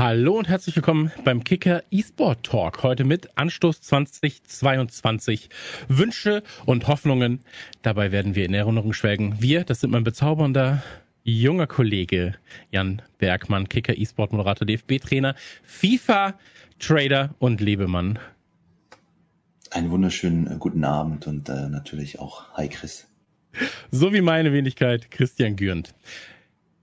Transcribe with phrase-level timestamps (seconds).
[0.00, 2.82] Hallo und herzlich willkommen beim Kicker eSport Talk.
[2.82, 5.50] Heute mit Anstoß 2022.
[5.88, 7.40] Wünsche und Hoffnungen.
[7.82, 9.42] Dabei werden wir in Erinnerung schwelgen.
[9.42, 10.82] Wir, das sind mein bezaubernder
[11.22, 12.32] junger Kollege
[12.70, 16.32] Jan Bergmann, Kicker eSport Moderator, DFB-Trainer, FIFA
[16.78, 18.18] Trader und Lebemann.
[19.70, 23.06] Einen wunderschönen äh, guten Abend und äh, natürlich auch Hi Chris.
[23.90, 25.92] So wie meine Wenigkeit Christian Gürnt.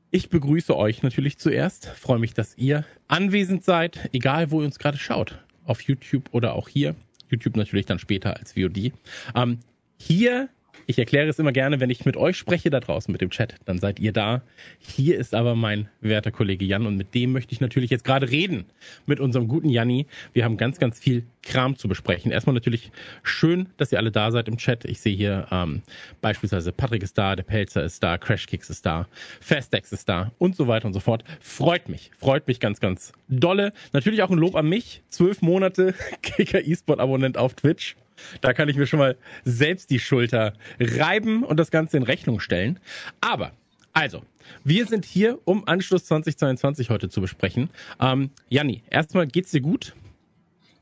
[0.09, 1.87] Ich begrüße euch natürlich zuerst.
[1.87, 5.37] Freue mich, dass ihr anwesend seid, egal wo ihr uns gerade schaut.
[5.65, 6.95] Auf YouTube oder auch hier.
[7.29, 8.93] YouTube natürlich dann später als VOD.
[9.35, 9.59] Ähm,
[9.97, 10.47] hier
[10.85, 13.55] ich erkläre es immer gerne, wenn ich mit euch spreche da draußen mit dem Chat,
[13.65, 14.41] dann seid ihr da.
[14.79, 18.29] Hier ist aber mein werter Kollege Jan und mit dem möchte ich natürlich jetzt gerade
[18.29, 18.65] reden.
[19.05, 20.07] Mit unserem guten Janni.
[20.33, 22.31] Wir haben ganz, ganz viel Kram zu besprechen.
[22.31, 22.91] Erstmal natürlich
[23.23, 24.85] schön, dass ihr alle da seid im Chat.
[24.85, 25.81] Ich sehe hier ähm,
[26.21, 29.07] beispielsweise Patrick ist da, der Pelzer ist da, Crashkicks ist da,
[29.39, 31.23] Fastex ist da und so weiter und so fort.
[31.39, 33.73] Freut mich, freut mich ganz, ganz dolle.
[33.93, 35.01] Natürlich auch ein Lob an mich.
[35.09, 37.95] Zwölf Monate Kicker E-Sport Abonnent auf Twitch.
[38.41, 42.39] Da kann ich mir schon mal selbst die Schulter reiben und das Ganze in Rechnung
[42.39, 42.79] stellen.
[43.21, 43.51] Aber,
[43.93, 44.21] also,
[44.63, 47.69] wir sind hier, um Anschluss 2022 heute zu besprechen.
[47.99, 49.95] Ähm, Janni, erstmal geht's dir gut?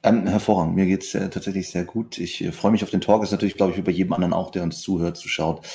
[0.04, 2.20] Ähm, hervorragend, mir geht's äh, tatsächlich sehr gut.
[2.20, 3.24] Ich äh, freue mich auf den Talk.
[3.24, 5.66] Ist natürlich, glaube ich, bei jedem anderen auch, der uns zuhört, zuschaut.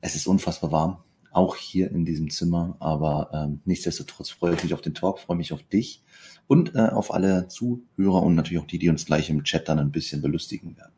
[0.00, 0.98] Es ist unfassbar warm,
[1.32, 2.76] auch hier in diesem Zimmer.
[2.78, 6.00] Aber ähm, nichtsdestotrotz freue ich mich auf den Talk, freue mich auf dich
[6.46, 9.80] und äh, auf alle Zuhörer und natürlich auch die, die uns gleich im Chat dann
[9.80, 10.92] ein bisschen belustigen werden.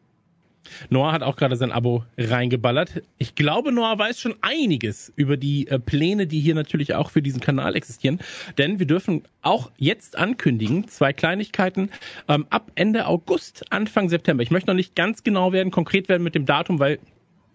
[0.91, 3.03] Noah hat auch gerade sein Abo reingeballert.
[3.19, 7.22] Ich glaube, Noah weiß schon einiges über die äh, Pläne, die hier natürlich auch für
[7.22, 8.20] diesen Kanal existieren.
[8.58, 11.90] Denn wir dürfen auch jetzt ankündigen, zwei Kleinigkeiten
[12.29, 14.42] ähm, ab Ende August, Anfang September.
[14.42, 16.98] Ich möchte noch nicht ganz genau werden, konkret werden mit dem Datum, weil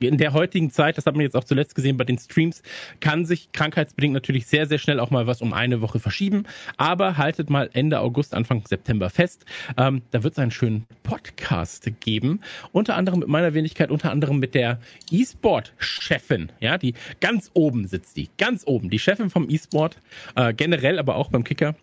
[0.08, 2.62] in der heutigen Zeit, das hat man jetzt auch zuletzt gesehen bei den Streams,
[3.00, 6.44] kann sich krankheitsbedingt natürlich sehr, sehr schnell auch mal was um eine Woche verschieben.
[6.78, 9.46] Aber haltet mal Ende August, Anfang September fest.
[9.78, 12.42] Ähm, da wird es einen schönen Podcast geben.
[12.72, 14.80] Unter anderem mit meiner Wenigkeit, unter anderem mit der
[15.12, 19.98] E-Sport-Chefin, ja, die ganz oben sitzt die, ganz oben, die Chefin vom E-Sport,
[20.36, 21.76] äh, generell aber auch beim Kicker.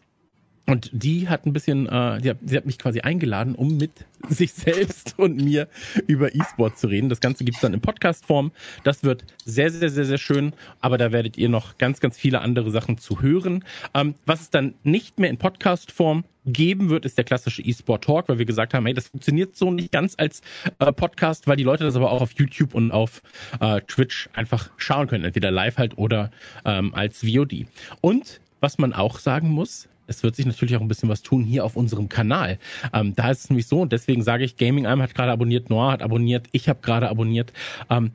[0.67, 4.05] Und die hat ein bisschen, äh, die hat, sie hat mich quasi eingeladen, um mit
[4.29, 5.69] sich selbst und mir
[6.07, 7.09] über E-Sport zu reden.
[7.09, 8.51] Das Ganze gibt's dann in Podcast-Form.
[8.83, 10.53] Das wird sehr, sehr, sehr, sehr schön.
[10.81, 13.65] Aber da werdet ihr noch ganz, ganz viele andere Sachen zu hören.
[13.95, 18.29] Ähm, was es dann nicht mehr in Podcast-Form geben wird, ist der klassische E-Sport Talk,
[18.29, 20.43] weil wir gesagt haben, hey, das funktioniert so nicht ganz als
[20.79, 23.23] äh, Podcast, weil die Leute das aber auch auf YouTube und auf
[23.61, 26.31] äh, Twitch einfach schauen können, entweder live halt oder
[26.65, 27.67] ähm, als VOD.
[28.01, 31.45] Und was man auch sagen muss, es wird sich natürlich auch ein bisschen was tun
[31.45, 32.59] hier auf unserem Kanal.
[32.93, 35.71] Ähm, da ist es nämlich so und deswegen sage ich, Gaming Alm hat gerade abonniert,
[35.71, 37.53] Noah hat abonniert, ich habe gerade abonniert.
[37.91, 38.13] Ähm,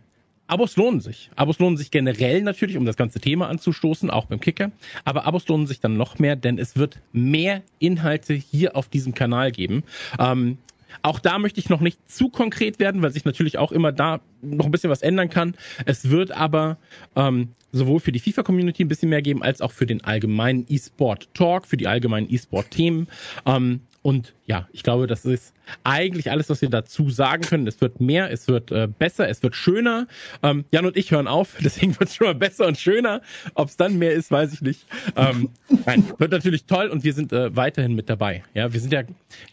[0.52, 1.30] Abos lohnen sich.
[1.38, 4.72] Abos lohnen sich generell natürlich, um das ganze Thema anzustoßen, auch beim Kicker.
[5.06, 9.14] Aber Abos lohnen sich dann noch mehr, denn es wird mehr Inhalte hier auf diesem
[9.14, 9.84] Kanal geben.
[10.20, 10.58] Ähm,
[11.02, 14.22] auch da möchte ich noch nicht zu konkret werden, weil sich natürlich auch immer da
[14.42, 15.56] noch ein bisschen was ändern kann.
[15.86, 16.78] Es wird aber
[17.16, 21.66] ähm, sowohl für die FIFA-Community ein bisschen mehr geben, als auch für den allgemeinen E-Sport-Talk,
[21.66, 23.08] für die allgemeinen E-Sport-Themen.
[23.46, 25.54] Ähm, und ja, ich glaube, das ist
[25.84, 27.68] eigentlich alles, was wir dazu sagen können.
[27.68, 30.08] Es wird mehr, es wird äh, besser, es wird schöner.
[30.42, 33.22] Ähm, Jan und ich hören auf, deswegen wird es schon mal besser und schöner.
[33.54, 34.88] Ob es dann mehr ist, weiß ich nicht.
[35.16, 35.50] Ähm,
[35.86, 38.44] nein, wird natürlich toll und wir sind äh, weiterhin mit dabei.
[38.56, 39.04] Ja, wir sind ja,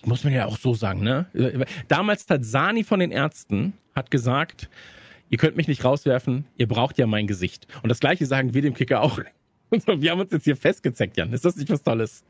[0.05, 1.27] muss man ja auch so sagen, ne?
[1.89, 4.71] Damals hat Sani von den Ärzten hat gesagt,
[5.29, 7.67] ihr könnt mich nicht rauswerfen, ihr braucht ja mein Gesicht.
[7.83, 9.19] Und das gleiche sagen wir dem Kicker auch.
[9.71, 11.33] wir haben uns jetzt hier festgezeckt, Jan.
[11.35, 12.25] Ist das nicht was Tolles?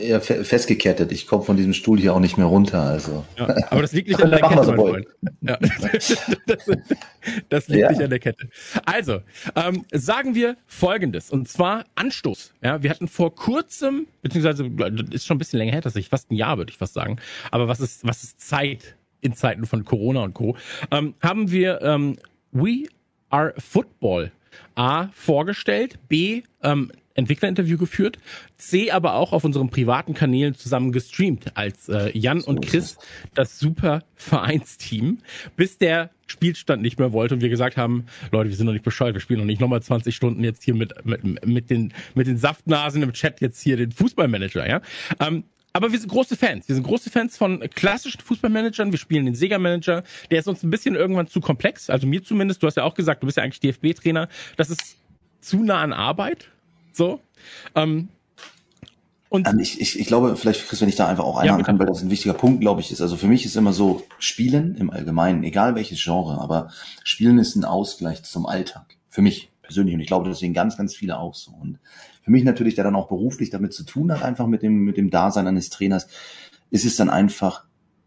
[0.00, 1.10] Ja, festgekettet.
[1.10, 2.82] Ich komme von diesem Stuhl hier auch nicht mehr runter.
[2.82, 3.24] Also.
[3.36, 5.06] Ja, aber das liegt nicht an der Kette, mein Freund.
[5.40, 5.58] Ja.
[6.46, 6.70] Das,
[7.48, 7.90] das liegt ja.
[7.90, 8.48] nicht an der Kette.
[8.84, 9.20] Also,
[9.56, 12.52] ähm, sagen wir Folgendes, und zwar Anstoß.
[12.62, 14.70] Ja, wir hatten vor kurzem, beziehungsweise
[15.10, 17.16] ist schon ein bisschen länger her, tatsächlich fast ein Jahr, würde ich fast sagen.
[17.50, 20.56] Aber was ist, was ist Zeit in Zeiten von Corona und Co.
[20.92, 22.16] Ähm, haben wir ähm,
[22.52, 22.84] We
[23.30, 24.30] Are Football
[24.76, 28.18] A vorgestellt, B ähm, Entwicklerinterview geführt,
[28.56, 32.98] C aber auch auf unseren privaten Kanälen zusammen gestreamt als äh, Jan und Chris,
[33.34, 35.18] das super Vereinsteam,
[35.56, 38.84] bis der Spielstand nicht mehr wollte und wir gesagt haben, Leute, wir sind noch nicht
[38.84, 42.26] bescheuert, wir spielen noch nicht nochmal 20 Stunden jetzt hier mit, mit, mit, den, mit
[42.26, 44.80] den Saftnasen im Chat jetzt hier den Fußballmanager, ja.
[45.20, 45.44] Ähm,
[45.76, 46.66] aber wir sind große Fans.
[46.68, 48.92] Wir sind große Fans von klassischen Fußballmanagern.
[48.92, 50.04] Wir spielen den Sega-Manager.
[50.30, 51.90] Der ist uns ein bisschen irgendwann zu komplex.
[51.90, 52.62] Also mir zumindest.
[52.62, 54.30] Du hast ja auch gesagt, du bist ja eigentlich DFB-Trainer.
[54.56, 54.96] Das ist
[55.42, 56.48] zu nah an Arbeit.
[56.96, 57.20] So.
[57.74, 58.08] Ähm,
[59.28, 61.66] und ähm, ich, ich, ich glaube, vielleicht, Chris, wenn ich da einfach auch einhaken ja,
[61.66, 63.02] kann, weil das ein wichtiger Punkt, glaube ich, ist.
[63.02, 66.70] Also für mich ist immer so, Spielen im Allgemeinen, egal welches Genre, aber
[67.04, 68.96] Spielen ist ein Ausgleich zum Alltag.
[69.10, 69.94] Für mich persönlich.
[69.94, 71.50] Und ich glaube, das sehen ganz, ganz viele auch so.
[71.50, 71.80] Und
[72.22, 74.96] für mich natürlich, der dann auch beruflich damit zu tun hat, einfach mit dem, mit
[74.96, 76.06] dem Dasein eines Trainers,
[76.70, 77.64] ist es dann einfach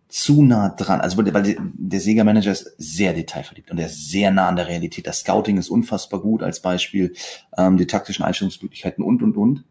[0.09, 1.01] zu nah dran.
[1.01, 5.07] Also weil der Sega-Manager ist sehr detailverliebt und er ist sehr nah an der Realität.
[5.07, 7.13] Das Scouting ist unfassbar gut als Beispiel,
[7.57, 9.63] ähm, die taktischen Einstellungsmöglichkeiten und und und.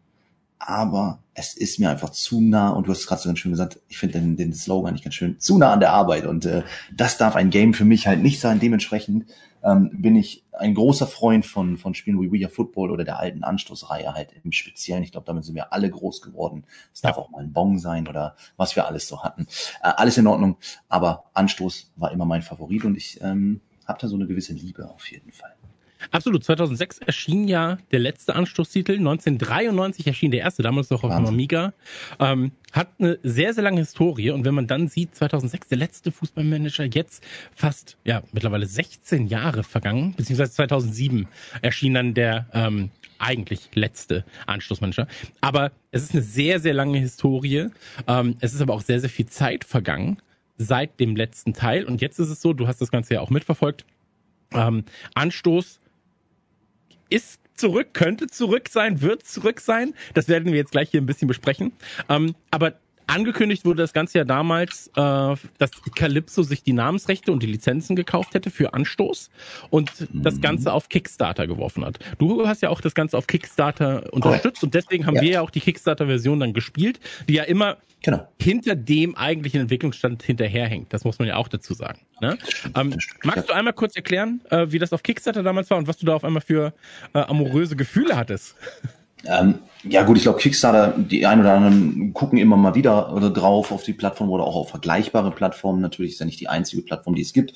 [0.57, 3.51] Aber es ist mir einfach zu nah und du hast es gerade so ganz schön
[3.51, 6.45] gesagt, ich finde den, den Slogan nicht ganz schön, zu nah an der Arbeit und
[6.45, 6.63] äh,
[6.93, 8.59] das darf ein Game für mich halt nicht sein.
[8.59, 9.25] Dementsprechend
[9.63, 13.19] ähm, bin ich ein großer Freund von, von Spielen wie We Are Football oder der
[13.19, 15.03] alten Anstoßreihe halt im Speziellen.
[15.03, 16.65] Ich glaube, damit sind wir alle groß geworden.
[16.93, 19.47] Es darf auch mal ein Bong sein oder was wir alles so hatten.
[19.81, 20.57] Äh, alles in Ordnung,
[20.87, 24.89] aber Anstoß war immer mein Favorit und ich ähm, habe da so eine gewisse Liebe
[24.89, 25.58] auf jeden Fall.
[26.11, 26.43] Absolut.
[26.43, 28.93] 2006 erschien ja der letzte Anstoßtitel.
[28.93, 31.73] 1993 erschien der erste, damals noch auf dem Amiga.
[32.19, 34.31] Ähm, hat eine sehr, sehr lange Historie.
[34.31, 37.23] Und wenn man dann sieht, 2006 der letzte Fußballmanager, jetzt
[37.55, 41.27] fast, ja, mittlerweile 16 Jahre vergangen, beziehungsweise 2007
[41.61, 45.07] erschien dann der ähm, eigentlich letzte Anstoßmanager.
[45.41, 47.67] Aber es ist eine sehr, sehr lange Historie.
[48.07, 50.21] Ähm, es ist aber auch sehr, sehr viel Zeit vergangen
[50.57, 51.85] seit dem letzten Teil.
[51.85, 53.85] Und jetzt ist es so, du hast das Ganze ja auch mitverfolgt.
[54.51, 54.83] Ähm,
[55.15, 55.79] Anstoß
[57.09, 59.93] ist zurück, könnte zurück sein, wird zurück sein.
[60.13, 61.73] Das werden wir jetzt gleich hier ein bisschen besprechen.
[62.07, 62.75] Ähm, aber
[63.09, 67.95] Angekündigt wurde das Ganze ja damals, äh, dass Calypso sich die Namensrechte und die Lizenzen
[67.95, 69.29] gekauft hätte für Anstoß
[69.69, 70.23] und mhm.
[70.23, 71.99] das Ganze auf Kickstarter geworfen hat.
[72.19, 74.67] Du hast ja auch das Ganze auf Kickstarter unterstützt oh.
[74.67, 75.21] und deswegen haben ja.
[75.21, 78.27] wir ja auch die Kickstarter-Version dann gespielt, die ja immer genau.
[78.39, 80.93] hinter dem eigentlichen Entwicklungsstand hinterherhängt.
[80.93, 82.01] Das muss man ja auch dazu sagen.
[82.21, 82.37] Ne?
[82.75, 85.97] Ähm, magst du einmal kurz erklären, äh, wie das auf Kickstarter damals war und was
[85.97, 86.73] du da auf einmal für
[87.13, 88.55] äh, amoröse Gefühle hattest?
[89.25, 93.71] Ähm, ja gut, ich glaube Kickstarter, die ein oder anderen gucken immer mal wieder drauf
[93.71, 95.81] auf die Plattform oder auch auf vergleichbare Plattformen.
[95.81, 97.53] Natürlich ist ja nicht die einzige Plattform, die es gibt.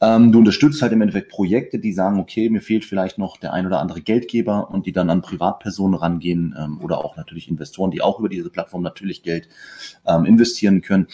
[0.00, 3.52] Ähm, du unterstützt halt im Endeffekt Projekte, die sagen, okay, mir fehlt vielleicht noch der
[3.52, 7.90] ein oder andere Geldgeber und die dann an Privatpersonen rangehen ähm, oder auch natürlich Investoren,
[7.90, 9.48] die auch über diese Plattform natürlich Geld
[10.06, 11.08] ähm, investieren können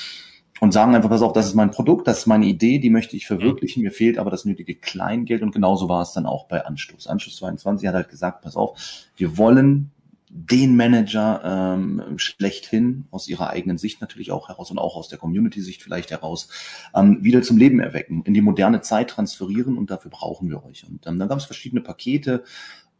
[0.62, 3.16] und sagen einfach, pass auf, das ist mein Produkt, das ist meine Idee, die möchte
[3.16, 6.64] ich verwirklichen, mir fehlt aber das nötige Kleingeld und genauso war es dann auch bei
[6.64, 7.08] Anstoß.
[7.08, 8.78] Anstoß 22 hat halt gesagt, pass auf,
[9.16, 9.90] wir wollen
[10.28, 15.18] den Manager ähm, schlechthin aus ihrer eigenen Sicht natürlich auch heraus und auch aus der
[15.18, 16.48] Community-Sicht vielleicht heraus
[16.94, 20.84] ähm, wieder zum Leben erwecken, in die moderne Zeit transferieren und dafür brauchen wir euch.
[20.88, 22.44] Und ähm, dann gab es verschiedene Pakete,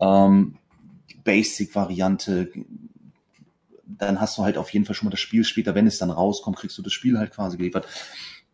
[0.01, 0.57] ähm,
[1.23, 2.51] Basic-Variante,
[3.99, 6.11] dann hast du halt auf jeden Fall schon mal das Spiel später, wenn es dann
[6.11, 7.87] rauskommt, kriegst du das Spiel halt quasi geliefert.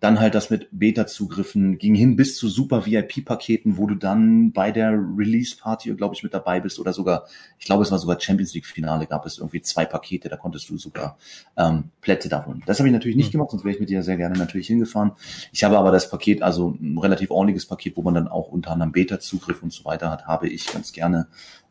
[0.00, 4.70] Dann halt das mit Beta-Zugriffen ging hin bis zu super VIP-Paketen, wo du dann bei
[4.70, 7.26] der Release-Party, glaube ich, mit dabei bist oder sogar,
[7.58, 10.78] ich glaube, es war sogar Champions League-Finale, gab es irgendwie zwei Pakete, da konntest du
[10.78, 11.18] sogar
[11.56, 12.62] ähm, Plätze davon.
[12.64, 13.38] Das habe ich natürlich nicht mhm.
[13.38, 15.12] gemacht, sonst wäre ich mit dir sehr gerne natürlich hingefahren.
[15.52, 18.70] Ich habe aber das Paket, also ein relativ ordentliches Paket, wo man dann auch unter
[18.70, 21.26] anderem Beta-Zugriff und so weiter hat, habe ich ganz gerne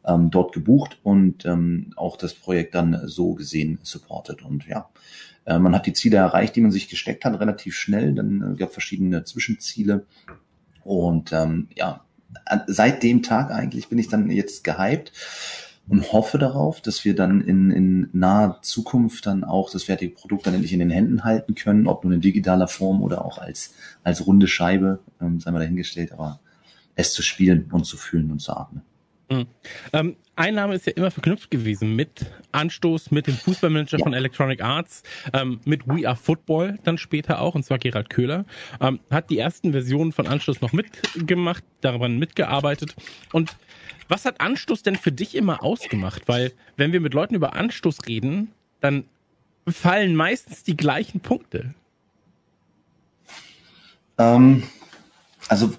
[0.07, 4.41] ähm, dort gebucht und ähm, auch das Projekt dann so gesehen supportet.
[4.41, 4.89] Und ja,
[5.45, 8.15] äh, man hat die Ziele erreicht, die man sich gesteckt hat, relativ schnell.
[8.15, 10.05] Dann äh, gab verschiedene Zwischenziele.
[10.83, 12.05] Und ähm, ja,
[12.67, 15.11] seit dem Tag eigentlich bin ich dann jetzt gehypt
[15.89, 20.47] und hoffe darauf, dass wir dann in, in naher Zukunft dann auch das fertige Produkt
[20.47, 23.73] dann endlich in den Händen halten können, ob nur in digitaler Form oder auch als,
[24.03, 26.39] als runde Scheibe, ähm, sei mal dahingestellt, aber
[26.95, 28.81] es zu spielen und zu fühlen und zu atmen.
[29.29, 29.47] Mhm.
[29.93, 34.03] Ähm, Einnahme ist ja immer verknüpft gewesen mit Anstoß, mit dem Fußballmanager ja.
[34.03, 35.03] von Electronic Arts,
[35.33, 38.45] ähm, mit We Are Football dann später auch, und zwar Gerald Köhler,
[38.79, 42.95] ähm, hat die ersten Versionen von Anstoß noch mitgemacht, daran mitgearbeitet.
[43.33, 43.55] Und
[44.07, 46.27] was hat Anstoß denn für dich immer ausgemacht?
[46.27, 49.05] Weil wenn wir mit Leuten über Anstoß reden, dann
[49.67, 51.73] fallen meistens die gleichen Punkte.
[54.17, 54.63] Ähm,
[55.49, 55.73] also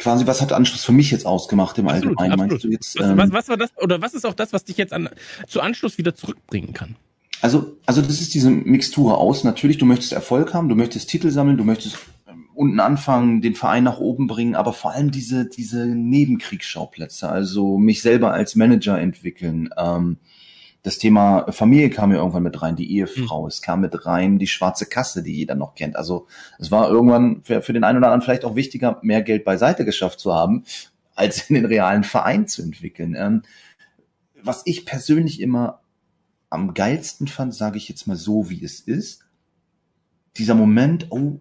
[0.00, 2.52] quasi, was hat Anschluss für mich jetzt ausgemacht im absolut, Allgemeinen?
[2.52, 2.72] Absolut.
[2.72, 4.76] Meinst du jetzt, ähm, was, was war das, oder was ist auch das, was dich
[4.76, 5.08] jetzt an,
[5.46, 6.96] zu Anschluss wieder zurückbringen kann?
[7.42, 9.44] Also, also das ist diese Mixtur aus.
[9.44, 13.54] Natürlich, du möchtest Erfolg haben, du möchtest Titel sammeln, du möchtest ähm, unten anfangen, den
[13.54, 18.98] Verein nach oben bringen, aber vor allem diese, diese Nebenkriegsschauplätze, also mich selber als Manager
[18.98, 20.18] entwickeln, ähm,
[20.82, 23.48] das Thema Familie kam ja irgendwann mit rein, die Ehefrau, mhm.
[23.48, 25.96] es kam mit rein die schwarze Kasse, die jeder noch kennt.
[25.96, 26.26] Also
[26.58, 29.84] es war irgendwann für, für den einen oder anderen vielleicht auch wichtiger, mehr Geld beiseite
[29.84, 30.64] geschafft zu haben,
[31.14, 33.14] als in den realen Verein zu entwickeln.
[33.16, 33.42] Ähm,
[34.42, 35.80] was ich persönlich immer
[36.48, 39.24] am geilsten fand, sage ich jetzt mal so, wie es ist,
[40.36, 41.40] dieser Moment, oh,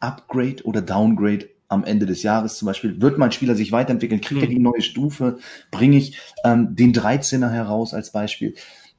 [0.00, 4.42] Upgrade oder Downgrade am Ende des Jahres zum Beispiel, wird mein Spieler sich weiterentwickeln, kriegt
[4.42, 4.54] er hm.
[4.54, 5.38] die neue Stufe,
[5.70, 8.54] bringe ich ähm, den 13er heraus als Beispiel.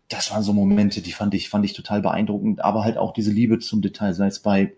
[0.10, 3.32] Das waren so Momente, die fand ich, fand ich total beeindruckend, aber halt auch diese
[3.32, 4.74] Liebe zum Detail, sei es bei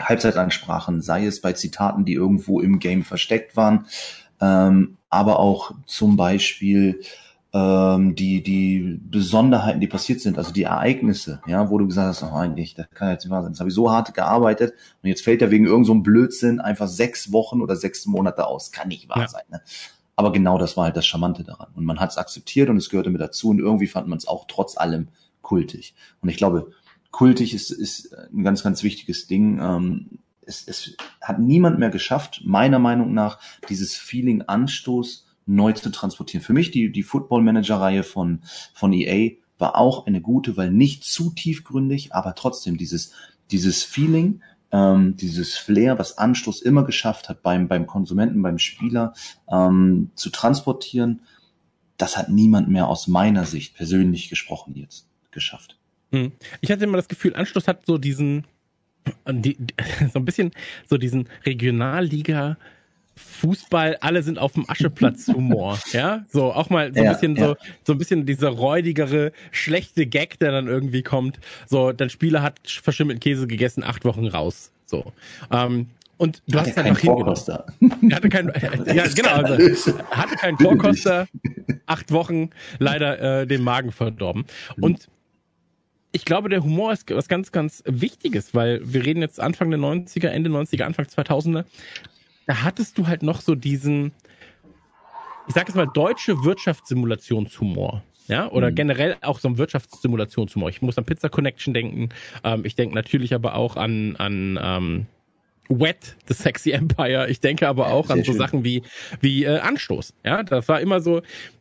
[0.00, 3.86] Halbzeitansprachen, sei es bei Zitaten, die irgendwo im Game versteckt waren,
[4.40, 7.00] ähm, aber auch zum Beispiel
[7.54, 12.22] ähm, die, die Besonderheiten, die passiert sind, also die Ereignisse, ja, wo du gesagt hast,
[12.24, 13.52] oh, eigentlich, das kann jetzt nicht wahr sein.
[13.52, 16.88] Das habe ich so hart gearbeitet und jetzt fällt er wegen irgendeinem so Blödsinn einfach
[16.88, 18.72] sechs Wochen oder sechs Monate aus.
[18.72, 19.28] Kann nicht wahr ja.
[19.28, 19.44] sein.
[19.50, 19.60] Ne?
[20.16, 21.68] Aber genau das war halt das Charmante daran.
[21.76, 24.26] Und man hat es akzeptiert und es gehörte mit dazu und irgendwie fand man es
[24.26, 25.08] auch trotz allem
[25.40, 25.94] kultig.
[26.22, 26.72] Und ich glaube,
[27.12, 29.60] kultig ist, ist ein ganz, ganz wichtiges Ding.
[29.60, 35.90] Ähm, es, es hat niemand mehr geschafft, meiner Meinung nach, dieses Feeling Anstoß neu zu
[35.90, 36.44] transportieren.
[36.44, 38.40] Für mich die, die Football Manager Reihe von,
[38.72, 43.12] von EA war auch eine gute, weil nicht zu tiefgründig, aber trotzdem dieses,
[43.50, 49.14] dieses Feeling, ähm, dieses Flair, was Anstoß immer geschafft hat beim, beim Konsumenten, beim Spieler,
[49.50, 51.20] ähm, zu transportieren,
[51.96, 55.78] das hat niemand mehr aus meiner Sicht persönlich gesprochen jetzt geschafft.
[56.10, 56.32] Hm.
[56.60, 58.46] Ich hatte immer das Gefühl, Anstoß hat so diesen,
[59.30, 59.56] die,
[60.12, 60.50] so ein bisschen
[60.88, 62.56] so diesen Regionalliga
[63.16, 66.24] Fußball, alle sind auf dem Ascheplatz Humor, ja?
[66.28, 67.48] So auch mal so ein ja, bisschen ja.
[67.48, 71.38] so so ein bisschen dieser räudigere schlechte Gag, der dann irgendwie kommt.
[71.66, 74.72] So, dein Spieler hat verschimmelten Käse gegessen, acht Wochen raus.
[74.86, 75.12] So.
[75.50, 77.66] Ähm, und du hatte hast halt noch Vorkoster.
[78.12, 78.52] Hatte kein,
[78.94, 81.26] ja, genau, also, hatte keinen Vorkoster,
[81.86, 84.44] acht Wochen leider äh, den Magen verdorben.
[84.80, 85.08] Und
[86.12, 89.80] ich glaube, der Humor ist was ganz, ganz Wichtiges, weil wir reden jetzt Anfang der
[89.80, 91.64] 90er, Ende 90er, Anfang 2000er
[92.46, 94.12] da hattest du halt noch so diesen,
[95.48, 98.02] ich sag jetzt mal, deutsche Wirtschaftssimulationshumor.
[98.26, 98.74] Ja, oder mhm.
[98.74, 100.70] generell auch so ein Wirtschaftssimulationshumor.
[100.70, 102.08] Ich muss an Pizza Connection denken.
[102.42, 105.06] Ähm, ich denke natürlich aber auch an, an ähm,
[105.68, 107.28] Wet, The Sexy Empire.
[107.28, 108.38] Ich denke aber auch ja, an so schön.
[108.38, 108.82] Sachen wie,
[109.20, 110.14] wie äh, Anstoß.
[110.24, 111.20] Ja, das war immer so,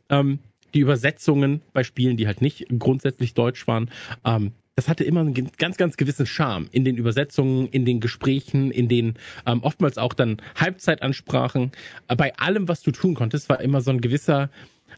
[0.09, 0.39] ähm,
[0.73, 3.89] die Übersetzungen bei Spielen, die halt nicht grundsätzlich deutsch waren,
[4.25, 8.71] ähm, das hatte immer einen ganz, ganz gewissen Charme in den Übersetzungen, in den Gesprächen,
[8.71, 9.15] in den
[9.45, 11.71] ähm, oftmals auch dann Halbzeitansprachen.
[12.07, 14.49] Bei allem, was du tun konntest, war immer so ein gewisser,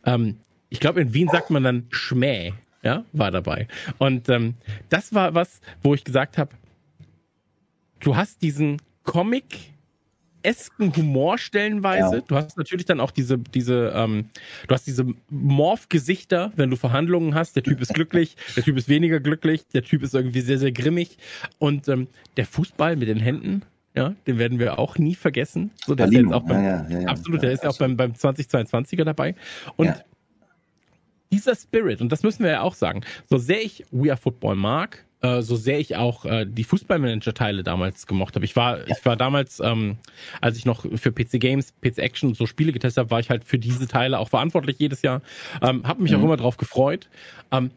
[0.06, 0.38] ähm,
[0.70, 2.54] ich glaube, in Wien sagt man dann Schmäh,
[2.84, 3.68] ja, war dabei.
[3.98, 4.56] Und ähm,
[4.90, 6.52] das war was, wo ich gesagt habe,
[8.00, 9.75] du hast diesen Comic
[10.46, 12.18] esken Humor stellenweise.
[12.18, 12.22] Ja.
[12.22, 14.30] Du hast natürlich dann auch diese, diese, ähm,
[14.68, 17.56] du hast diese Morph-Gesichter, wenn du Verhandlungen hast.
[17.56, 20.72] Der Typ ist glücklich, der Typ ist weniger glücklich, der Typ ist irgendwie sehr, sehr
[20.72, 21.18] grimmig.
[21.58, 23.64] Und ähm, der Fußball mit den Händen,
[23.96, 25.72] ja, den werden wir auch nie vergessen.
[25.86, 28.12] So, der ist jetzt auch beim, ja, ja, absolut, der ist ja auch beim, beim
[28.12, 29.36] 2022er dabei.
[29.78, 29.94] Und
[31.32, 34.56] dieser Spirit, und das müssen wir ja auch sagen, so sehr ich We Are Football
[34.56, 38.46] mag, äh, so sehr ich auch äh, die Fußballmanager-Teile damals gemocht habe.
[38.46, 39.98] Ich war, ich war damals, ähm,
[40.42, 43.30] als ich noch für PC Games, PC Action und so Spiele getestet habe, war ich
[43.30, 45.22] halt für diese Teile auch verantwortlich jedes Jahr.
[45.62, 46.20] Ähm, habe mich mhm.
[46.20, 47.10] auch immer drauf gefreut.
[47.52, 47.72] Ähm,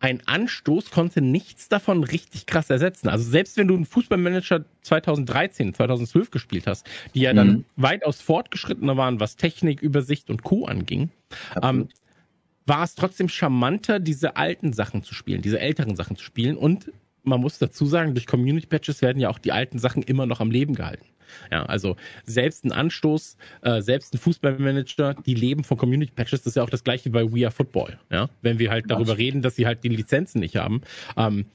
[0.00, 3.08] ein Anstoß konnte nichts davon richtig krass ersetzen.
[3.08, 7.64] Also selbst wenn du einen Fußballmanager 2013, 2012 gespielt hast, die ja dann mhm.
[7.76, 10.66] weitaus fortgeschrittener waren, was Technik, Übersicht und Co.
[10.66, 11.10] anging,
[11.62, 11.88] ähm,
[12.68, 16.56] war es trotzdem charmanter, diese alten Sachen zu spielen, diese älteren Sachen zu spielen.
[16.56, 20.26] Und man muss dazu sagen, durch Community Patches werden ja auch die alten Sachen immer
[20.26, 21.06] noch am Leben gehalten.
[21.50, 26.42] Ja, also selbst ein Anstoß, äh, selbst ein Fußballmanager, die leben von Community Patches.
[26.42, 27.98] Das ist ja auch das gleiche bei We Are Football.
[28.10, 30.80] Ja, wenn wir halt darüber reden, dass sie halt die Lizenzen nicht haben.
[31.16, 31.46] Ähm,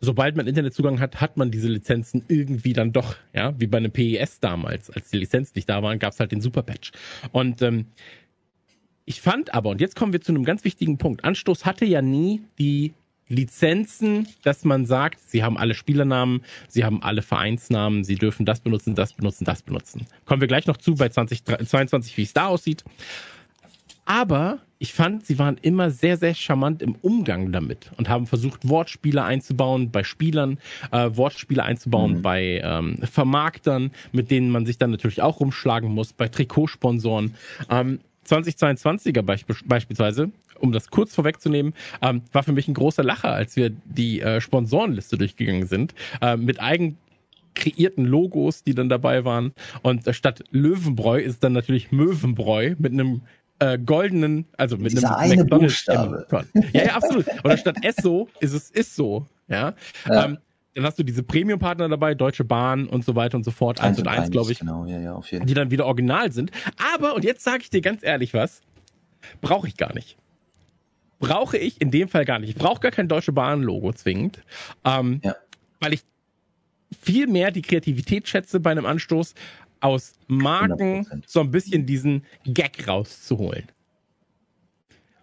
[0.00, 3.16] sobald man Internetzugang hat, hat man diese Lizenzen irgendwie dann doch.
[3.32, 6.32] Ja, wie bei einem PES damals, als die Lizenzen nicht da waren, gab es halt
[6.32, 6.90] den Super Patch.
[7.32, 7.86] Und ähm,
[9.06, 12.02] ich fand aber, und jetzt kommen wir zu einem ganz wichtigen Punkt, Anstoß hatte ja
[12.02, 12.92] nie die
[13.28, 18.60] Lizenzen, dass man sagt, sie haben alle Spielernamen, sie haben alle Vereinsnamen, sie dürfen das
[18.60, 20.06] benutzen, das benutzen, das benutzen.
[20.24, 22.84] Kommen wir gleich noch zu bei 2022, wie es da aussieht.
[24.04, 28.68] Aber ich fand, sie waren immer sehr, sehr charmant im Umgang damit und haben versucht,
[28.68, 30.58] Wortspiele einzubauen bei Spielern,
[30.92, 32.22] äh, Wortspiele einzubauen mhm.
[32.22, 37.34] bei ähm, Vermarktern, mit denen man sich dann natürlich auch rumschlagen muss, bei Trikotsponsoren.
[37.70, 43.32] Ähm, 2022er beisp beispielsweise, um das kurz vorwegzunehmen, ähm, war für mich ein großer Lacher,
[43.32, 46.98] als wir die äh, Sponsorenliste durchgegangen sind, äh, mit eigen
[47.54, 49.52] kreierten Logos, die dann dabei waren.
[49.82, 53.22] Und äh, statt Löwenbräu ist dann natürlich Möwenbräu mit einem
[53.58, 56.26] äh, goldenen, also mit Dieser einem eine McDonald's Buchstabe.
[56.72, 57.26] Ja, ja, absolut.
[57.44, 59.26] Oder statt Esso ist es ist so.
[59.48, 59.74] Ja.
[60.06, 60.24] ja.
[60.26, 60.38] Ähm,
[60.76, 63.98] dann hast du diese Premium-Partner dabei, Deutsche Bahn und so weiter und so fort, eins
[63.98, 64.58] und eins, glaube ich.
[64.58, 66.50] Genau, ja, ja, auf jeden Die dann wieder original sind.
[66.94, 68.60] Aber, und jetzt sage ich dir ganz ehrlich was,
[69.40, 70.18] brauche ich gar nicht.
[71.18, 72.50] Brauche ich in dem Fall gar nicht.
[72.50, 74.42] Ich brauche gar kein Deutsche Bahn-Logo zwingend.
[74.84, 75.34] Ähm, ja.
[75.80, 76.02] Weil ich
[77.00, 79.34] viel mehr die Kreativität schätze bei einem Anstoß,
[79.80, 81.22] aus Marken 100%.
[81.26, 83.64] so ein bisschen diesen Gag rauszuholen.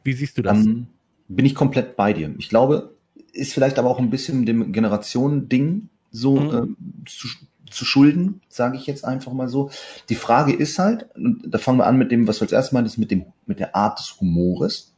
[0.03, 0.57] Wie siehst du das?
[0.57, 0.87] Um, ähm,
[1.27, 2.33] bin ich komplett bei dir.
[2.39, 2.92] Ich glaube,
[3.33, 6.77] ist vielleicht aber auch ein bisschen dem Generationending so mhm.
[7.03, 7.27] äh, zu,
[7.69, 9.71] zu schulden, sage ich jetzt einfach mal so.
[10.09, 12.71] Die Frage ist halt, und da fangen wir an mit dem, was du als erstes
[12.71, 14.93] meintest, mit dem, mit der Art des Humores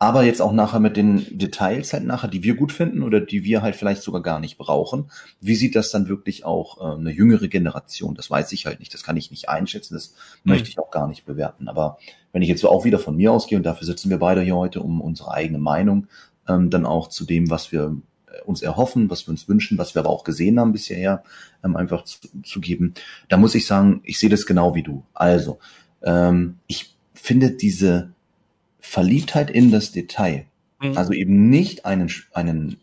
[0.00, 3.42] aber jetzt auch nachher mit den Details halt nachher, die wir gut finden oder die
[3.42, 5.10] wir halt vielleicht sogar gar nicht brauchen.
[5.40, 8.14] Wie sieht das dann wirklich auch äh, eine jüngere Generation?
[8.14, 10.52] Das weiß ich halt nicht, das kann ich nicht einschätzen, das mhm.
[10.52, 11.68] möchte ich auch gar nicht bewerten.
[11.68, 11.98] Aber
[12.32, 14.56] wenn ich jetzt so auch wieder von mir ausgehe und dafür sitzen wir beide hier
[14.56, 16.06] heute, um unsere eigene Meinung
[16.48, 19.94] ähm, dann auch zu dem, was wir äh, uns erhoffen, was wir uns wünschen, was
[19.94, 21.22] wir aber auch gesehen haben bisher,
[21.64, 22.94] ähm, einfach zu, zu geben.
[23.28, 25.04] Da muss ich sagen, ich sehe das genau wie du.
[25.14, 25.58] Also,
[26.02, 28.12] ähm, ich finde diese
[28.80, 30.46] Verliebtheit in das Detail.
[30.80, 30.96] Mhm.
[30.96, 32.78] Also eben nicht einen, einen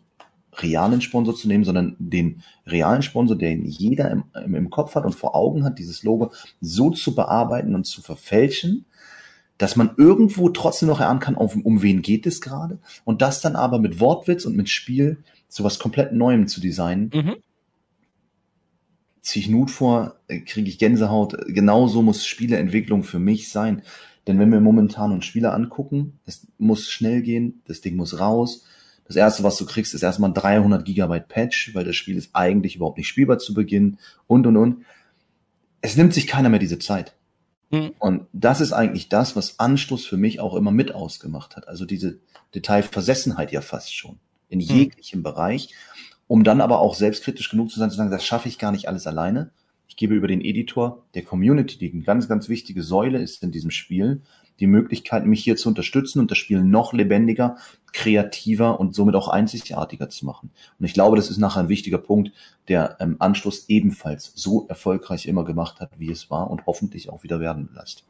[0.52, 5.14] realen Sponsor zu nehmen, sondern den realen Sponsor, den jeder im, im, Kopf hat und
[5.14, 8.86] vor Augen hat, dieses Logo so zu bearbeiten und zu verfälschen,
[9.58, 13.40] dass man irgendwo trotzdem noch erahnen kann, um, um wen geht es gerade und das
[13.40, 17.10] dann aber mit Wortwitz und mit Spiel zu was komplett Neuem zu designen.
[17.14, 17.36] Mhm.
[19.20, 21.36] Ziehe ich Nut vor, äh, kriege ich Gänsehaut.
[21.48, 23.82] Genauso muss Spieleentwicklung für mich sein.
[24.26, 28.64] Denn wenn wir momentan uns Spieler angucken, es muss schnell gehen, das Ding muss raus.
[29.06, 32.76] Das erste, was du kriegst, ist erstmal 300 Gigabyte Patch, weil das Spiel ist eigentlich
[32.76, 34.84] überhaupt nicht spielbar zu Beginn und und und.
[35.80, 37.14] Es nimmt sich keiner mehr diese Zeit.
[37.70, 37.92] Mhm.
[37.98, 41.68] Und das ist eigentlich das, was Anstoß für mich auch immer mit ausgemacht hat.
[41.68, 42.18] Also diese
[42.54, 44.18] Detailversessenheit ja fast schon
[44.48, 44.64] in mhm.
[44.64, 45.24] jeglichem mhm.
[45.24, 45.74] Bereich,
[46.28, 48.88] um dann aber auch selbstkritisch genug zu sein, zu sagen, das schaffe ich gar nicht
[48.88, 49.50] alles alleine,
[49.88, 53.50] ich gebe über den Editor der Community, die eine ganz, ganz wichtige Säule ist in
[53.50, 54.20] diesem Spiel,
[54.60, 57.56] die Möglichkeit, mich hier zu unterstützen und das Spiel noch lebendiger,
[57.92, 60.50] kreativer und somit auch einzigartiger zu machen.
[60.78, 62.32] Und ich glaube, das ist nachher ein wichtiger Punkt,
[62.68, 67.22] der ähm, Anschluss ebenfalls so erfolgreich immer gemacht hat, wie es war und hoffentlich auch
[67.22, 68.04] wieder werden lässt.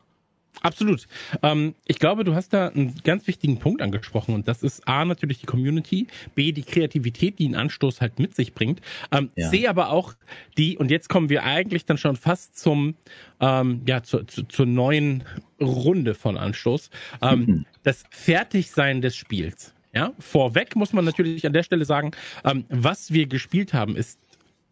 [0.62, 1.06] Absolut.
[1.42, 5.04] Ähm, ich glaube, du hast da einen ganz wichtigen Punkt angesprochen und das ist A
[5.04, 8.80] natürlich die Community, B die Kreativität, die einen Anstoß halt mit sich bringt,
[9.12, 9.50] ähm, ja.
[9.50, 10.14] C aber auch
[10.56, 12.94] die, und jetzt kommen wir eigentlich dann schon fast zum,
[13.40, 15.24] ähm, ja, zu, zu, zur neuen
[15.60, 16.90] Runde von Anstoß,
[17.22, 17.66] ähm, mhm.
[17.82, 19.74] das Fertigsein des Spiels.
[19.94, 22.10] Ja, vorweg muss man natürlich an der Stelle sagen,
[22.44, 24.18] ähm, was wir gespielt haben, ist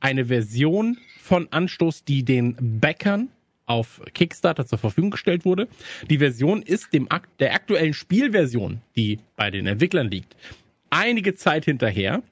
[0.00, 3.30] eine Version von Anstoß, die den Bäckern
[3.66, 5.68] auf Kickstarter zur Verfügung gestellt wurde.
[6.10, 10.36] Die Version ist dem der aktuellen Spielversion, die bei den Entwicklern liegt,
[10.90, 12.22] einige Zeit hinterher.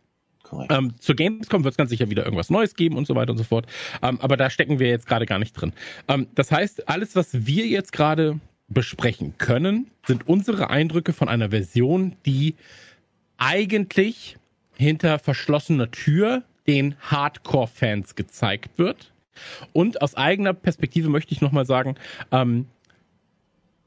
[0.68, 3.38] Ähm, zur Gamescom wird es ganz sicher wieder irgendwas Neues geben und so weiter und
[3.38, 3.66] so fort.
[4.03, 5.73] Ähm, aber da stecken wir jetzt gerade gar nicht drin.
[6.09, 11.51] Ähm, das heißt, alles, was wir jetzt gerade besprechen können, sind unsere Eindrücke von einer
[11.51, 12.55] Version, die
[13.38, 14.37] eigentlich
[14.77, 19.12] hinter verschlossener Tür den Hardcore-Fans gezeigt wird
[19.73, 21.97] und aus eigener Perspektive möchte ich nochmal sagen,
[22.31, 22.66] ähm,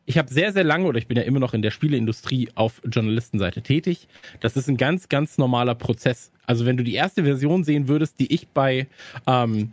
[0.06, 2.82] ich habe sehr, sehr lange, oder ich bin ja immer noch in der Spieleindustrie auf
[2.86, 4.08] Journalistenseite tätig.
[4.40, 6.32] Das ist ein ganz, ganz normaler Prozess.
[6.46, 8.88] Also wenn du die erste Version sehen würdest, die ich bei
[9.26, 9.72] ähm,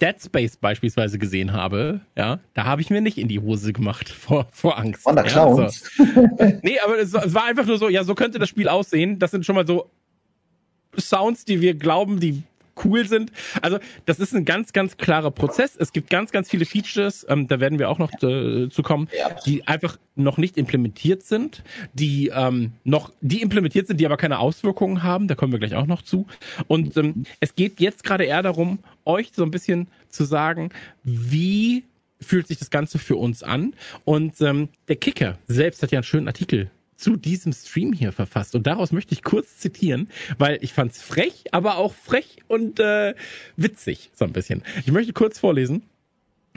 [0.00, 4.08] Dead Space beispielsweise gesehen habe, ja, da habe ich mir nicht in die Hose gemacht
[4.08, 5.02] vor, vor Angst.
[5.02, 5.26] Von der.
[5.26, 5.68] Ja, so.
[6.62, 9.18] nee, aber es, es war einfach nur so, ja, so könnte das Spiel aussehen.
[9.18, 9.90] Das sind schon mal so
[10.98, 12.42] Sounds, die wir glauben, die
[12.84, 13.32] cool sind.
[13.60, 15.76] Also das ist ein ganz, ganz klarer Prozess.
[15.76, 19.08] Es gibt ganz, ganz viele Features, ähm, da werden wir auch noch äh, zu kommen,
[19.46, 24.38] die einfach noch nicht implementiert sind, die ähm, noch, die implementiert sind, die aber keine
[24.38, 25.28] Auswirkungen haben.
[25.28, 26.26] Da kommen wir gleich auch noch zu.
[26.66, 30.70] Und ähm, es geht jetzt gerade eher darum, euch so ein bisschen zu sagen,
[31.04, 31.84] wie
[32.20, 33.74] fühlt sich das Ganze für uns an?
[34.04, 36.70] Und ähm, der Kicker selbst hat ja einen schönen Artikel
[37.02, 38.54] zu diesem Stream hier verfasst.
[38.54, 42.78] Und daraus möchte ich kurz zitieren, weil ich fand es frech, aber auch frech und
[42.78, 43.14] äh,
[43.56, 44.62] witzig, so ein bisschen.
[44.86, 45.82] Ich möchte kurz vorlesen.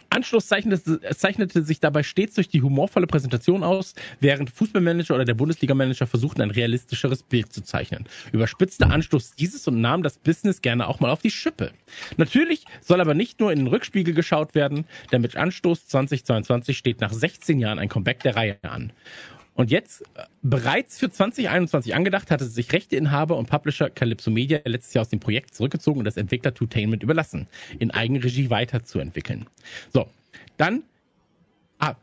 [0.10, 5.34] Anschluss zeichnete, zeichnete sich dabei stets durch die humorvolle Präsentation aus, während Fußballmanager oder der
[5.34, 8.06] Bundesligamanager versuchten, ein realistischeres Bild zu zeichnen.
[8.32, 11.72] Überspitzte Anstoß dieses und nahm das Business gerne auch mal auf die Schippe.
[12.18, 17.02] Natürlich soll aber nicht nur in den Rückspiegel geschaut werden, denn mit Anstoß 2022 steht
[17.02, 18.94] nach 16 Jahren ein Comeback der Reihe an.
[19.56, 24.94] Und jetzt äh, bereits für 2021 angedacht, hatte sich Rechteinhaber und Publisher Calypso Media letztes
[24.94, 27.48] Jahr aus dem Projekt zurückgezogen und das Entwickler Tutainment überlassen,
[27.80, 29.48] in Eigenregie weiterzuentwickeln.
[29.92, 30.08] So,
[30.58, 30.84] dann
[31.78, 31.96] Ah,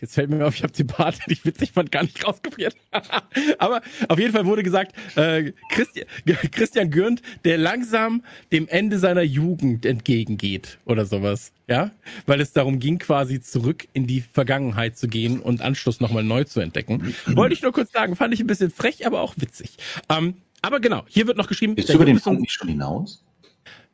[0.00, 2.74] jetzt fällt mir auf, ich habe den Part, den ich witzig fand, gar nicht rauskopiert.
[3.58, 6.04] Aber auf jeden Fall wurde gesagt, äh, Christi
[6.50, 11.52] Christian Gürnt, der langsam dem Ende seiner Jugend entgegengeht oder sowas.
[11.68, 11.90] Ja,
[12.24, 16.44] weil es darum ging, quasi zurück in die Vergangenheit zu gehen und Anschluss nochmal neu
[16.44, 17.14] zu entdecken.
[17.26, 19.76] Wollte ich nur kurz sagen, fand ich ein bisschen frech, aber auch witzig.
[20.08, 21.76] Ähm, aber genau, hier wird noch geschrieben.
[21.76, 23.22] Ist über den Punkt nicht schon hinaus?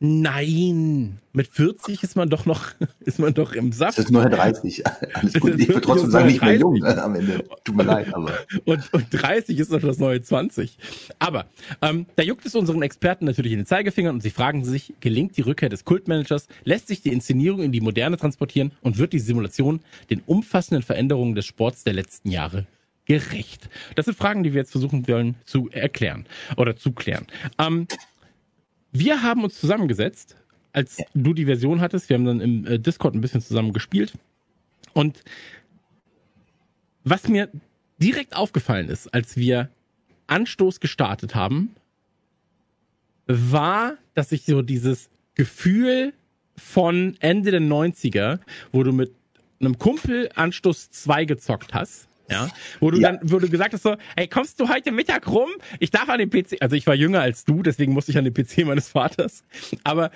[0.07, 3.97] Nein, mit 40 ist man doch noch, ist man doch im Saft.
[3.97, 4.87] Das ist nur 30.
[5.15, 5.59] Alles gut.
[5.59, 7.43] Ich würde trotzdem sagen, nicht mehr jung äh, am Ende.
[7.65, 8.31] Tut mir leid, aber.
[8.67, 10.77] Und, und 30 ist doch das neue 20.
[11.19, 11.47] Aber
[11.81, 15.39] ähm, da juckt es unseren Experten natürlich in den Zeigefingern und sie fragen sich, gelingt
[15.39, 19.19] die Rückkehr des Kultmanagers, lässt sich die Inszenierung in die Moderne transportieren und wird die
[19.19, 22.67] Simulation den umfassenden Veränderungen des Sports der letzten Jahre
[23.07, 23.69] gerecht?
[23.95, 27.27] Das sind Fragen, die wir jetzt versuchen wollen zu erklären oder zu klären.
[27.59, 27.87] Ähm,
[28.95, 30.37] wir haben uns zusammengesetzt,
[30.73, 31.05] als ja.
[31.15, 32.09] du die Version hattest.
[32.09, 34.15] Wir haben dann im äh, Discord ein bisschen zusammen gespielt.
[34.93, 35.23] Und
[37.03, 37.51] was mir
[37.99, 39.69] direkt aufgefallen ist, als wir
[40.29, 41.75] Anstoß gestartet haben,
[43.27, 46.15] war, dass ich so dieses Gefühl
[46.57, 48.39] von Ende der 90er,
[48.73, 49.13] wo du mit
[49.61, 52.49] einem Kumpel Anstoß 2 gezockt hast, ja,
[52.81, 53.13] wo du ja.
[53.13, 55.51] dann, wo du gesagt hast so, hey, kommst du heute Mittag rum?
[55.79, 58.25] Ich darf an den PC, also ich war jünger als du, deswegen musste ich an
[58.25, 59.45] den PC meines Vaters,
[59.85, 60.11] aber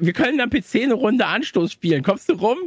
[0.00, 2.02] wir können am PC eine Runde Anstoß spielen.
[2.02, 2.58] Kommst du rum?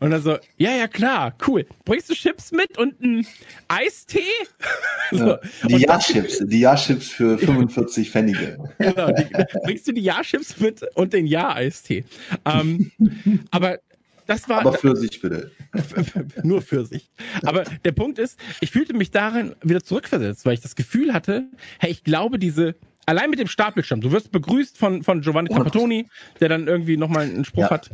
[0.00, 1.66] Und dann so, ja, ja, klar, cool.
[1.84, 3.26] Bringst du Chips mit und einen
[3.68, 4.20] Eistee?
[5.10, 5.26] so.
[5.26, 8.58] ja, die Ja-Chips, die Ja-Chips für 45 Pfennige.
[8.78, 9.24] genau, die,
[9.64, 12.04] bringst du die Ja-Chips mit und den Ja-Eistee.
[12.44, 12.90] Ähm,
[13.50, 13.78] aber
[14.26, 14.60] das war.
[14.60, 15.52] Aber für sich bitte.
[16.42, 17.10] nur für sich.
[17.44, 21.48] Aber der Punkt ist, ich fühlte mich darin wieder zurückversetzt, weil ich das Gefühl hatte,
[21.78, 22.74] hey, ich glaube, diese,
[23.06, 26.08] allein mit dem Startbildschirm, du wirst begrüßt von, von Giovanni Trapattoni,
[26.40, 27.70] der dann irgendwie nochmal einen Spruch ja.
[27.70, 27.90] hat.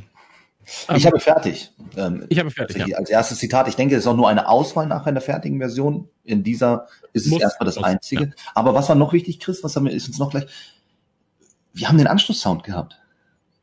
[0.95, 1.73] Ich habe fertig.
[1.97, 2.87] Ähm, ich habe fertig.
[2.87, 2.97] Ja.
[2.97, 3.67] Als erstes Zitat.
[3.69, 6.09] Ich denke, es ist auch nur eine Auswahl nach einer fertigen Version.
[6.25, 8.25] In dieser ist es muss, erstmal das muss, einzige.
[8.25, 8.31] Ja.
[8.55, 9.65] Aber was war noch wichtig, Chris?
[9.65, 10.47] Was haben wir, ist uns noch gleich?
[11.73, 12.97] Wir haben den Anschlusssound gehabt.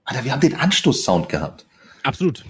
[0.04, 1.66] Alter, wir haben den Anstoßsound gehabt.
[2.04, 2.44] Absolut.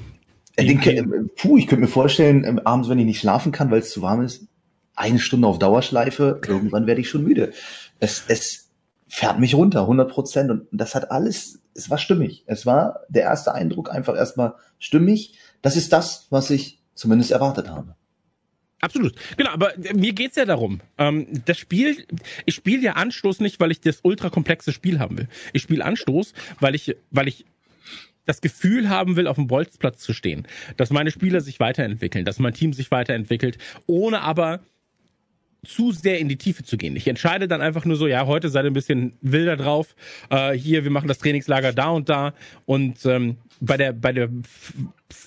[0.59, 1.03] Äh, den, äh,
[1.35, 4.01] puh, ich könnte mir vorstellen, ähm, abends, wenn ich nicht schlafen kann, weil es zu
[4.01, 4.47] warm ist,
[4.95, 7.53] eine Stunde auf Dauerschleife, irgendwann werde ich schon müde.
[7.99, 8.69] Es, es
[9.07, 10.51] fährt mich runter, 100 Prozent.
[10.51, 12.43] Und das hat alles, es war stimmig.
[12.47, 15.39] Es war der erste Eindruck einfach erstmal stimmig.
[15.61, 17.95] Das ist das, was ich zumindest erwartet habe.
[18.81, 19.15] Absolut.
[19.35, 20.79] Genau, aber mir geht's ja darum.
[20.97, 22.05] Ähm, das Spiel,
[22.45, 25.27] ich spiele ja Anstoß nicht, weil ich das ultra komplexe Spiel haben will.
[25.51, 27.45] Ich spiele Anstoß, weil ich, weil ich
[28.29, 32.37] das Gefühl haben will, auf dem Bolzplatz zu stehen, dass meine Spieler sich weiterentwickeln, dass
[32.37, 34.61] mein Team sich weiterentwickelt, ohne aber
[35.65, 36.95] zu sehr in die Tiefe zu gehen.
[36.95, 39.95] Ich entscheide dann einfach nur so, ja, heute seid ihr ein bisschen wilder drauf.
[40.29, 42.33] Äh, hier, wir machen das Trainingslager da und da.
[42.65, 44.29] Und ähm, bei der, bei der,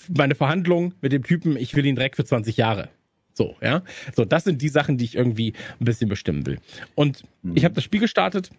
[0.09, 2.89] meine Verhandlung mit dem Typen, ich will ihn direkt für 20 Jahre.
[3.33, 3.83] So, ja.
[4.15, 6.57] So, das sind die Sachen, die ich irgendwie ein bisschen bestimmen will.
[6.95, 7.55] Und mhm.
[7.55, 8.49] ich habe das Spiel gestartet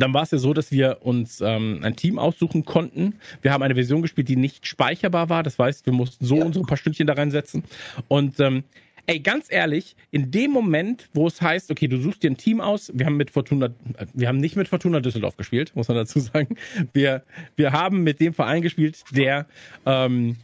[0.00, 3.14] dann war es ja so, dass wir uns ähm, ein Team aussuchen konnten.
[3.42, 5.42] Wir haben eine Version gespielt, die nicht speicherbar war.
[5.42, 6.44] Das heißt, wir mussten so ja.
[6.44, 7.62] unsere paar Stündchen da reinsetzen.
[8.08, 8.64] Und ähm,
[9.06, 12.60] ey, ganz ehrlich, in dem Moment, wo es heißt, okay, du suchst dir ein Team
[12.60, 13.68] aus, wir haben mit Fortuna,
[14.12, 16.56] wir haben nicht mit Fortuna Düsseldorf gespielt, muss man dazu sagen.
[16.92, 17.22] Wir,
[17.54, 19.46] wir haben mit dem Verein gespielt, der
[19.86, 20.36] ähm,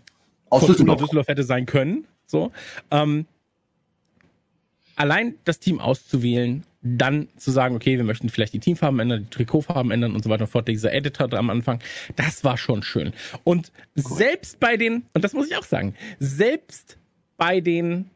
[0.48, 1.00] aus Fortuna Düsseldorf.
[1.00, 2.06] Düsseldorf hätte sein können.
[2.26, 2.52] So.
[2.92, 3.26] Ähm,
[5.00, 9.30] allein das Team auszuwählen dann zu sagen, okay, wir möchten vielleicht die Teamfarben ändern, die
[9.30, 11.80] Trikotfarben ändern und so weiter und fort, dieser Editor am Anfang,
[12.16, 13.12] das war schon schön.
[13.44, 14.16] Und cool.
[14.16, 16.98] selbst bei den, und das muss ich auch sagen, selbst
[17.38, 18.10] bei den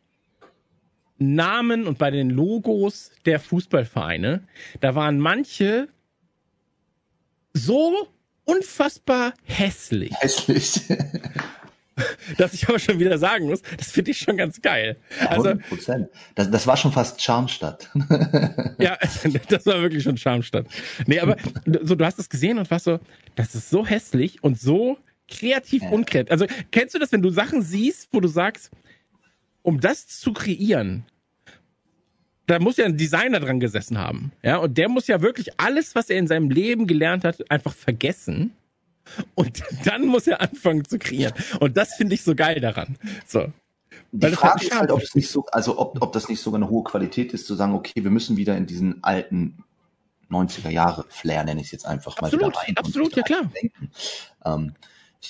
[1.19, 4.43] Namen und bei den Logos der Fußballvereine,
[4.81, 5.89] da waren manche
[7.55, 8.09] so
[8.45, 10.13] unfassbar hässlich.
[10.21, 10.83] Hässlich.
[12.39, 14.97] dass ich aber schon wieder sagen muss, das finde ich schon ganz geil.
[15.29, 16.09] Also, 100%.
[16.35, 17.91] Das, das war schon fast Charmstadt.
[18.79, 18.99] ja,
[19.49, 20.67] das war wirklich schon Charmstadt.
[21.07, 21.37] Nee, aber
[21.83, 22.99] so, du hast es gesehen und warst so,
[23.37, 25.91] das ist so hässlich und so kreativ ja.
[25.91, 26.31] unkreativ.
[26.31, 28.71] Also, kennst du das, wenn du Sachen siehst, wo du sagst,
[29.63, 31.05] um das zu kreieren,
[32.47, 34.33] da muss ja ein Designer dran gesessen haben.
[34.43, 37.73] Ja, und der muss ja wirklich alles, was er in seinem Leben gelernt hat, einfach
[37.73, 38.53] vergessen
[39.35, 41.35] und dann muss er anfangen zu kreieren.
[41.61, 42.97] Und das finde ich so geil daran.
[43.27, 43.53] So.
[44.13, 46.71] Die Frage ist halt, ob es nicht so, also ob, ob das nicht sogar eine
[46.71, 49.65] hohe Qualität ist, zu sagen, okay, wir müssen wieder in diesen alten
[50.31, 52.77] 90er Jahre Flair, nenne ich es jetzt einfach absolut, mal wieder rein.
[52.77, 53.51] Absolut, ja klar.
[54.45, 54.75] Ähm,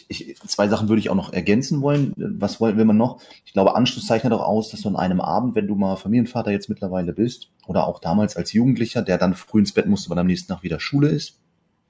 [0.09, 2.15] ich, ich, zwei Sachen würde ich auch noch ergänzen wollen.
[2.17, 3.21] Was will, will man noch?
[3.45, 6.51] Ich glaube, Anschluss zeichnet auch aus, dass du an einem Abend, wenn du mal Familienvater
[6.51, 10.19] jetzt mittlerweile bist, oder auch damals als Jugendlicher, der dann früh ins Bett musste, weil
[10.19, 11.39] am nächsten Tag wieder Schule ist,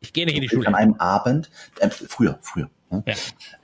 [0.04, 0.68] ich gehe nicht in die Schule.
[0.68, 2.70] An einem Abend, äh, früher, früher.
[2.90, 3.02] Ne?
[3.06, 3.14] Ja.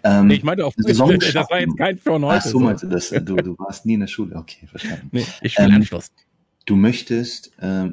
[0.03, 2.39] Ähm, nee, ich meinte auch, das war jetzt kein von heute.
[2.39, 3.11] Ach so, meinst du das?
[3.11, 4.37] Du, du warst nie in der Schule.
[4.37, 5.09] Okay, verstanden.
[5.13, 6.11] Nee, ich spiele ähm, Anschluss.
[6.67, 7.91] Du möchtest äh,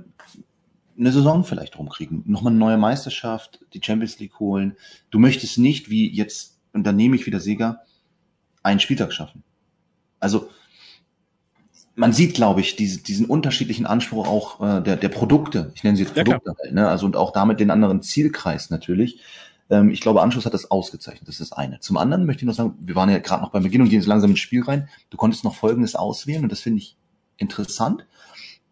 [0.98, 4.76] eine Saison vielleicht rumkriegen, nochmal eine neue Meisterschaft, die Champions League holen.
[5.10, 7.82] Du möchtest nicht, wie jetzt, und dann nehme ich wieder Sieger,
[8.64, 9.44] einen Spieltag schaffen.
[10.20, 10.50] Also
[11.98, 15.72] man sieht, glaube ich, diese, diesen unterschiedlichen Anspruch auch äh, der, der Produkte.
[15.74, 16.88] Ich nenne sie jetzt Produkte, halt, ne?
[16.88, 19.20] also und auch damit den anderen Zielkreis natürlich.
[19.72, 21.28] Ähm, ich glaube, Anschluss hat das ausgezeichnet.
[21.28, 21.80] Das ist das eine.
[21.80, 24.00] Zum anderen möchte ich noch sagen, wir waren ja gerade noch beim Beginn und gehen
[24.00, 24.90] jetzt langsam ins Spiel rein.
[25.10, 26.96] Du konntest noch Folgendes auswählen und das finde ich
[27.38, 28.06] interessant.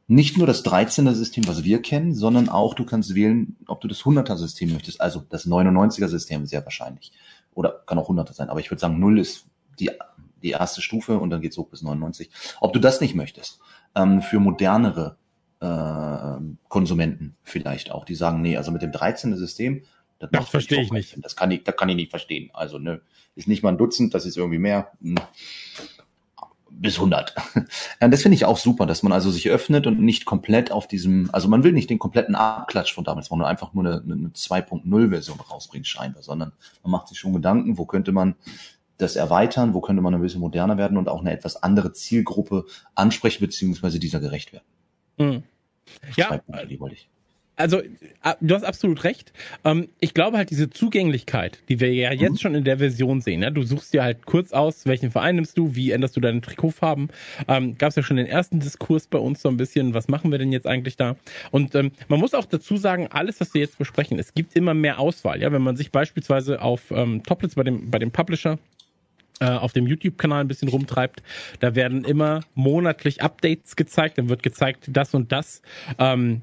[0.08, 3.88] Nicht nur das 13er System, was wir kennen, sondern auch du kannst wählen, ob du
[3.88, 5.02] das 100er System möchtest.
[5.02, 7.12] Also das 99er System sehr wahrscheinlich.
[7.56, 8.50] Oder kann auch 100er sein.
[8.50, 9.48] Aber ich würde sagen, 0 ist
[9.80, 9.90] die,
[10.46, 12.30] die erste Stufe und dann geht's hoch bis 99.
[12.62, 13.60] Ob du das nicht möchtest,
[13.96, 15.18] ähm, für modernere
[15.60, 19.84] äh, Konsumenten vielleicht auch, die sagen, nee, also mit dem 13er System,
[20.20, 21.18] das, das verstehe ich nicht.
[21.24, 22.50] Das kann ich, das kann ich nicht verstehen.
[22.54, 23.02] Also, ne,
[23.36, 24.92] ist nicht mal ein Dutzend, das ist irgendwie mehr.
[25.02, 25.16] Hm.
[26.70, 27.34] Bis 100.
[28.02, 31.30] das finde ich auch super, dass man also sich öffnet und nicht komplett auf diesem,
[31.32, 34.28] also man will nicht den kompletten Abklatsch von damals machen und einfach nur eine, eine
[34.30, 36.52] 2.0 Version rausbringen scheinbar, sondern
[36.84, 38.36] man macht sich schon Gedanken, wo könnte man
[38.98, 42.66] das erweitern, wo könnte man ein bisschen moderner werden und auch eine etwas andere Zielgruppe
[42.94, 44.66] ansprechen, beziehungsweise dieser gerecht werden.
[45.18, 45.44] Mhm.
[46.16, 46.40] Ja.
[47.58, 47.82] Also,
[48.42, 49.32] du hast absolut recht.
[49.64, 52.38] Ähm, ich glaube halt, diese Zugänglichkeit, die wir ja jetzt mhm.
[52.38, 55.74] schon in der Version sehen, du suchst dir halt kurz aus, welchen Verein nimmst du,
[55.74, 57.10] wie änderst du deine Trikotfarben.
[57.48, 60.32] Ähm, Gab es ja schon den ersten Diskurs bei uns so ein bisschen, was machen
[60.32, 61.16] wir denn jetzt eigentlich da?
[61.52, 64.74] Und ähm, man muss auch dazu sagen, alles, was wir jetzt besprechen, es gibt immer
[64.74, 65.42] mehr Auswahl.
[65.42, 68.60] Ja, wenn man sich beispielsweise auf ähm, Toplets bei dem, bei dem Publisher
[69.40, 71.22] äh, auf dem YouTube-Kanal ein bisschen rumtreibt.
[71.60, 74.18] Da werden immer monatlich Updates gezeigt.
[74.18, 75.62] Dann wird gezeigt, das und das
[76.00, 76.42] ähm,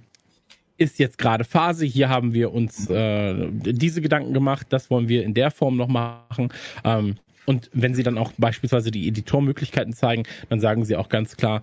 [0.77, 1.87] ist jetzt gerade Phase.
[1.87, 4.67] Hier haben wir uns äh, diese Gedanken gemacht.
[4.71, 6.53] Das wollen wir in der Form noch machen.
[6.85, 11.37] Ähm, und wenn sie dann auch beispielsweise die Editormöglichkeiten zeigen, dann sagen sie auch ganz
[11.37, 11.63] klar,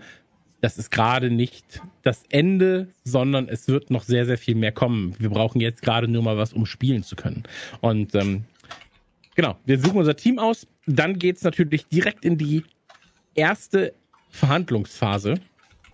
[0.62, 5.16] das ist gerade nicht das Ende, sondern es wird noch sehr, sehr viel mehr kommen.
[5.18, 7.44] Wir brauchen jetzt gerade nur mal was, um spielen zu können.
[7.80, 8.44] Und ähm,
[9.40, 10.68] Genau, wir suchen unser Team aus.
[10.90, 12.64] Dann geht's natürlich direkt in die
[13.36, 13.94] erste
[14.32, 15.36] Verhandlungsphase.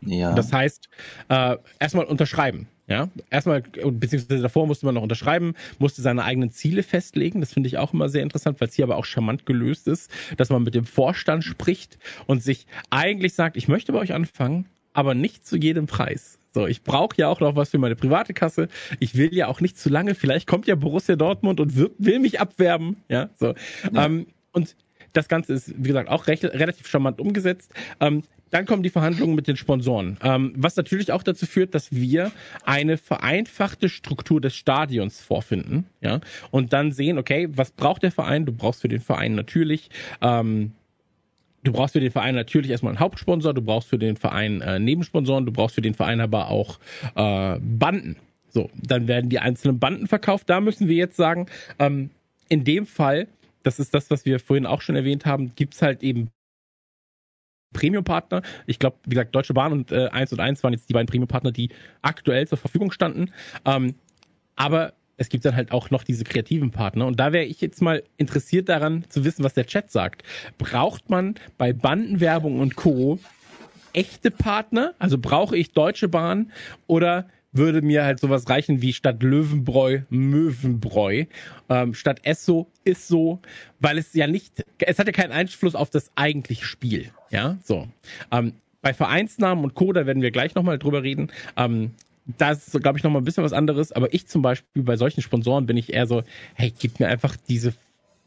[0.01, 0.33] Ja.
[0.33, 0.87] Das heißt,
[1.29, 2.67] äh, erstmal unterschreiben.
[2.87, 7.41] Ja, erstmal, beziehungsweise davor musste man noch unterschreiben, musste seine eigenen Ziele festlegen.
[7.41, 10.11] Das finde ich auch immer sehr interessant, weil es hier aber auch charmant gelöst ist,
[10.37, 14.67] dass man mit dem Vorstand spricht und sich eigentlich sagt, ich möchte bei euch anfangen,
[14.93, 16.37] aber nicht zu jedem Preis.
[16.53, 18.69] So, ich brauche ja auch noch was für meine private Kasse.
[18.99, 20.13] Ich will ja auch nicht zu lange.
[20.13, 22.97] Vielleicht kommt ja Borussia Dortmund und will, will mich abwerben.
[23.09, 23.55] Ja, so.
[23.91, 24.05] Ja.
[24.05, 24.75] Ähm, und
[25.15, 27.73] das Ganze ist, wie gesagt, auch recht, relativ charmant umgesetzt.
[27.99, 31.91] Ähm, dann kommen die Verhandlungen mit den Sponsoren, ähm, was natürlich auch dazu führt, dass
[31.91, 32.31] wir
[32.63, 38.45] eine vereinfachte Struktur des Stadions vorfinden, ja, und dann sehen, okay, was braucht der Verein?
[38.45, 39.89] Du brauchst für den Verein natürlich
[40.21, 40.71] ähm,
[41.65, 44.77] Du brauchst für den Verein natürlich erstmal einen Hauptsponsor, du brauchst für den Verein äh,
[44.77, 46.77] Nebensponsoren, du brauchst für den Verein aber auch
[47.15, 48.17] äh, Banden.
[48.49, 50.47] So, dann werden die einzelnen Banden verkauft.
[50.47, 51.47] Da müssen wir jetzt sagen,
[51.79, 52.11] ähm,
[52.49, 53.27] in dem Fall,
[53.65, 56.29] das ist das, was wir vorhin auch schon erwähnt haben, gibt's halt eben
[57.73, 58.41] Premium-Partner.
[58.67, 61.07] Ich glaube, wie gesagt, Deutsche Bahn und äh, 1 und 1 waren jetzt die beiden
[61.07, 61.69] Premium-Partner, die
[62.01, 63.31] aktuell zur Verfügung standen.
[63.65, 63.95] Ähm,
[64.55, 67.07] aber es gibt dann halt auch noch diese kreativen Partner.
[67.07, 70.23] Und da wäre ich jetzt mal interessiert daran zu wissen, was der Chat sagt.
[70.57, 73.19] Braucht man bei Bandenwerbung und Co.
[73.93, 74.93] echte Partner?
[74.99, 76.51] Also brauche ich Deutsche Bahn
[76.87, 81.25] oder würde mir halt sowas reichen wie statt Löwenbräu Möwenbräu,
[81.69, 83.39] ähm, statt Esso ist so,
[83.79, 87.87] weil es ja nicht, es hat ja keinen Einfluss auf das eigentliche Spiel, ja, so.
[88.31, 91.91] Ähm, bei Vereinsnamen und Co., da werden wir gleich nochmal drüber reden, ähm,
[92.37, 93.91] das ist, glaube ich, noch mal ein bisschen was anderes.
[93.91, 96.23] Aber ich zum Beispiel bei solchen Sponsoren bin ich eher so,
[96.55, 97.73] hey, gib mir einfach diese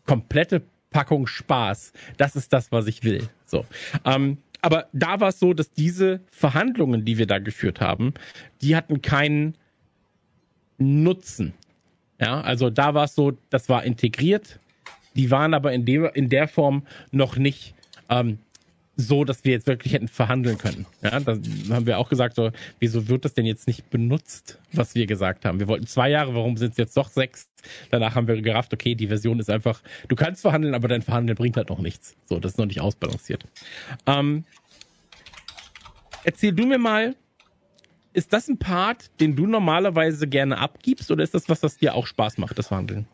[0.06, 1.92] komplette Packung Spaß.
[2.16, 3.28] Das ist das, was ich will.
[3.44, 3.66] So.
[4.04, 8.14] Ähm, aber da war es so, dass diese Verhandlungen, die wir da geführt haben,
[8.60, 9.56] die hatten keinen
[10.78, 11.54] Nutzen.
[12.20, 14.58] Ja, also da war es so, das war integriert.
[15.14, 17.74] Die waren aber in, dem, in der Form noch nicht
[18.08, 18.38] ähm,
[19.00, 20.84] so, dass wir jetzt wirklich hätten verhandeln können.
[21.02, 21.38] Ja, da
[21.70, 25.44] haben wir auch gesagt, so, wieso wird das denn jetzt nicht benutzt, was wir gesagt
[25.44, 25.61] haben?
[25.61, 27.48] Wir wollten zwei Jahre, warum sind es jetzt doch sechs?
[27.90, 31.37] Danach haben wir gerafft, okay, die Version ist einfach, du kannst verhandeln, aber dein Verhandeln
[31.37, 32.16] bringt halt noch nichts.
[32.28, 33.44] So, das ist noch nicht ausbalanciert.
[34.06, 34.44] Ähm,
[36.24, 37.14] erzähl du mir mal,
[38.12, 41.94] ist das ein Part, den du normalerweise gerne abgibst oder ist das was, was dir
[41.94, 43.06] auch Spaß macht, das Verhandeln?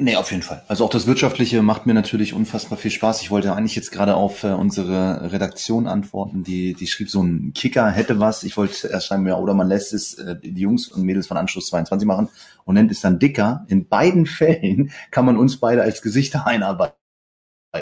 [0.00, 0.62] Nee, auf jeden Fall.
[0.68, 3.20] Also auch das Wirtschaftliche macht mir natürlich unfassbar viel Spaß.
[3.20, 7.52] Ich wollte eigentlich jetzt gerade auf äh, unsere Redaktion antworten, die, die schrieb so ein
[7.52, 8.44] Kicker hätte was.
[8.44, 11.36] Ich wollte erst schreiben, ja, oder man lässt es äh, die Jungs und Mädels von
[11.36, 12.28] Anschluss 22 machen
[12.64, 13.64] und nennt es dann Dicker.
[13.66, 16.94] In beiden Fällen kann man uns beide als Gesichter einarbeiten.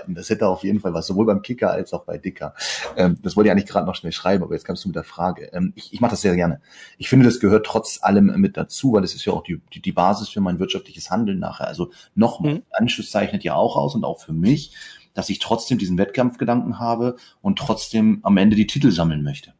[0.09, 2.55] Das hätte auf jeden Fall was, sowohl beim Kicker als auch bei Dicker.
[2.97, 5.05] Ähm, das wollte ich eigentlich gerade noch schnell schreiben, aber jetzt kamst du mit der
[5.05, 5.51] Frage.
[5.53, 6.61] Ähm, ich ich mache das sehr gerne.
[6.99, 9.81] Ich finde, das gehört trotz allem mit dazu, weil es ist ja auch die, die,
[9.81, 11.69] die Basis für mein wirtschaftliches Handeln nachher.
[11.69, 12.63] Also nochmal, mhm.
[12.73, 14.75] Anschluss zeichnet ja auch aus und auch für mich,
[15.15, 19.55] dass ich trotzdem diesen Wettkampfgedanken habe und trotzdem am Ende die Titel sammeln möchte.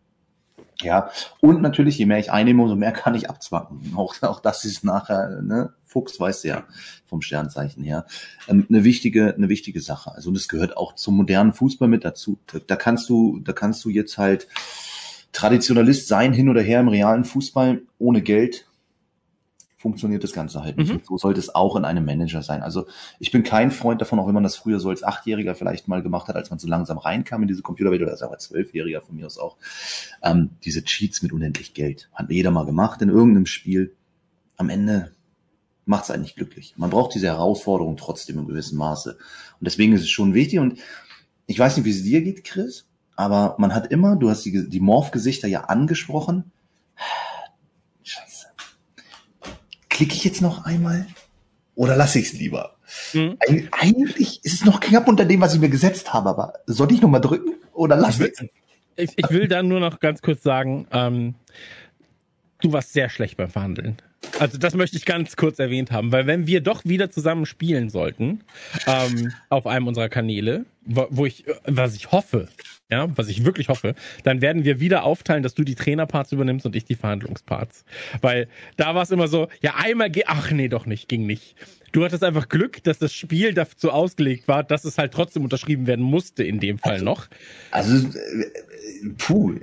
[0.83, 1.11] Ja,
[1.41, 3.95] und natürlich, je mehr ich einnehme, umso mehr kann ich abzwacken.
[3.97, 6.65] Auch, auch das ist nachher, ne, Fuchs weiß ja
[7.07, 8.07] vom Sternzeichen her,
[8.49, 10.13] ähm, eine wichtige, eine wichtige Sache.
[10.15, 12.39] Also, das gehört auch zum modernen Fußball mit dazu.
[12.67, 14.49] Da kannst du, da kannst du jetzt halt
[15.33, 18.66] Traditionalist sein, hin oder her im realen Fußball, ohne Geld
[19.87, 20.93] funktioniert das Ganze halt nicht.
[20.93, 21.01] Mhm.
[21.05, 22.65] so sollte es auch in einem Manager sein.
[22.65, 22.89] Also
[23.21, 26.03] ich bin kein Freund davon, auch wenn man das früher so als Achtjähriger vielleicht mal
[26.03, 29.15] gemacht hat, als man so langsam reinkam in diese Computerwelt oder als aber Zwölfjähriger von
[29.15, 29.59] mir aus auch,
[30.25, 32.11] ähm, diese Cheats mit unendlich Geld.
[32.15, 33.95] Hat jeder mal gemacht in irgendeinem Spiel.
[34.57, 35.13] Am Ende
[35.85, 36.75] macht es eigentlich glücklich.
[36.77, 39.11] Man braucht diese Herausforderung trotzdem in gewissem Maße.
[39.13, 40.59] Und deswegen ist es schon wichtig.
[40.59, 40.81] Und
[41.47, 44.69] ich weiß nicht, wie es dir geht, Chris, aber man hat immer, du hast die,
[44.69, 46.51] die Morph-Gesichter ja angesprochen,
[49.97, 51.07] klicke ich jetzt noch einmal
[51.75, 52.77] oder lasse ich es lieber?
[53.15, 53.37] Mhm.
[53.49, 56.93] Eig eigentlich ist es noch knapp unter dem, was ich mir gesetzt habe, aber soll
[56.93, 58.51] ich noch mal drücken oder lasse ich
[58.97, 61.35] ich, ich will dann nur noch ganz kurz sagen, ähm,
[62.63, 63.97] du warst sehr schlecht beim Verhandeln.
[64.39, 67.91] Also das möchte ich ganz kurz erwähnt haben, weil wenn wir doch wieder zusammen spielen
[67.91, 68.41] sollten
[68.87, 72.49] ähm, auf einem unserer Kanäle, wo, wo ich, was ich hoffe,
[72.91, 76.67] ja, was ich wirklich hoffe, dann werden wir wieder aufteilen, dass du die Trainerparts übernimmst
[76.67, 77.85] und ich die Verhandlungsparts.
[78.21, 81.57] Weil da war es immer so, ja, einmal geht, ach nee, doch nicht, ging nicht.
[81.93, 85.87] Du hattest einfach Glück, dass das Spiel dazu ausgelegt war, dass es halt trotzdem unterschrieben
[85.87, 87.27] werden musste, in dem Fall also, noch.
[87.71, 89.55] Also, äh, puh,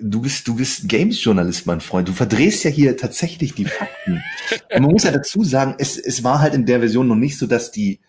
[0.00, 2.08] du bist, du bist Games-Journalist, mein Freund.
[2.08, 4.22] Du verdrehst ja hier tatsächlich die Fakten.
[4.74, 7.38] Und man muss ja dazu sagen, es, es war halt in der Version noch nicht
[7.38, 8.00] so, dass die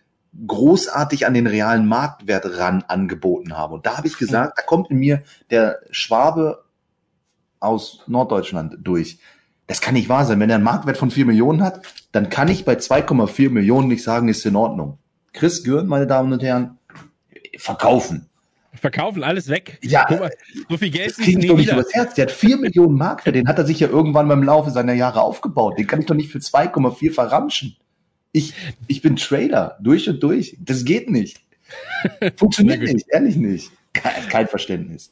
[0.45, 3.73] großartig an den realen Marktwert ran angeboten haben.
[3.73, 6.63] Und da habe ich gesagt, da kommt in mir der Schwabe
[7.59, 9.19] aus Norddeutschland durch.
[9.67, 10.39] Das kann nicht wahr sein.
[10.39, 14.03] Wenn er einen Marktwert von vier Millionen hat, dann kann ich bei 2,4 Millionen nicht
[14.03, 14.97] sagen, ist in Ordnung.
[15.33, 16.79] Chris Gürn, meine Damen und Herren,
[17.57, 18.29] verkaufen.
[18.73, 19.79] Verkaufen, alles weg.
[19.81, 20.31] Ja, mal,
[20.69, 22.13] so viel Geld das kriege ich doch nicht übers Herz.
[22.13, 25.21] Der hat vier Millionen Mark den hat er sich ja irgendwann beim Laufe seiner Jahre
[25.21, 25.77] aufgebaut.
[25.77, 27.77] Den kann ich doch nicht für 2,4 verramschen.
[28.31, 28.53] Ich,
[28.87, 30.55] ich bin Trader, durch und durch.
[30.59, 31.41] Das geht nicht.
[32.35, 33.71] Funktioniert nicht, ehrlich nicht.
[33.93, 35.11] Kein, kein Verständnis.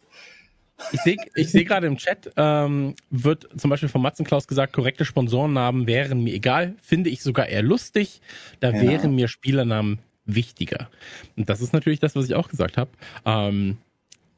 [0.91, 5.05] Ich sehe ich seh gerade im Chat, ähm, wird zum Beispiel von Matzenklaus gesagt, korrekte
[5.05, 6.75] Sponsorennamen wären mir egal.
[6.81, 8.21] Finde ich sogar eher lustig.
[8.59, 8.81] Da ja.
[8.81, 10.89] wären mir Spielernamen wichtiger.
[11.35, 12.91] Und das ist natürlich das, was ich auch gesagt habe.
[13.25, 13.77] Ähm,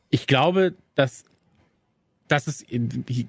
[0.10, 1.26] ich glaube, dass
[2.30, 2.66] das ist,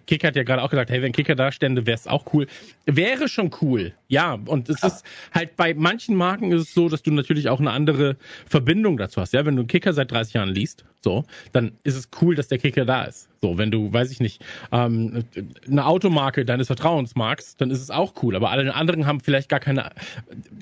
[0.07, 2.47] Kicker hat ja gerade auch gesagt, hey, wenn Kicker da stände, wäre es auch cool.
[2.85, 4.39] Wäre schon cool, ja.
[4.45, 7.71] Und es ist halt bei manchen Marken ist es so, dass du natürlich auch eine
[7.71, 9.33] andere Verbindung dazu hast.
[9.33, 12.49] Ja, wenn du einen Kicker seit 30 Jahren liest, so, dann ist es cool, dass
[12.49, 13.31] der Kicker da ist.
[13.41, 15.25] So, wenn du, weiß ich nicht, ähm,
[15.67, 18.37] eine Automarke deines Vertrauens magst, dann ist es auch cool.
[18.37, 19.91] Aber alle anderen haben vielleicht gar keine,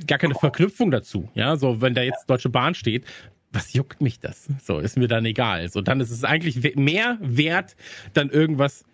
[0.06, 1.28] gar keine Verknüpfung dazu.
[1.34, 3.04] Ja, so, wenn da jetzt Deutsche Bahn steht,
[3.52, 4.48] was juckt mich das?
[4.62, 5.68] So, ist mir dann egal.
[5.68, 7.76] So, dann ist es eigentlich mehr wert,
[8.12, 8.84] dann irgendwas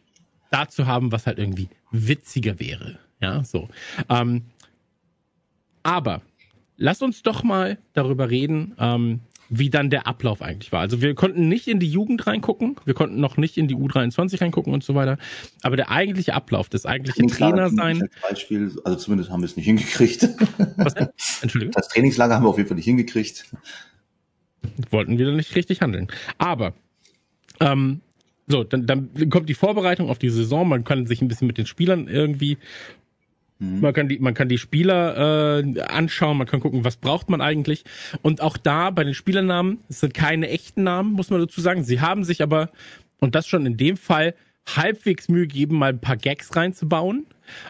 [0.50, 2.98] da zu haben, was halt irgendwie witziger wäre.
[3.20, 3.68] Ja, so.
[4.08, 4.42] Ähm,
[5.82, 6.22] aber
[6.76, 10.80] lass uns doch mal darüber reden, ähm, wie dann der Ablauf eigentlich war.
[10.80, 14.40] Also wir konnten nicht in die Jugend reingucken, wir konnten noch nicht in die U23
[14.40, 15.18] reingucken und so weiter.
[15.62, 18.08] Aber der eigentliche Ablauf, das eigentliche Trainer sein.
[18.28, 20.28] Beispiel, also zumindest haben wir es nicht hingekriegt.
[20.76, 21.08] Was denn?
[21.42, 21.72] Entschuldigung.
[21.72, 23.46] Das Trainingslager haben wir auf jeden Fall nicht hingekriegt
[24.90, 26.08] wollten wir nicht richtig handeln.
[26.38, 26.74] Aber
[27.60, 28.00] ähm,
[28.46, 30.68] so, dann, dann kommt die Vorbereitung auf die Saison.
[30.68, 32.58] Man kann sich ein bisschen mit den Spielern irgendwie
[33.58, 33.80] mhm.
[33.80, 37.40] man kann die, man kann die Spieler äh, anschauen, man kann gucken, was braucht man
[37.40, 37.84] eigentlich.
[38.22, 41.84] Und auch da bei den Spielernamen, es sind keine echten Namen, muss man dazu sagen.
[41.84, 42.70] Sie haben sich aber,
[43.20, 44.34] und das schon in dem Fall,
[44.66, 47.26] halbwegs Mühe gegeben, mal ein paar Gags reinzubauen.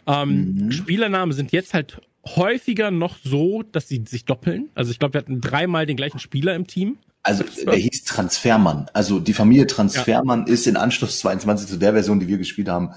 [0.07, 0.73] Ähm, mhm.
[0.73, 4.71] Spielernamen sind jetzt halt häufiger noch so, dass sie sich doppeln.
[4.75, 6.99] Also ich glaube, wir hatten dreimal den gleichen Spieler im Team.
[7.23, 8.87] Also der hieß Transfermann.
[8.93, 10.53] Also die Familie Transfermann ja.
[10.53, 12.91] ist in Anschluss 22 zu der Version, die wir gespielt haben,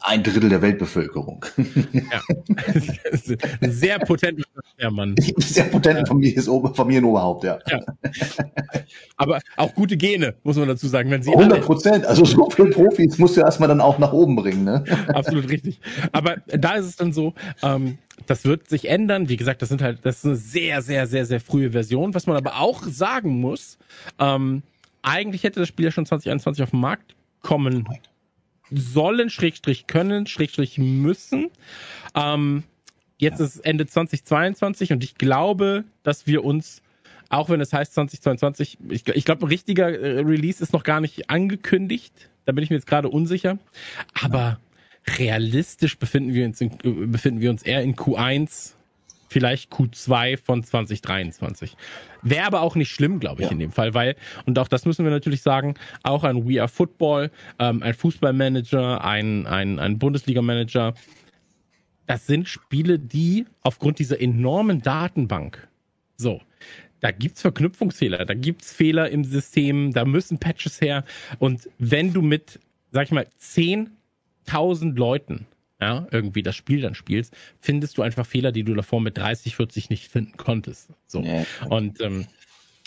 [0.00, 1.44] ein Drittel der Weltbevölkerung.
[1.92, 2.22] Ja.
[3.68, 4.44] Sehr potenter
[4.90, 5.14] Mann.
[5.38, 7.58] Sehr potenter Familie Familienoberhaupt, ja.
[7.68, 7.80] ja.
[9.16, 11.10] Aber auch gute Gene, muss man dazu sagen.
[11.10, 12.06] Wenn sie 100 Prozent.
[12.06, 14.64] Also so viele Profis musst du erstmal dann auch nach oben bringen.
[14.64, 14.84] Ne?
[15.08, 15.80] Absolut richtig.
[16.12, 19.28] Aber da ist es dann so, ähm, das wird sich ändern.
[19.28, 22.14] Wie gesagt, das sind halt, das ist eine sehr, sehr, sehr, sehr frühe Version.
[22.14, 23.78] Was man aber auch sagen muss,
[24.18, 24.62] ähm,
[25.02, 27.86] eigentlich hätte das Spiel ja schon 2021 auf den Markt kommen
[28.70, 31.50] sollen, Schrägstrich können, Schrägstrich müssen.
[32.14, 32.64] Ähm,
[33.18, 36.82] jetzt ist Ende 2022 und ich glaube, dass wir uns,
[37.28, 41.00] auch wenn es heißt 2022, ich, ich glaube, ein richtiger äh, Release ist noch gar
[41.00, 42.30] nicht angekündigt.
[42.44, 43.58] Da bin ich mir jetzt gerade unsicher.
[44.20, 44.60] Aber
[45.18, 48.74] realistisch befinden wir uns, in, befinden wir uns eher in Q1
[49.28, 51.76] vielleicht Q2 von 2023.
[52.28, 53.52] Wäre aber auch nicht schlimm, glaube ich, ja.
[53.52, 54.16] in dem Fall, weil,
[54.46, 59.04] und auch das müssen wir natürlich sagen, auch ein We Are Football, ähm, ein Fußballmanager,
[59.04, 60.94] ein, ein, ein Bundesliga-Manager,
[62.06, 65.68] das sind Spiele, die aufgrund dieser enormen Datenbank,
[66.16, 66.40] so,
[67.00, 71.04] da gibt's Verknüpfungsfehler, da gibt's Fehler im System, da müssen Patches her.
[71.38, 72.58] Und wenn du mit,
[72.90, 75.46] sag ich mal, 10.000 Leuten
[75.80, 79.56] ja, irgendwie das Spiel dann spielst, findest du einfach Fehler, die du davor mit 30,
[79.56, 80.90] 40 nicht finden konntest.
[81.06, 81.22] So.
[81.22, 81.44] Ja.
[81.68, 82.26] Und ähm,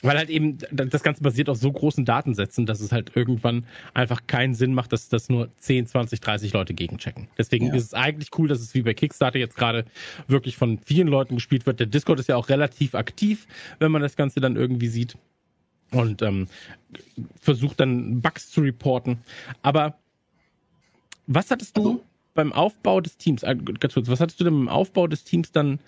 [0.02, 4.28] weil halt eben das Ganze basiert auf so großen Datensätzen, dass es halt irgendwann einfach
[4.28, 7.28] keinen Sinn macht, dass das nur 10, 20, 30 Leute gegenchecken.
[7.38, 7.74] Deswegen ja.
[7.74, 9.86] ist es eigentlich cool, dass es wie bei Kickstarter jetzt gerade
[10.28, 11.80] wirklich von vielen Leuten gespielt wird.
[11.80, 13.46] Der Discord ist ja auch relativ aktiv,
[13.80, 15.18] wenn man das Ganze dann irgendwie sieht
[15.92, 16.48] und ähm,
[17.42, 19.18] versucht dann Bugs zu reporten.
[19.62, 19.98] Aber
[21.28, 22.06] was hattest du also,
[22.40, 25.52] beim Aufbau des Teams, äh, ganz kurz, was hattest du denn beim Aufbau des Teams
[25.52, 25.80] dann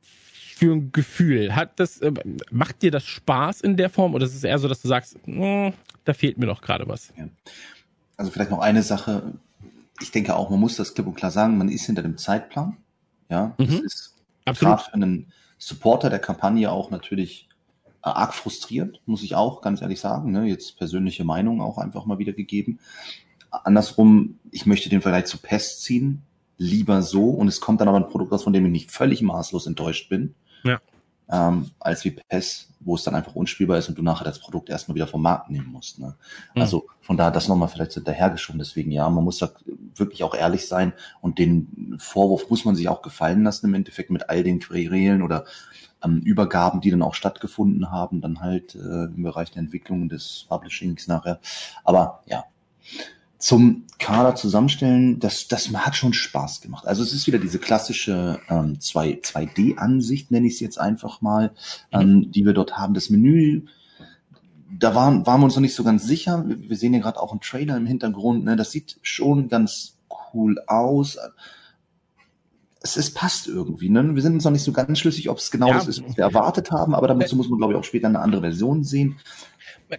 [0.00, 1.54] für ein Gefühl?
[1.54, 2.12] Hat das, äh,
[2.50, 5.18] macht dir das Spaß in der Form oder ist es eher so, dass du sagst,
[5.26, 5.70] oh,
[6.06, 7.12] da fehlt mir noch gerade was?
[7.18, 7.28] Ja.
[8.16, 9.34] Also vielleicht noch eine Sache.
[10.00, 12.78] Ich denke auch, man muss das klipp und klar sagen, man ist hinter dem Zeitplan.
[13.28, 13.84] Ja, das mhm.
[13.84, 14.14] ist
[14.46, 17.50] gerade für einen Supporter der Kampagne auch natürlich
[18.02, 20.32] äh, arg frustrierend, muss ich auch ganz ehrlich sagen.
[20.32, 20.46] Ne?
[20.46, 22.78] Jetzt persönliche Meinung auch einfach mal wieder gegeben
[23.52, 26.22] andersrum, ich möchte den Vergleich zu Pest ziehen,
[26.56, 29.22] lieber so, und es kommt dann aber ein Produkt aus, von dem ich nicht völlig
[29.22, 30.34] maßlos enttäuscht bin.
[30.64, 30.80] Ja.
[31.30, 34.68] Ähm, als wie PES, wo es dann einfach unspielbar ist und du nachher das Produkt
[34.68, 35.98] erstmal wieder vom Markt nehmen musst.
[35.98, 36.14] Ne?
[36.54, 36.60] Mhm.
[36.60, 38.58] Also von da das nochmal vielleicht hinterhergeschoben.
[38.58, 39.50] Deswegen ja, man muss da
[39.94, 44.10] wirklich auch ehrlich sein und den Vorwurf muss man sich auch gefallen lassen im Endeffekt
[44.10, 45.44] mit all den Querelen oder
[46.04, 50.46] ähm, Übergaben, die dann auch stattgefunden haben, dann halt äh, im Bereich der Entwicklung des
[50.48, 51.40] Publishings nachher.
[51.84, 52.44] Aber ja,
[53.42, 56.86] zum Kader zusammenstellen, das, das hat schon Spaß gemacht.
[56.86, 61.50] Also es ist wieder diese klassische ähm, 2, 2D-Ansicht, nenne ich es jetzt einfach mal,
[61.90, 62.30] ähm, mhm.
[62.30, 62.94] die wir dort haben.
[62.94, 63.62] Das Menü,
[64.70, 66.44] da waren, waren wir uns noch nicht so ganz sicher.
[66.46, 68.44] Wir, wir sehen ja gerade auch einen Trailer im Hintergrund.
[68.44, 68.54] Ne?
[68.54, 69.98] Das sieht schon ganz
[70.32, 71.18] cool aus.
[72.80, 73.88] Es, es passt irgendwie.
[73.88, 74.14] Ne?
[74.14, 75.74] Wir sind uns noch nicht so ganz schlüssig, ob es genau ja.
[75.74, 78.20] das ist, was wir erwartet haben, aber dazu muss man, glaube ich, auch später eine
[78.20, 79.18] andere Version sehen.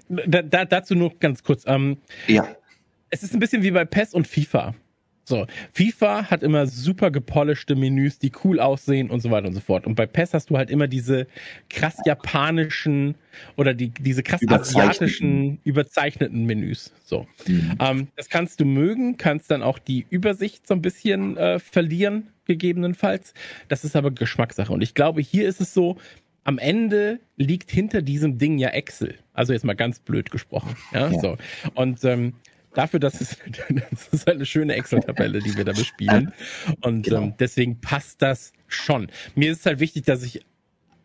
[0.08, 1.64] Da, da, dazu nur ganz kurz.
[1.68, 2.48] Ähm, ja
[3.14, 4.74] es ist ein bisschen wie bei PES und FIFA.
[5.26, 9.62] So, FIFA hat immer super gepolischte Menüs, die cool aussehen und so weiter und so
[9.62, 9.86] fort.
[9.88, 11.28] Und bei PES hast du halt immer diese
[11.70, 13.16] krass japanischen
[13.56, 16.92] oder die, diese krass asiatischen, überzeichneten Menüs.
[17.06, 17.78] So, mhm.
[17.80, 22.28] ähm, das kannst du mögen, kannst dann auch die Übersicht so ein bisschen äh, verlieren,
[22.46, 23.34] gegebenenfalls.
[23.70, 24.74] Das ist aber Geschmackssache.
[24.74, 25.98] Und ich glaube, hier ist es so,
[26.44, 29.16] am Ende liegt hinter diesem Ding ja Excel.
[29.34, 30.76] Also jetzt mal ganz blöd gesprochen.
[30.92, 31.20] Ja, ja.
[31.20, 31.38] so.
[31.76, 32.34] Und ähm,
[32.74, 33.38] dafür, dass es
[33.92, 36.34] das ist eine schöne Excel-Tabelle, die wir da bespielen.
[36.82, 37.22] Und genau.
[37.22, 39.08] ähm, deswegen passt das schon.
[39.36, 40.46] Mir ist halt wichtig, dass ich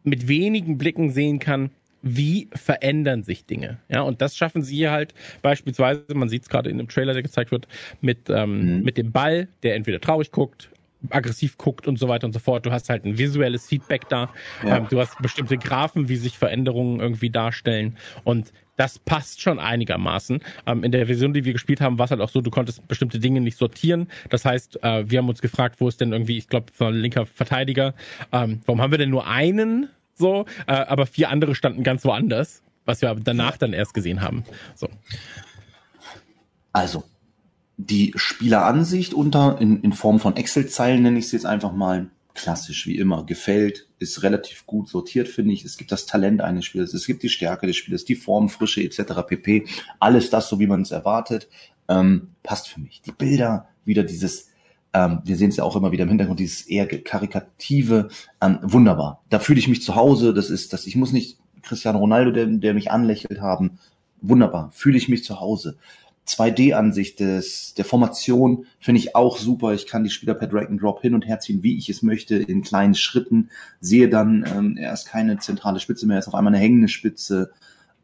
[0.05, 1.71] mit wenigen Blicken sehen kann,
[2.03, 3.79] wie verändern sich Dinge.
[3.89, 7.23] Ja, und das schaffen sie halt beispielsweise, man sieht es gerade in dem Trailer, der
[7.23, 7.67] gezeigt wird,
[8.01, 8.83] mit, ähm, mhm.
[8.83, 10.71] mit dem Ball, der entweder traurig guckt,
[11.11, 12.67] aggressiv guckt und so weiter und so fort.
[12.67, 14.33] Du hast halt ein visuelles Feedback da.
[14.65, 14.79] Ja.
[14.79, 17.97] Ähm, du hast bestimmte Graphen, wie sich Veränderungen irgendwie darstellen.
[18.25, 20.41] Und das passt schon einigermaßen.
[20.67, 22.87] Ähm, in der Version, die wir gespielt haben, war es halt auch so, du konntest
[22.89, 24.09] bestimmte Dinge nicht sortieren.
[24.31, 27.27] Das heißt, äh, wir haben uns gefragt, wo ist denn irgendwie, ich glaube, ein linker
[27.27, 27.95] Verteidiger,
[28.33, 29.91] ähm, warum haben wir denn nur einen?
[30.15, 34.45] So, äh, aber vier andere standen ganz woanders, was wir danach dann erst gesehen haben.
[34.75, 34.89] So.
[36.73, 37.05] Also,
[37.77, 42.09] die Spieleransicht unter in, in Form von Excel-Zeilen nenne ich es jetzt einfach mal
[42.39, 45.65] klassisch wie immer gefällt, ist relativ gut sortiert, finde ich.
[45.65, 48.83] Es gibt das Talent eines Spielers, es gibt die Stärke des Spielers, die Form, Frische
[48.83, 49.27] etc.
[49.27, 49.67] pp.
[49.99, 51.49] Alles das, so wie man es erwartet,
[51.89, 53.03] ähm, passt für mich.
[53.03, 54.51] Die Bilder, wieder dieses,
[54.93, 58.09] ähm, wir sehen es ja auch immer wieder im Hintergrund, dieses eher karikative,
[58.41, 59.25] ähm, wunderbar.
[59.31, 60.33] Da fühle ich mich zu Hause.
[60.33, 63.81] Das ist, das ich muss nicht Cristiano Ronaldo, der, der mich anlächelt haben.
[64.21, 65.77] Wunderbar, fühle ich mich zu Hause.
[66.29, 69.73] 2D-Ansicht des, der Formation finde ich auch super.
[69.73, 72.03] Ich kann die Spieler per Drag and Drop hin und her ziehen, wie ich es
[72.03, 73.51] möchte, in kleinen Schritten.
[73.81, 76.89] Sehe dann, ähm, er ist keine zentrale Spitze mehr, er ist auf einmal eine hängende
[76.89, 77.51] Spitze.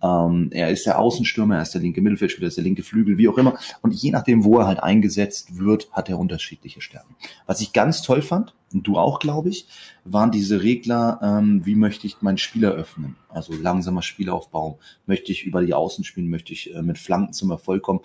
[0.05, 3.16] Ähm, er ist der Außenstürmer, er ist der linke Mittelfeldspieler, er ist der linke Flügel,
[3.16, 3.57] wie auch immer.
[3.80, 7.16] Und je nachdem, wo er halt eingesetzt wird, hat er unterschiedliche Stärken.
[7.46, 9.68] Was ich ganz toll fand, und du auch, glaube ich,
[10.05, 13.14] waren diese Regler, ähm, wie möchte ich meinen Spieler öffnen?
[13.28, 14.80] Also langsamer Spielaufbau.
[15.07, 16.28] Möchte ich über die Außen spielen?
[16.28, 18.00] Möchte ich äh, mit Flanken zum Erfolg kommen?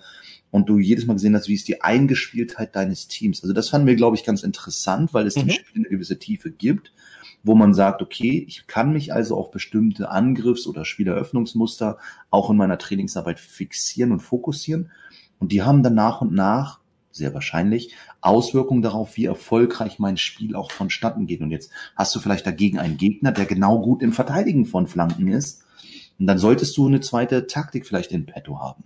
[0.51, 3.41] Und du jedes Mal gesehen hast, wie ist die Eingespieltheit deines Teams.
[3.41, 5.41] Also das fanden wir, glaube ich, ganz interessant, weil es mhm.
[5.41, 6.93] dem Spiel eine gewisse Tiefe gibt
[7.43, 11.97] wo man sagt, okay, ich kann mich also auf bestimmte Angriffs- oder Spieleröffnungsmuster
[12.29, 14.91] auch in meiner Trainingsarbeit fixieren und fokussieren.
[15.39, 16.79] Und die haben dann nach und nach
[17.11, 21.41] sehr wahrscheinlich, Auswirkungen darauf, wie erfolgreich mein Spiel auch vonstatten geht.
[21.41, 25.27] Und jetzt hast du vielleicht dagegen einen Gegner, der genau gut im Verteidigen von Flanken
[25.27, 25.63] ist.
[26.17, 28.83] Und dann solltest du eine zweite Taktik vielleicht in petto haben.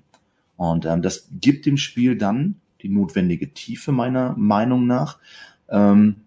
[0.57, 5.17] Und ähm, das gibt dem Spiel dann die notwendige Tiefe meiner Meinung nach,
[5.69, 6.17] ähm,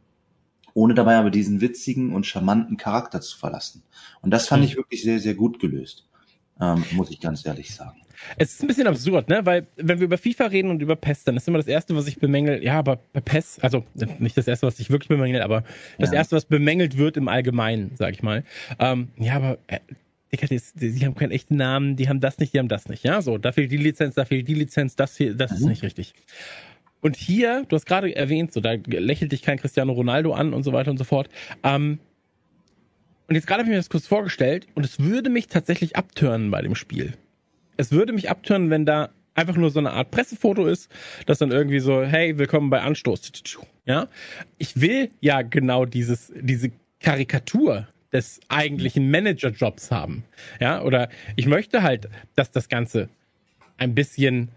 [0.77, 3.83] ohne dabei aber diesen witzigen und charmanten Charakter zu verlassen.
[4.21, 4.69] Und das fand mhm.
[4.69, 6.07] ich wirklich sehr, sehr gut gelöst,
[6.61, 8.03] ähm, muss ich ganz ehrlich sagen.
[8.37, 9.45] Es ist ein bisschen absurd, ne?
[9.45, 12.07] Weil wenn wir über FIFA reden und über PES, dann ist immer das Erste, was
[12.07, 13.85] ich bemängel, ja, aber bei PES, also
[14.19, 15.65] nicht das Erste, was ich wirklich bemängel, aber
[15.99, 16.17] das ja.
[16.17, 18.45] Erste, was bemängelt wird im Allgemeinen, sag ich mal.
[18.79, 19.81] Ähm, ja, aber äh,
[20.33, 22.89] Digga, die, die, die, haben keinen echten Namen, die haben das nicht, die haben das
[22.89, 23.03] nicht.
[23.03, 25.57] Ja, so, da fehlt die Lizenz, da fehlt die Lizenz, das hier, das mhm.
[25.57, 26.15] ist nicht richtig.
[27.07, 30.65] Und hier, du hast gerade erwähnt, so, da lächelt dich kein Cristiano Ronaldo an und
[30.65, 31.29] so weiter und so fort.
[31.63, 32.01] Ähm,
[33.29, 36.51] und jetzt gerade habe ich mir das kurz vorgestellt und es würde mich tatsächlich abtören
[36.51, 37.13] bei dem Spiel.
[37.77, 40.91] Es würde mich abtören, wenn da einfach nur so eine Art Pressefoto ist,
[41.27, 43.31] das dann irgendwie so, hey, willkommen bei Anstoß.
[43.85, 44.09] Ja,
[44.59, 50.25] ich will ja genau dieses, diese Karikatur des eigentlichen Managerjobs haben.
[50.59, 53.09] Ja, oder ich möchte halt, dass das Ganze
[53.77, 54.49] ein bisschen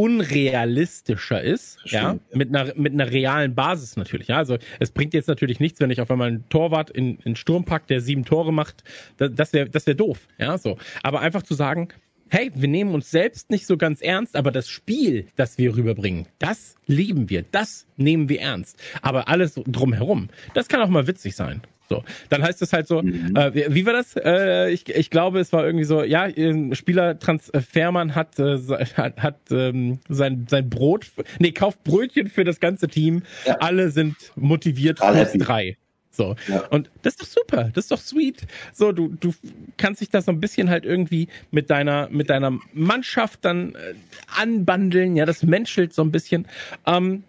[0.00, 1.92] unrealistischer ist, Stimmt.
[1.92, 4.28] ja, mit einer, mit einer realen Basis natürlich.
[4.28, 7.36] Ja, also es bringt jetzt natürlich nichts, wenn ich auf einmal einen Torwart in, in
[7.36, 8.82] Sturm pack, der sieben Tore macht.
[9.18, 10.78] Das, das wäre das wäre doof, ja, so.
[11.02, 11.88] Aber einfach zu sagen,
[12.30, 16.28] hey, wir nehmen uns selbst nicht so ganz ernst, aber das Spiel, das wir rüberbringen,
[16.38, 18.80] das lieben wir, das nehmen wir ernst.
[19.02, 21.60] Aber alles drumherum, das kann auch mal witzig sein.
[21.90, 23.34] So, dann heißt es halt so, mhm.
[23.34, 24.14] äh, wie, wie war das?
[24.14, 26.28] Äh, ich, ich glaube, es war irgendwie so, ja,
[26.72, 28.58] Spieler Transfermann hat äh,
[28.96, 31.10] hat, hat ähm, sein sein Brot,
[31.40, 33.24] nee, kauft Brötchen für das ganze Team.
[33.44, 33.56] Ja.
[33.56, 35.76] Alle sind motiviert plus drei.
[36.12, 36.36] So.
[36.46, 36.66] Ja.
[36.68, 38.46] Und das ist doch super, das ist doch sweet.
[38.72, 39.34] So, du, du
[39.76, 43.94] kannst dich da so ein bisschen halt irgendwie mit deiner, mit deiner Mannschaft dann äh,
[44.36, 46.46] anbandeln, ja, das menschelt so ein bisschen.
[46.86, 47.24] Ähm,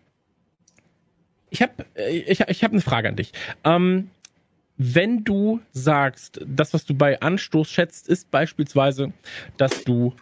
[1.50, 1.74] ich habe
[2.12, 3.32] ich, ich hab eine Frage an dich.
[3.64, 4.10] Ähm,
[4.78, 9.14] wenn du sagst, das, was du bei Anstoß schätzt, ist beispielsweise,
[9.58, 10.16] dass du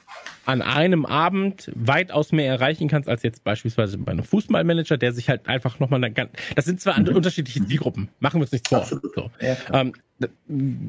[0.46, 5.30] an einem Abend weitaus mehr erreichen kannst, als jetzt beispielsweise bei einem Fußballmanager, der sich
[5.30, 7.16] halt einfach nochmal eine das sind zwar mhm.
[7.16, 8.86] unterschiedliche Zielgruppen, machen wir uns nichts vor.
[8.86, 9.32] So.
[9.40, 9.94] Ja, ähm,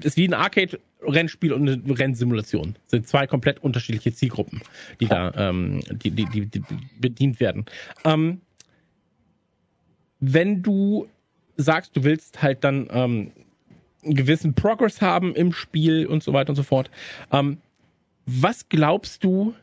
[0.03, 2.75] ist wie ein Arcade-Rennspiel und eine Rennsimulation.
[2.85, 4.63] Das sind zwei komplett unterschiedliche Zielgruppen,
[4.99, 6.63] die da, ähm, die, die, die, die
[6.99, 7.67] bedient werden.
[8.05, 8.41] Ähm,
[10.19, 11.09] wenn du
[11.57, 13.33] sagst, du willst halt dann ähm,
[14.05, 16.91] einen gewissen Progress haben im Spiel und so weiter und so fort.
[17.33, 17.59] Ähm,
[18.27, 19.55] was glaubst du,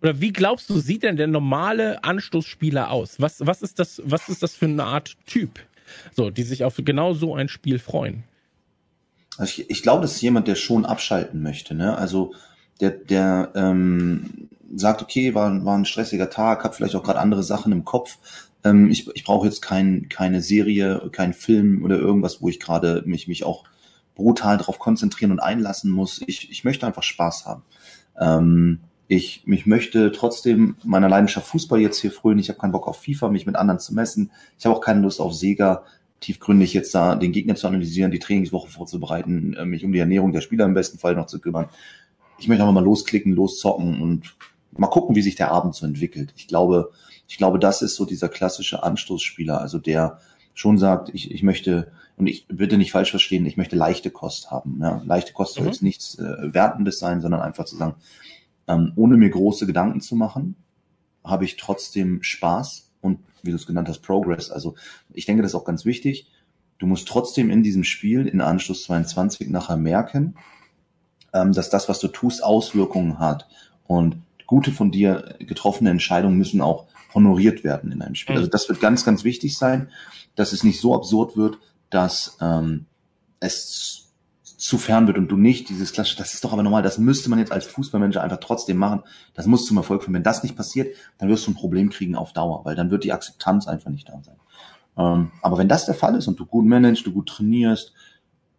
[0.00, 3.20] oder wie glaubst du, sieht denn der normale Anstoßspieler aus?
[3.20, 5.60] Was, was ist das, was ist das für eine Art Typ?
[6.14, 8.24] So, die sich auf genau so ein Spiel freuen.
[9.38, 11.96] Also ich, ich glaube, das ist jemand, der schon abschalten möchte, ne?
[11.96, 12.34] Also
[12.82, 17.42] der, der ähm, sagt, okay, war, war ein stressiger Tag, hat vielleicht auch gerade andere
[17.42, 18.18] Sachen im Kopf,
[18.64, 23.02] ähm, ich ich brauche jetzt kein, keine Serie, kein Film oder irgendwas, wo ich gerade
[23.06, 23.64] mich, mich auch
[24.14, 26.22] brutal darauf konzentrieren und einlassen muss.
[26.26, 27.62] Ich, ich möchte einfach Spaß haben.
[28.18, 32.38] Ähm, ich mich möchte trotzdem meiner Leidenschaft Fußball jetzt hier frönen.
[32.38, 34.30] Ich habe keinen Bock auf FIFA, mich mit anderen zu messen.
[34.58, 35.84] Ich habe auch keine Lust auf Sega,
[36.20, 40.32] tiefgründig jetzt da den Gegner zu analysieren, die Trainingswoche vorzubereiten, äh, mich um die Ernährung
[40.32, 41.68] der Spieler im besten Fall noch zu kümmern.
[42.42, 44.34] Ich möchte einfach mal losklicken, loszocken und
[44.72, 46.32] mal gucken, wie sich der Abend so entwickelt.
[46.36, 46.90] Ich glaube,
[47.28, 50.18] ich glaube, das ist so dieser klassische Anstoßspieler, also der
[50.54, 54.50] schon sagt, ich, ich möchte, und ich bitte nicht falsch verstehen, ich möchte leichte Kost
[54.50, 54.78] haben.
[54.80, 55.00] Ja?
[55.06, 55.70] Leichte Kost soll mhm.
[55.70, 57.94] jetzt nichts äh, Wertendes sein, sondern einfach zu sagen,
[58.66, 60.56] ähm, ohne mir große Gedanken zu machen,
[61.24, 64.50] habe ich trotzdem Spaß und wie du es genannt hast, Progress.
[64.50, 64.74] Also
[65.12, 66.28] ich denke, das ist auch ganz wichtig.
[66.78, 70.34] Du musst trotzdem in diesem Spiel in Anschluss 22 nachher merken,
[71.32, 73.46] ähm, dass das, was du tust, Auswirkungen hat.
[73.86, 74.16] Und
[74.46, 78.36] gute von dir getroffene Entscheidungen müssen auch honoriert werden in einem Spiel.
[78.36, 79.90] Also das wird ganz, ganz wichtig sein,
[80.34, 81.58] dass es nicht so absurd wird,
[81.90, 82.86] dass ähm,
[83.40, 84.02] es
[84.62, 87.28] zu fern wird und du nicht dieses klassische, das ist doch aber normal, das müsste
[87.28, 89.02] man jetzt als Fußballmanager einfach trotzdem machen.
[89.34, 90.14] Das muss zum Erfolg führen.
[90.14, 93.02] Wenn das nicht passiert, dann wirst du ein Problem kriegen auf Dauer, weil dann wird
[93.02, 94.36] die Akzeptanz einfach nicht da sein.
[94.96, 97.92] Ähm, aber wenn das der Fall ist und du gut managst, du gut trainierst,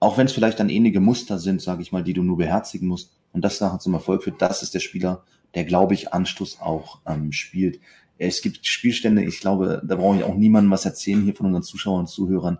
[0.03, 2.87] auch wenn es vielleicht dann ähnliche Muster sind, sage ich mal, die du nur beherzigen
[2.87, 5.23] musst und das nachher zum Erfolg führt, das ist der Spieler,
[5.55, 7.79] der, glaube ich, Anstoß auch ähm, spielt
[8.17, 11.63] es gibt Spielstände, ich glaube, da brauche ich auch niemandem was erzählen hier von unseren
[11.63, 12.59] Zuschauern und Zuhörern,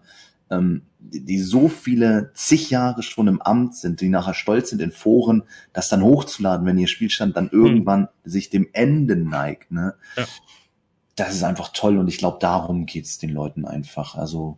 [0.49, 4.81] ähm, die, die so viele zig Jahre schon im Amt sind, die nachher stolz sind
[4.81, 8.29] in Foren, das dann hochzuladen, wenn ihr Spielstand dann irgendwann mhm.
[8.29, 9.71] sich dem Ende neigt.
[9.71, 9.95] Ne?
[10.17, 10.25] Ja.
[11.15, 14.15] Das ist einfach toll und ich glaube, darum geht's den Leuten einfach.
[14.15, 14.57] Also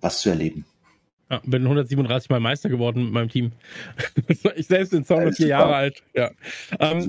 [0.00, 0.64] was zu erleben.
[1.30, 3.52] Ja, bin 137 Mal Meister geworden mit meinem Team.
[4.56, 6.02] ich selbst bin 204 Jahre alt.
[6.14, 6.30] Ja.
[6.78, 7.08] Ähm,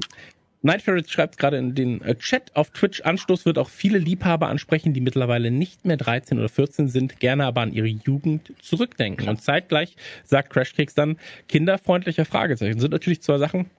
[0.66, 4.47] Night Ferret schreibt gerade in den äh, Chat auf Twitch, Anstoß wird auch viele Liebhaber
[4.47, 9.30] ansprechen, die mittlerweile nicht mehr 13 oder 14 sind, gerne aber an ihre Jugend zurückdenken.
[9.30, 12.80] Und zeitgleich sagt Crashkicks dann, kinderfreundlicher Fragezeichen.
[12.80, 13.70] Sind natürlich zwei Sachen,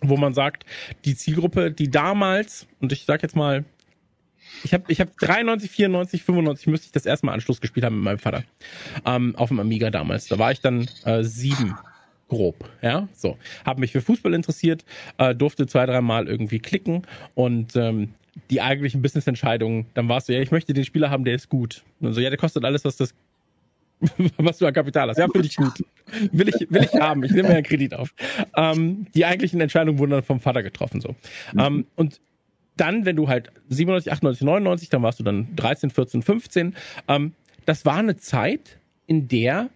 [0.00, 0.64] wo man sagt,
[1.04, 3.64] die Zielgruppe, die damals, und ich sag jetzt mal,
[4.64, 7.96] ich habe ich hab 93, 94, 95 müsste ich das erste Mal Anschluss gespielt haben
[7.96, 8.44] mit meinem Vater.
[9.04, 10.28] Ähm, auf dem Amiga damals.
[10.28, 11.74] Da war ich dann äh, sieben
[12.28, 13.38] grob, ja, so.
[13.64, 14.84] Habe mich für Fußball interessiert,
[15.18, 17.02] äh, durfte zwei, dreimal irgendwie klicken
[17.34, 18.14] und ähm,
[18.50, 21.82] die eigentlichen Business-Entscheidungen, dann warst du, ja, ich möchte den Spieler haben, der ist gut.
[22.00, 23.14] Und so, ja, der kostet alles, was das
[24.36, 25.16] was du an Kapital hast.
[25.16, 25.82] Ja, finde ich gut.
[26.32, 27.22] Will ich, will ich haben.
[27.24, 28.14] Ich nehme mir einen Kredit auf.
[28.54, 31.16] Ähm, die eigentlichen Entscheidungen wurden dann vom Vater getroffen, so.
[31.58, 32.20] Ähm, und
[32.76, 36.76] dann, wenn du halt 97, 98, 99, dann warst du dann 13, 14, 15.
[37.08, 37.32] Ähm,
[37.64, 39.70] das war eine Zeit, in der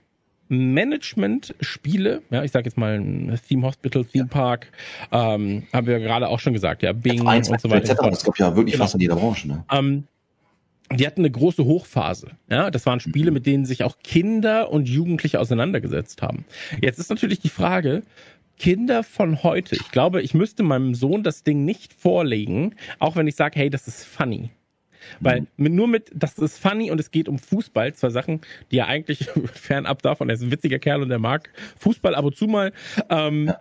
[0.48, 3.01] Management-Spiele, ja, ich sage jetzt mal
[3.48, 4.72] Theme Hospital, Theme Park,
[5.12, 7.94] ähm, haben wir gerade auch schon gesagt, ja, Bing und so weiter.
[7.94, 8.84] Das gab ja wirklich genau.
[8.84, 9.46] fast in jeder Branche.
[9.46, 9.64] Ne?
[9.70, 10.05] Ähm,
[10.92, 12.32] die hatten eine große Hochphase.
[12.51, 13.34] Ja, das waren Spiele, mhm.
[13.34, 16.44] mit denen sich auch Kinder und Jugendliche auseinandergesetzt haben.
[16.80, 18.03] Jetzt ist natürlich die Frage,
[18.61, 23.26] Kinder von heute, ich glaube, ich müsste meinem Sohn das Ding nicht vorlegen, auch wenn
[23.26, 24.50] ich sage, hey, das ist funny.
[25.18, 28.76] Weil mit, nur mit, das ist funny und es geht um Fußball, zwei Sachen, die
[28.76, 31.48] er eigentlich fernab davon, er ist ein witziger Kerl und er mag
[31.78, 32.74] Fußball ab und zu mal.
[33.08, 33.61] Ähm, ja.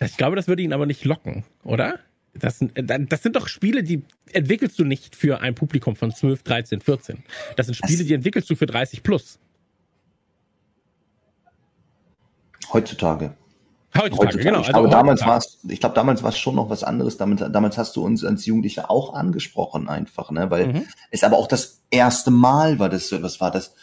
[0.00, 1.98] Ich glaube, das würde ihn aber nicht locken, oder?
[2.34, 6.44] Das sind, das sind doch Spiele, die entwickelst du nicht für ein Publikum von 12,
[6.44, 7.24] 13, 14.
[7.56, 9.40] Das sind Spiele, die entwickelst du für 30 plus.
[12.72, 13.34] Heutzutage.
[13.94, 14.44] Heutzutage, heutzutage.
[14.44, 14.60] genau.
[14.60, 17.18] Ich glaube, also damals war es, ich glaube, damals war es schon noch was anderes.
[17.18, 20.82] Damals, damals hast du uns als Jugendliche auch angesprochen einfach, ne, weil mhm.
[21.10, 23.74] es aber auch das erste Mal war, das so etwas war, das,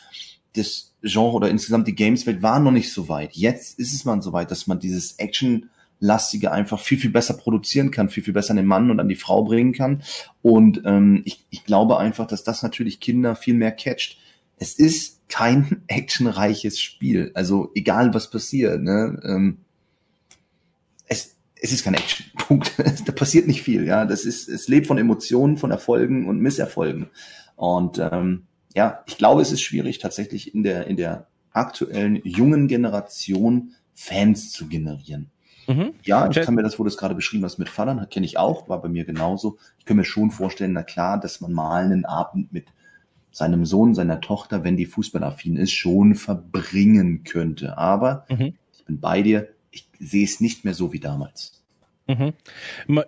[0.56, 3.36] das Genre oder insgesamt die Gameswelt war noch nicht so weit.
[3.36, 7.36] Jetzt ist es mal so weit, dass man dieses Action lastige einfach viel, viel besser
[7.36, 10.02] produzieren kann, viel, viel besser an den Mann und an die Frau bringen kann.
[10.42, 14.18] Und ähm, ich, ich glaube einfach, dass das natürlich Kinder viel mehr catcht.
[14.58, 17.32] Es ist kein actionreiches Spiel.
[17.34, 19.20] Also egal was passiert, ne?
[19.24, 19.60] Ähm,
[21.62, 22.26] es, ist kein Action.
[22.38, 22.74] Punkt.
[23.06, 24.06] da passiert nicht viel, ja.
[24.06, 27.10] Das ist, es lebt von Emotionen, von Erfolgen und Misserfolgen.
[27.56, 28.44] Und ähm,
[28.76, 34.52] ja, ich glaube, es ist schwierig, tatsächlich in der, in der aktuellen jungen Generation Fans
[34.52, 35.30] zu generieren.
[35.68, 35.94] Mhm.
[36.04, 38.38] Ja, ich kann mir das, wo du es gerade beschrieben hast, mit Vatern, kenne ich
[38.38, 39.58] auch, war bei mir genauso.
[39.78, 42.66] Ich kann mir schon vorstellen, na klar, dass man mal einen Abend mit
[43.32, 47.78] seinem Sohn, seiner Tochter, wenn die fußballaffin ist, schon verbringen könnte.
[47.78, 48.54] Aber mhm.
[48.74, 51.62] ich bin bei dir, ich sehe es nicht mehr so wie damals.
[52.08, 52.34] Mhm.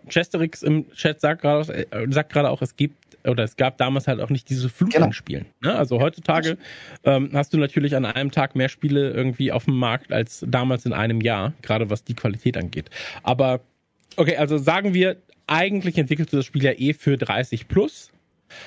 [0.07, 4.07] Chesterix im Chat sagt gerade, äh, sagt gerade auch, es gibt oder es gab damals
[4.07, 5.07] halt auch nicht diese Flut genau.
[5.07, 5.45] an Spielen.
[5.61, 5.75] Ne?
[5.75, 6.57] Also heutzutage
[7.03, 10.85] ähm, hast du natürlich an einem Tag mehr Spiele irgendwie auf dem Markt als damals
[10.85, 12.89] in einem Jahr, gerade was die Qualität angeht.
[13.23, 13.61] Aber
[14.17, 18.11] okay, also sagen wir, eigentlich entwickelst du das Spiel ja eh für 30 plus.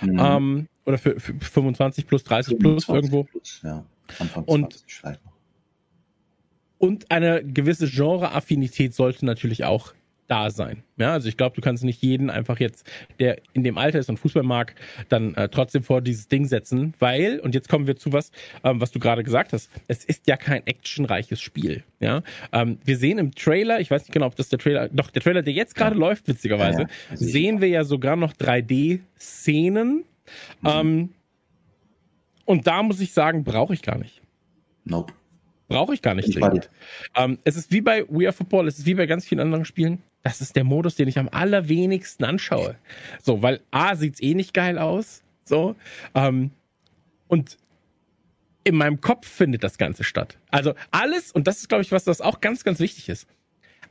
[0.01, 0.19] Mhm.
[0.19, 3.25] Ähm, oder für, für 25 plus, 30 plus irgendwo.
[3.25, 3.85] Plus, ja.
[4.19, 5.34] Anfang 20 und, vielleicht noch.
[6.85, 9.95] Und eine gewisse Genre-Affinität sollte natürlich auch
[10.27, 10.83] da sein.
[10.99, 12.87] Ja, also ich glaube, du kannst nicht jeden einfach jetzt,
[13.19, 14.75] der in dem Alter ist und Fußball mag,
[15.09, 18.33] dann äh, trotzdem vor dieses Ding setzen, weil, und jetzt kommen wir zu was,
[18.65, 21.85] ähm, was du gerade gesagt hast, es ist ja kein actionreiches Spiel.
[22.01, 22.23] Ja,
[22.53, 25.23] ähm, wir sehen im Trailer, ich weiß nicht genau, ob das der Trailer, doch der
[25.23, 26.01] Trailer, der jetzt gerade ja.
[26.01, 27.17] läuft, witzigerweise, ja, ja.
[27.17, 30.05] sehen wir ja sogar noch 3D-Szenen.
[30.61, 30.69] Mhm.
[30.69, 31.09] Ähm,
[32.45, 34.21] und da muss ich sagen, brauche ich gar nicht.
[34.85, 35.15] Nope.
[35.75, 36.71] Brauche ich gar nicht dringend.
[37.17, 39.65] Ähm, es ist wie bei We Are Football, es ist wie bei ganz vielen anderen
[39.65, 40.03] Spielen.
[40.23, 42.77] Das ist der Modus, den ich am allerwenigsten anschaue.
[43.21, 45.23] So, weil A sieht's eh nicht geil aus.
[45.45, 45.75] So.
[46.15, 46.53] Ähm,
[47.27, 47.59] und
[48.63, 50.39] in meinem Kopf findet das Ganze statt.
[50.51, 53.27] Also alles, und das ist, glaube ich, was das auch ganz, ganz wichtig ist.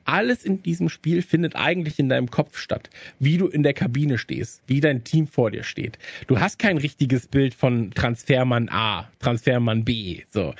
[0.05, 2.89] Alles in diesem Spiel findet eigentlich in deinem Kopf statt.
[3.19, 5.97] Wie du in der Kabine stehst, wie dein Team vor dir steht.
[6.27, 10.53] Du hast kein richtiges Bild von Transfermann A, Transfermann B, so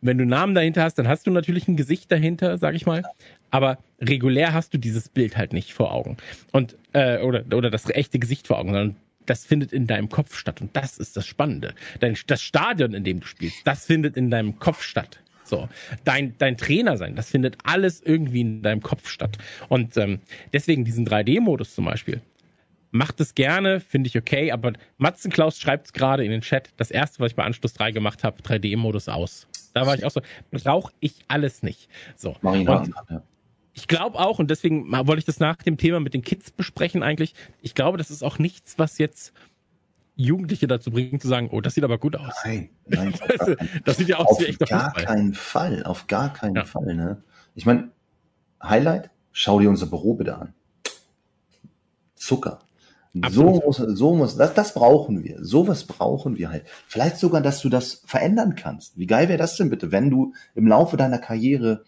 [0.00, 3.02] wenn du Namen dahinter hast, dann hast du natürlich ein Gesicht dahinter, sag ich mal.
[3.50, 6.16] Aber regulär hast du dieses Bild halt nicht vor Augen.
[6.52, 8.96] Und, äh, oder, oder das echte Gesicht vor Augen, sondern
[9.26, 10.60] das findet in deinem Kopf statt.
[10.60, 11.74] Und das ist das Spannende.
[12.00, 15.20] Dein, das Stadion, in dem du spielst, das findet in deinem Kopf statt.
[15.44, 15.68] So,
[16.04, 19.36] dein, dein Trainer sein, das findet alles irgendwie in deinem Kopf statt.
[19.68, 20.20] Und ähm,
[20.52, 22.20] deswegen diesen 3D-Modus zum Beispiel.
[22.92, 26.70] Macht es gerne, finde ich okay, aber Matzenklaus schreibt es gerade in den Chat.
[26.76, 29.46] Das erste, was ich bei Anschluss 3 gemacht habe, 3D-Modus aus.
[29.74, 30.20] Da war ich auch so,
[30.50, 31.88] brauche ich alles nicht.
[32.16, 32.34] So.
[32.42, 32.92] Und
[33.72, 37.02] ich glaube auch, und deswegen wollte ich das nach dem Thema mit den Kids besprechen
[37.04, 39.32] eigentlich, ich glaube, das ist auch nichts, was jetzt
[40.16, 42.34] Jugendliche dazu bringt, zu sagen, oh, das sieht aber gut aus.
[42.44, 43.14] Nein, nein.
[43.84, 44.88] das sieht ja aus wie echter Fußball.
[44.88, 46.64] Auf gar keinen Fall, auf gar keinen ja.
[46.64, 46.94] Fall.
[46.94, 47.22] Ne?
[47.54, 47.90] Ich meine,
[48.62, 50.52] Highlight, schau dir unser Büro bitte an.
[52.16, 52.58] Zucker.
[53.12, 55.44] So muss, so muss, das, das brauchen wir.
[55.44, 56.64] Sowas brauchen wir halt.
[56.86, 58.96] Vielleicht sogar, dass du das verändern kannst.
[58.96, 61.84] Wie geil wäre das denn bitte, wenn du im Laufe deiner Karriere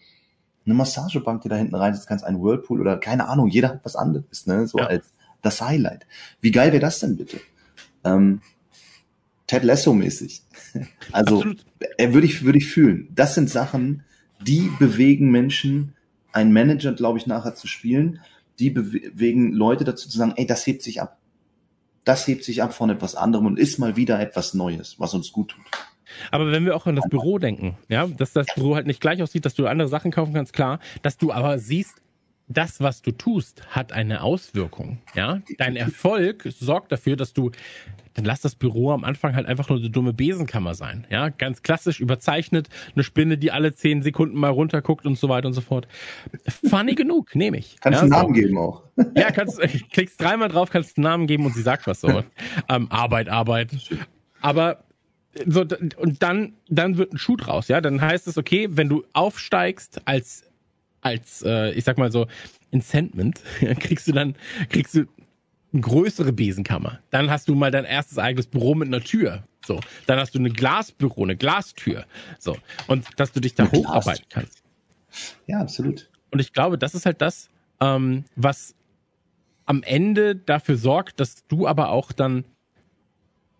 [0.65, 3.95] eine Massagebank dir da hinten reinsetzen kannst, ein Whirlpool oder keine Ahnung, jeder hat was
[3.95, 4.87] anderes, ne, so ja.
[4.87, 5.05] als
[5.41, 6.05] das Highlight.
[6.41, 7.39] Wie geil wäre das denn bitte?
[8.03, 8.41] Ähm,
[9.47, 10.41] Ted Lasso mäßig.
[11.11, 11.43] Also,
[11.97, 13.07] äh, würde ich, würde ich fühlen.
[13.13, 14.03] Das sind Sachen,
[14.41, 15.93] die bewegen Menschen,
[16.31, 18.19] einen Manager, glaube ich, nachher zu spielen
[18.59, 21.17] die bewegen Leute dazu zu sagen, ey, das hebt sich ab.
[22.03, 25.31] Das hebt sich ab von etwas anderem und ist mal wieder etwas Neues, was uns
[25.31, 25.63] gut tut.
[26.31, 29.23] Aber wenn wir auch an das Büro denken, ja, dass das Büro halt nicht gleich
[29.23, 32.02] aussieht, dass du andere Sachen kaufen kannst, klar, dass du aber siehst,
[32.53, 34.99] das, was du tust, hat eine Auswirkung.
[35.15, 37.51] Ja, dein Erfolg sorgt dafür, dass du
[38.13, 41.07] dann lass das Büro am Anfang halt einfach nur eine dumme Besenkammer sein.
[41.09, 45.47] Ja, ganz klassisch überzeichnet, eine Spinne, die alle zehn Sekunden mal runterguckt und so weiter
[45.47, 45.87] und so fort.
[46.69, 47.77] Funny genug, nehme ich.
[47.81, 48.41] Kannst ja, einen Namen so.
[48.41, 48.83] geben auch.
[49.15, 49.59] Ja, kannst,
[49.91, 52.23] klickst dreimal drauf, kannst einen Namen geben und sie sagt was so.
[52.69, 53.71] ähm, Arbeit, Arbeit.
[54.41, 54.83] Aber
[55.47, 55.65] so,
[55.97, 57.81] und dann, dann wird ein Schuh draus, ja.
[57.81, 60.43] Dann heißt es, okay, wenn du aufsteigst als,
[61.03, 62.27] als, äh, ich sag mal so,
[62.71, 63.41] Incentment,
[63.79, 64.35] kriegst du dann,
[64.69, 65.05] kriegst du
[65.71, 66.99] eine größere Besenkammer.
[67.09, 69.43] Dann hast du mal dein erstes eigenes Büro mit einer Tür.
[69.65, 72.05] So, dann hast du eine Glasbüro, eine Glastür.
[72.39, 74.41] So, und dass du dich da eine hocharbeiten Glastür.
[74.41, 74.63] kannst.
[75.47, 76.09] Ja, absolut.
[76.31, 77.49] Und ich glaube, das ist halt das,
[77.79, 78.75] ähm, was
[79.65, 82.43] am Ende dafür sorgt, dass du aber auch dann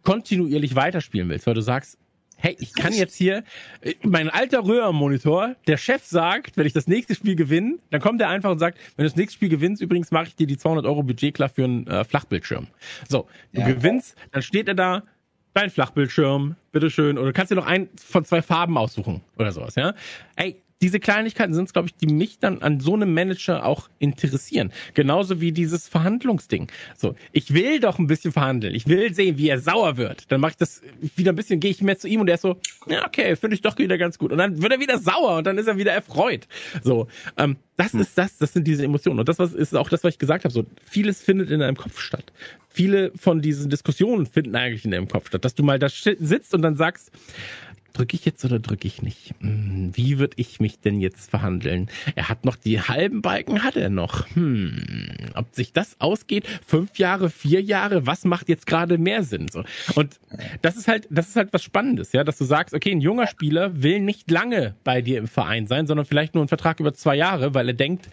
[0.04, 1.98] kontinuierlich weiterspielen willst, weil du sagst,
[2.44, 3.46] hey, ich kann jetzt hier,
[3.82, 8.20] äh, mein alter Röhrenmonitor, der Chef sagt, wenn ich das nächste Spiel gewinne, dann kommt
[8.20, 10.58] er einfach und sagt, wenn du das nächste Spiel gewinnst, übrigens mache ich dir die
[10.58, 12.68] 200 Euro Budget klar für einen äh, Flachbildschirm.
[13.08, 13.68] So, du ja.
[13.68, 15.04] gewinnst, dann steht er da,
[15.54, 19.76] dein Flachbildschirm, bitteschön, oder du kannst dir noch einen von zwei Farben aussuchen oder sowas,
[19.76, 19.94] ja.
[20.36, 23.88] Ey, diese Kleinigkeiten sind es, glaube ich, die mich dann an so einem Manager auch
[24.00, 24.74] interessieren.
[24.94, 26.68] Genauso wie dieses Verhandlungsding.
[26.98, 28.76] So, ich will doch ein bisschen verhandeln.
[28.76, 30.30] Ich will sehen, wie er sauer wird.
[30.30, 30.82] Dann mache ich das
[31.16, 32.58] wieder ein bisschen, gehe ich mehr zu ihm und er ist so,
[32.88, 34.34] ja, okay, finde ich doch wieder ganz gut.
[34.34, 36.50] Und dann wird er wieder sauer und dann ist er wieder erfreut.
[36.84, 37.08] So,
[37.38, 38.02] ähm, das hm.
[38.02, 39.22] ist das, das sind diese Emotionen.
[39.22, 40.54] Und das was ist auch das, was ich gesagt habe.
[40.54, 42.34] So, vieles findet in deinem Kopf statt.
[42.68, 45.46] Viele von diesen Diskussionen finden eigentlich in deinem Kopf statt.
[45.46, 47.10] Dass du mal da sitzt und dann sagst,
[47.94, 49.34] drücke ich jetzt oder drücke ich nicht?
[49.40, 51.90] Hm, wie würde ich mich denn jetzt verhandeln?
[52.16, 54.28] Er hat noch die halben Balken, hat er noch.
[54.36, 56.48] Hm, ob sich das ausgeht?
[56.66, 58.06] Fünf Jahre, vier Jahre?
[58.08, 59.48] Was macht jetzt gerade mehr Sinn?
[59.48, 59.64] So.
[59.96, 60.20] Und
[60.62, 63.28] das ist halt, das ist halt was Spannendes, ja, dass du sagst, okay, ein junger
[63.28, 66.94] Spieler will nicht lange bei dir im Verein sein, sondern vielleicht nur einen Vertrag über
[66.94, 68.10] zwei Jahre, weil er denkt,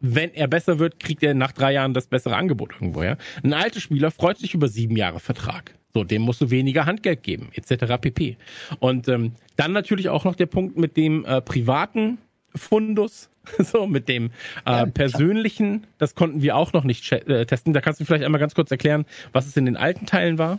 [0.00, 3.16] wenn er besser wird, kriegt er nach drei Jahren das bessere Angebot irgendwo, ja.
[3.42, 5.75] Ein alter Spieler freut sich über sieben Jahre Vertrag.
[5.96, 7.94] So, dem musst du weniger Handgeld geben, etc.
[7.98, 8.36] pp.
[8.80, 12.18] Und ähm, dann natürlich auch noch der Punkt mit dem äh, privaten
[12.54, 14.30] Fundus, so mit dem
[14.66, 17.72] äh, persönlichen, das konnten wir auch noch nicht äh, testen.
[17.72, 20.58] Da kannst du vielleicht einmal ganz kurz erklären, was es in den alten Teilen war.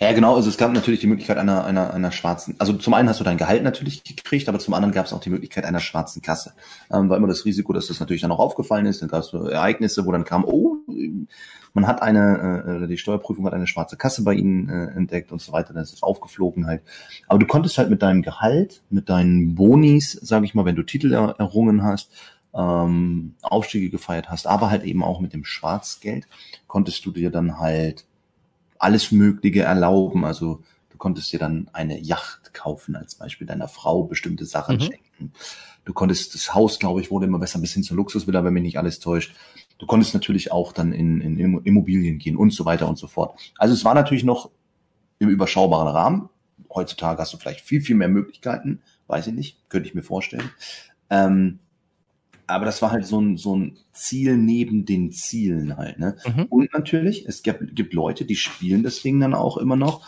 [0.00, 0.36] Ja, genau.
[0.36, 3.24] Also es gab natürlich die Möglichkeit einer, einer, einer schwarzen, also zum einen hast du
[3.24, 6.52] dein Gehalt natürlich gekriegt, aber zum anderen gab es auch die Möglichkeit einer schwarzen Kasse.
[6.92, 9.02] Ähm, war immer das Risiko, dass das natürlich dann auch aufgefallen ist.
[9.02, 10.76] Dann gab es Ereignisse, wo dann kam, oh,
[11.74, 15.40] man hat eine, äh, die Steuerprüfung hat eine schwarze Kasse bei ihnen äh, entdeckt und
[15.40, 15.74] so weiter.
[15.74, 16.82] Das ist aufgeflogen halt.
[17.26, 20.82] Aber du konntest halt mit deinem Gehalt, mit deinen Bonis, sage ich mal, wenn du
[20.82, 22.10] Titel er, errungen hast,
[22.54, 26.26] ähm, Aufstiege gefeiert hast, aber halt eben auch mit dem Schwarzgeld
[26.66, 28.06] konntest du dir dann halt
[28.78, 30.24] alles Mögliche erlauben.
[30.24, 34.80] Also du konntest dir dann eine Yacht kaufen, als Beispiel deiner Frau bestimmte Sachen mhm.
[34.80, 35.32] schenken.
[35.84, 38.62] Du konntest das Haus, glaube ich, wurde immer besser bis hin zur Luxusvilla, wenn mich
[38.62, 39.34] nicht alles täuscht.
[39.78, 43.38] Du konntest natürlich auch dann in, in Immobilien gehen und so weiter und so fort.
[43.56, 44.50] Also es war natürlich noch
[45.18, 46.28] im überschaubaren Rahmen.
[46.74, 48.82] Heutzutage hast du vielleicht viel, viel mehr Möglichkeiten.
[49.06, 50.50] Weiß ich nicht, könnte ich mir vorstellen.
[51.10, 51.60] Ähm,
[52.48, 55.98] aber das war halt so ein, so ein Ziel neben den Zielen halt.
[55.98, 56.16] Ne?
[56.26, 56.46] Mhm.
[56.48, 60.06] Und natürlich, es gibt, gibt Leute, die spielen das Ding dann auch immer noch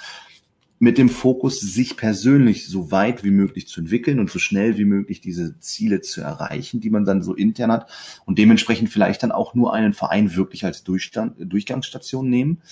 [0.83, 4.87] mit dem Fokus, sich persönlich so weit wie möglich zu entwickeln und so schnell wie
[4.87, 7.91] möglich diese Ziele zu erreichen, die man dann so intern hat
[8.25, 12.63] und dementsprechend vielleicht dann auch nur einen Verein wirklich als Durchstand, Durchgangsstation nehmen,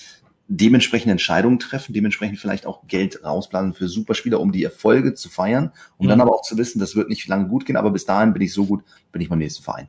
[0.49, 5.71] dementsprechend Entscheidungen treffen, dementsprechend vielleicht auch Geld rausblasen für Superspieler, um die Erfolge zu feiern,
[5.97, 6.09] um mhm.
[6.09, 8.41] dann aber auch zu wissen, das wird nicht lange gut gehen, aber bis dahin bin
[8.41, 9.87] ich so gut, bin ich beim nächsten Verein.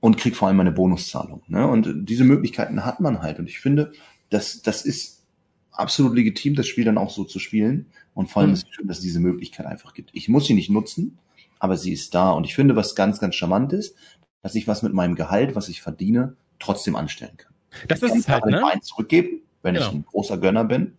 [0.00, 1.42] Und krieg vor allem eine Bonuszahlung.
[1.46, 1.66] Ne?
[1.66, 3.38] Und diese Möglichkeiten hat man halt.
[3.38, 3.92] Und ich finde,
[4.28, 5.24] das, das ist
[5.70, 7.86] absolut legitim, das Spiel dann auch so zu spielen.
[8.12, 8.54] Und vor allem mhm.
[8.54, 10.10] ist es schön, dass es diese Möglichkeit einfach gibt.
[10.12, 11.18] Ich muss sie nicht nutzen,
[11.58, 12.30] aber sie ist da.
[12.32, 13.96] Und ich finde, was ganz, ganz charmant ist,
[14.42, 17.55] dass ich was mit meinem Gehalt, was ich verdiene, trotzdem anstellen kann.
[17.88, 18.58] Das ich ist es halt, ne?
[18.58, 19.86] Verein zurückgeben, wenn genau.
[19.86, 20.96] ich ein großer Gönner bin.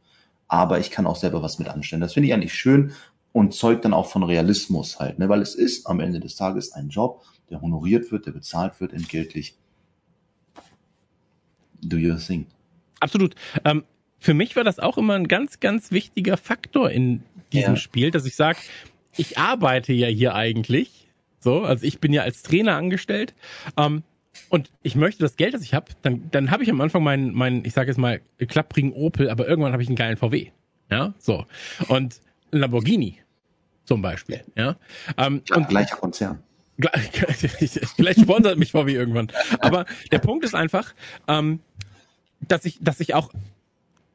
[0.47, 2.01] Aber ich kann auch selber was mit anstellen.
[2.01, 2.93] Das finde ich eigentlich schön
[3.33, 5.27] und zeugt dann auch von Realismus halt, ne?
[5.29, 8.93] weil es ist am Ende des Tages ein Job der honoriert wird, der bezahlt wird
[8.93, 9.55] entgeltlich.
[11.81, 12.47] Do your thing.
[12.99, 13.35] Absolut.
[13.63, 13.83] Ähm,
[14.19, 17.23] für mich war das auch immer ein ganz, ganz wichtiger Faktor in
[17.53, 17.79] diesem ja.
[17.79, 18.59] Spiel, dass ich sage,
[19.15, 21.07] ich arbeite ja hier eigentlich.
[21.39, 23.33] So, also ich bin ja als Trainer angestellt.
[23.77, 24.03] Ähm,
[24.49, 27.33] und ich möchte das Geld, das ich habe, dann, dann habe ich am Anfang meinen,
[27.33, 30.51] meinen, ich sage jetzt mal, klapprigen Opel, aber irgendwann habe ich einen geilen VW.
[30.89, 31.45] Ja, so.
[31.87, 32.21] Und
[32.51, 33.19] Lamborghini
[33.83, 34.43] zum Beispiel.
[34.55, 34.77] Ja.
[35.17, 36.43] Ähm, ja und gleicher Konzern.
[37.95, 39.31] Vielleicht sponsert mich VW irgendwann.
[39.59, 40.93] Aber der Punkt ist einfach,
[41.27, 41.59] ähm,
[42.41, 43.31] dass ich, dass ich auch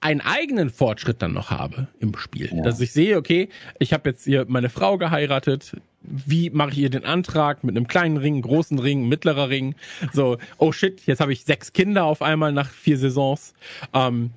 [0.03, 2.51] einen eigenen Fortschritt dann noch habe im Spiel.
[2.53, 2.63] Ja.
[2.63, 3.49] Dass ich sehe, okay,
[3.79, 7.87] ich habe jetzt hier meine Frau geheiratet, wie mache ich ihr den Antrag mit einem
[7.87, 9.77] kleinen Ring, großen Ring, mittlerer Ring?
[10.13, 13.55] So, oh shit, jetzt habe ich sechs Kinder auf einmal nach vier Saisons.
[13.95, 14.31] Ähm,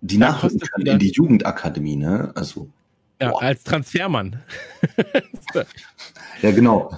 [0.00, 2.32] die nachrücken können in die Jugendakademie, ne?
[2.34, 2.68] Also
[3.22, 4.42] ja, als Transfermann.
[6.42, 6.96] ja, genau.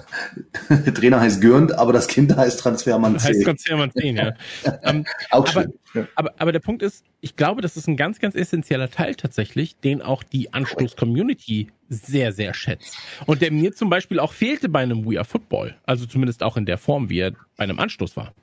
[0.69, 3.29] Der Trainer heißt Gürnt, aber das Kind heißt Transfermann 10.
[3.29, 4.33] Heißt Transfermann 10, ja.
[4.83, 5.67] ähm, auch aber,
[6.15, 9.77] aber, aber der Punkt ist, ich glaube, das ist ein ganz, ganz essentieller Teil tatsächlich,
[9.77, 12.97] den auch die Anstoß-Community sehr, sehr schätzt.
[13.25, 15.75] Und der mir zum Beispiel auch fehlte bei einem We Are Football.
[15.85, 18.33] Also zumindest auch in der Form, wie er bei einem Anstoß war.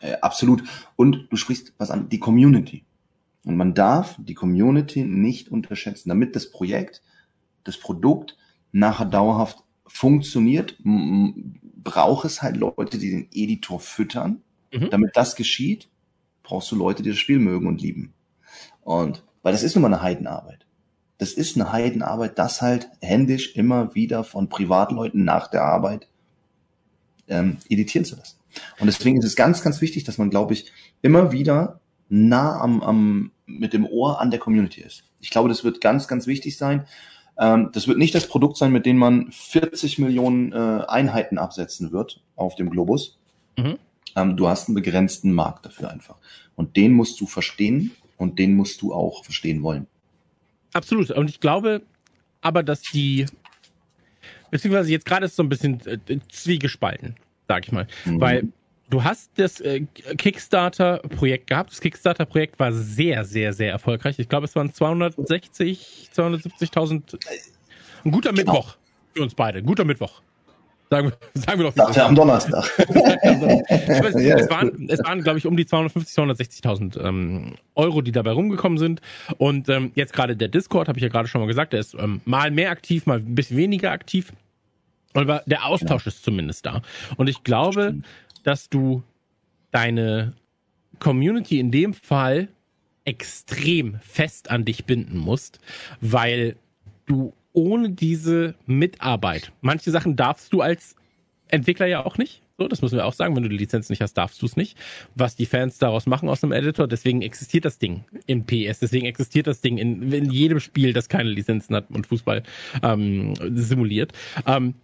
[0.00, 0.62] Äh, absolut.
[0.96, 2.84] Und du sprichst was an, die Community.
[3.44, 6.08] Und man darf die Community nicht unterschätzen.
[6.08, 7.02] Damit das Projekt,
[7.64, 8.36] das Produkt
[8.72, 14.42] nachher dauerhaft funktioniert, braucht es halt Leute, die den Editor füttern.
[14.72, 14.90] Mhm.
[14.90, 15.88] Damit das geschieht,
[16.42, 18.14] brauchst du Leute, die das Spiel mögen und lieben.
[18.82, 20.66] Und weil das ist nun mal eine Heidenarbeit.
[21.18, 26.08] Das ist eine Heidenarbeit, das halt händisch immer wieder von Privatleuten nach der Arbeit
[27.28, 28.38] ähm, editieren zu lassen.
[28.80, 30.72] Und deswegen ist es ganz, ganz wichtig, dass man, glaube ich,
[31.02, 35.04] immer wieder nah am, am, mit dem Ohr an der Community ist.
[35.20, 36.86] Ich glaube, das wird ganz, ganz wichtig sein.
[37.38, 41.92] Ähm, das wird nicht das Produkt sein, mit dem man 40 Millionen äh, Einheiten absetzen
[41.92, 43.18] wird auf dem Globus.
[43.56, 43.78] Mhm.
[44.16, 46.16] Ähm, du hast einen begrenzten Markt dafür einfach.
[46.54, 49.86] Und den musst du verstehen und den musst du auch verstehen wollen.
[50.72, 51.10] Absolut.
[51.10, 51.82] Und ich glaube
[52.40, 53.26] aber, dass die,
[54.50, 57.16] beziehungsweise jetzt gerade ist so ein bisschen äh, zwiegespalten,
[57.48, 57.88] sag ich mal.
[58.04, 58.20] Mhm.
[58.20, 58.48] Weil
[58.94, 59.80] Du hast das äh,
[60.18, 61.72] Kickstarter-Projekt gehabt.
[61.72, 64.20] Das Kickstarter-Projekt war sehr, sehr, sehr erfolgreich.
[64.20, 67.18] Ich glaube, es waren 260, 270.000.
[68.04, 68.52] Ein guter genau.
[68.52, 68.76] Mittwoch
[69.12, 69.58] für uns beide.
[69.58, 70.22] Ein guter Mittwoch.
[70.90, 71.74] Sagen, wir, sagen wir doch.
[71.74, 72.70] Dachte am Donnerstag.
[72.78, 72.94] es,
[74.14, 78.78] es, waren, es waren, glaube ich, um die 250, 260.000 ähm, Euro, die dabei rumgekommen
[78.78, 79.00] sind.
[79.38, 81.94] Und ähm, jetzt gerade der Discord, habe ich ja gerade schon mal gesagt, der ist
[81.94, 84.32] ähm, mal mehr aktiv, mal ein bisschen weniger aktiv.
[85.14, 86.08] Aber der Austausch ja.
[86.08, 86.82] ist zumindest da.
[87.16, 87.94] Und ich glaube,
[88.44, 89.02] dass du
[89.72, 90.34] deine
[91.00, 92.48] Community in dem Fall
[93.04, 95.58] extrem fest an dich binden musst,
[96.00, 96.56] weil
[97.06, 100.96] du ohne diese Mitarbeit, manche Sachen darfst du als
[101.48, 102.42] Entwickler ja auch nicht.
[102.56, 103.34] So, das müssen wir auch sagen.
[103.34, 104.78] Wenn du die Lizenz nicht hast, darfst du es nicht.
[105.16, 109.06] Was die Fans daraus machen aus einem Editor, deswegen existiert das Ding in PS, deswegen
[109.06, 112.44] existiert das Ding in, in jedem Spiel, das keine Lizenzen hat und Fußball
[112.82, 114.12] ähm, simuliert.
[114.46, 114.74] Ähm,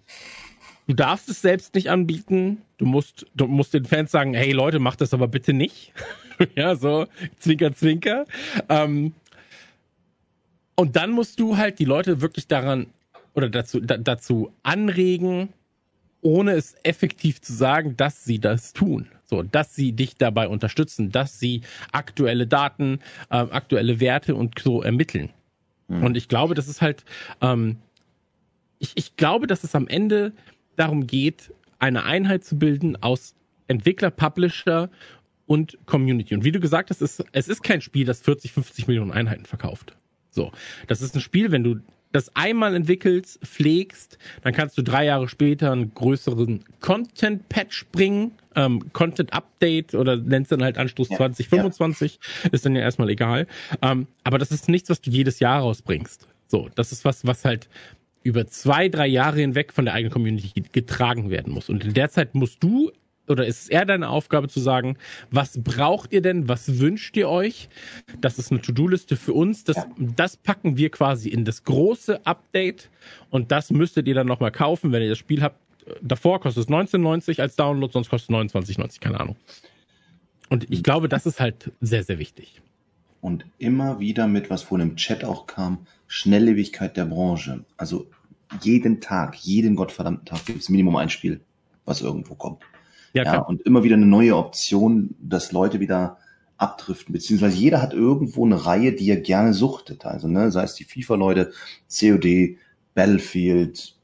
[0.91, 2.63] Du darfst es selbst nicht anbieten.
[2.77, 5.93] Du musst, du musst den Fans sagen, hey Leute, macht das aber bitte nicht.
[6.57, 8.25] ja, so, zwinker, zwinker.
[8.69, 9.13] Ähm,
[10.75, 12.89] und dann musst du halt die Leute wirklich daran
[13.35, 15.51] oder dazu, da, dazu anregen,
[16.23, 19.07] ohne es effektiv zu sagen, dass sie das tun.
[19.27, 21.61] So, dass sie dich dabei unterstützen, dass sie
[21.93, 22.99] aktuelle Daten,
[23.31, 25.31] äh, aktuelle Werte und so ermitteln.
[25.87, 26.03] Mhm.
[26.03, 27.05] Und ich glaube, das ist halt,
[27.41, 27.77] ähm,
[28.81, 30.33] ich, ich glaube, dass es am Ende
[30.77, 33.35] darum geht, eine Einheit zu bilden aus
[33.69, 34.91] Entwickler, Publisher
[35.47, 36.35] und Community.
[36.35, 39.47] Und wie du gesagt hast, es, es ist kein Spiel, das 40, 50 Millionen Einheiten
[39.47, 39.97] verkauft.
[40.31, 40.53] So.
[40.87, 41.81] Das ist ein Spiel, wenn du
[42.13, 48.93] das einmal entwickelst, pflegst, dann kannst du drei Jahre später einen größeren Content-Patch bringen, ähm,
[48.93, 52.51] Content-Update oder nennst dann halt Anstoß ja, 2025, ja.
[52.51, 53.47] ist dann ja erstmal egal.
[53.83, 56.27] Ähm, aber das ist nichts, was du jedes Jahr rausbringst.
[56.49, 57.69] So, das ist was, was halt
[58.23, 61.69] über zwei, drei Jahre hinweg von der eigenen Community getragen werden muss.
[61.69, 62.91] Und in der Zeit musst du
[63.31, 64.97] oder ist es eher deine Aufgabe zu sagen,
[65.31, 67.69] was braucht ihr denn, was wünscht ihr euch?
[68.21, 69.65] Das ist eine To-Do-Liste für uns.
[69.65, 72.91] Das, das packen wir quasi in das große Update
[73.31, 75.57] und das müsstet ihr dann nochmal kaufen, wenn ihr das Spiel habt.
[76.03, 79.37] Davor kostet es 19,90 als Download, sonst kostet es 29,90, keine Ahnung.
[80.49, 82.61] Und ich glaube, das ist halt sehr, sehr wichtig.
[83.21, 87.65] Und immer wieder mit, was vorhin im Chat auch kam, Schnelllebigkeit der Branche.
[87.77, 88.07] Also
[88.63, 91.41] jeden Tag, jeden gottverdammten Tag gibt es Minimum ein Spiel,
[91.85, 92.63] was irgendwo kommt.
[93.13, 96.19] Ja, ja, und immer wieder eine neue Option, dass Leute wieder
[96.57, 100.05] abdriften, beziehungsweise jeder hat irgendwo eine Reihe, die er gerne suchtet.
[100.05, 101.53] Also, ne, sei es die FIFA-Leute,
[101.89, 102.57] COD,
[102.95, 103.97] Battlefield,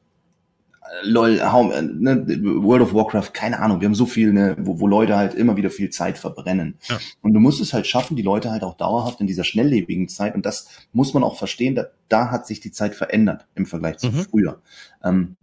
[1.03, 2.25] lol, how, ne,
[2.63, 5.57] World of Warcraft, keine Ahnung, wir haben so viel, ne, wo, wo Leute halt immer
[5.57, 6.75] wieder viel Zeit verbrennen.
[6.87, 6.99] Ja.
[7.21, 10.35] Und du musst es halt schaffen, die Leute halt auch dauerhaft in dieser schnelllebigen Zeit,
[10.35, 13.97] und das muss man auch verstehen, da, da hat sich die Zeit verändert im Vergleich
[13.97, 14.25] zu mhm.
[14.29, 14.61] früher.
[15.03, 15.35] Ähm,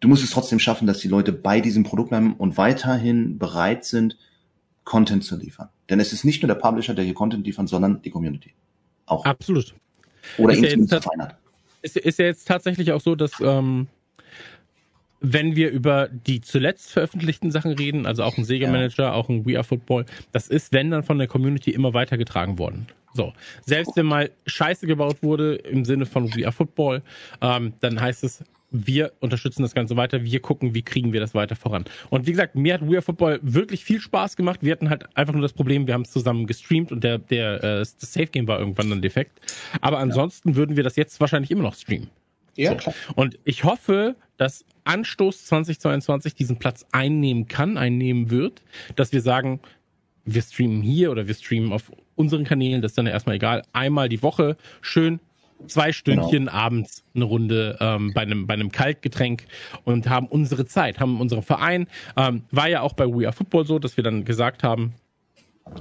[0.00, 3.84] du musst es trotzdem schaffen, dass die Leute bei diesem Produkt bleiben und weiterhin bereit
[3.84, 4.18] sind,
[4.84, 5.70] Content zu liefern.
[5.88, 8.52] Denn es ist nicht nur der Publisher, der hier Content liefert, sondern die Community.
[9.06, 9.24] Auch.
[9.24, 9.74] Absolut.
[10.38, 11.28] Oder ist ja.
[11.82, 13.88] Ist, ist ja jetzt tatsächlich auch so, dass ähm,
[15.24, 19.12] wenn wir über die zuletzt veröffentlichten Sachen reden, also auch ein Sega Manager, ja.
[19.12, 22.86] auch ein We Are Football, das ist, wenn dann von der Community immer weitergetragen worden.
[23.14, 23.32] So,
[23.64, 27.02] selbst wenn mal Scheiße gebaut wurde im Sinne von We Are Football,
[27.40, 31.32] ähm, dann heißt es, wir unterstützen das Ganze weiter, wir gucken, wie kriegen wir das
[31.32, 31.84] weiter voran.
[32.10, 34.60] Und wie gesagt, mir hat We Are Football wirklich viel Spaß gemacht.
[34.62, 37.62] Wir hatten halt einfach nur das Problem, wir haben es zusammen gestreamt und der, der
[37.62, 39.40] äh, das Safe Game war irgendwann dann defekt.
[39.80, 40.56] Aber ansonsten ja.
[40.56, 42.10] würden wir das jetzt wahrscheinlich immer noch streamen.
[42.56, 42.76] Ja, so.
[42.76, 42.94] klar.
[43.14, 48.62] Und ich hoffe, dass Anstoß 2022 diesen Platz einnehmen kann, einnehmen wird,
[48.96, 49.60] dass wir sagen,
[50.24, 54.08] wir streamen hier oder wir streamen auf unseren Kanälen, das ist dann erstmal egal, einmal
[54.08, 55.20] die Woche schön
[55.66, 56.52] zwei Stündchen genau.
[56.52, 59.44] abends eine Runde ähm, bei einem bei einem Kaltgetränk
[59.84, 61.86] und haben unsere Zeit, haben unseren Verein.
[62.16, 64.94] Ähm, war ja auch bei We Are Football so, dass wir dann gesagt haben,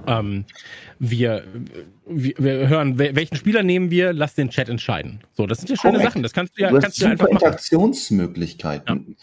[0.08, 0.46] ähm,
[1.00, 1.44] wir,
[2.06, 5.22] wir, wir hören, welchen Spieler nehmen wir, lass den Chat entscheiden.
[5.34, 6.10] So, das sind ja schöne Correct.
[6.12, 6.24] Sachen.
[6.24, 7.34] Das kannst du ja, du kannst du einfach machen.
[7.34, 9.06] Interaktionsmöglichkeiten.
[9.10, 9.16] Ja.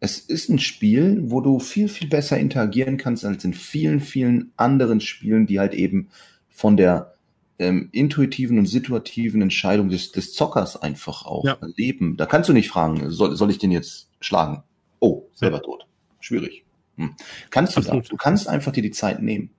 [0.00, 4.52] Es ist ein Spiel, wo du viel, viel besser interagieren kannst als in vielen, vielen
[4.56, 6.08] anderen Spielen, die halt eben
[6.50, 7.14] von der
[7.58, 11.58] ähm, intuitiven und situativen Entscheidung des, des Zockers einfach auch ja.
[11.76, 12.16] leben.
[12.16, 14.62] Da kannst du nicht fragen, soll, soll ich den jetzt schlagen?
[15.00, 15.62] Oh, selber ja.
[15.62, 15.86] tot.
[16.20, 16.64] Schwierig.
[16.96, 17.14] Hm.
[17.50, 18.04] Kannst du Absolut.
[18.04, 18.08] da.
[18.10, 19.50] Du kannst einfach dir die Zeit nehmen.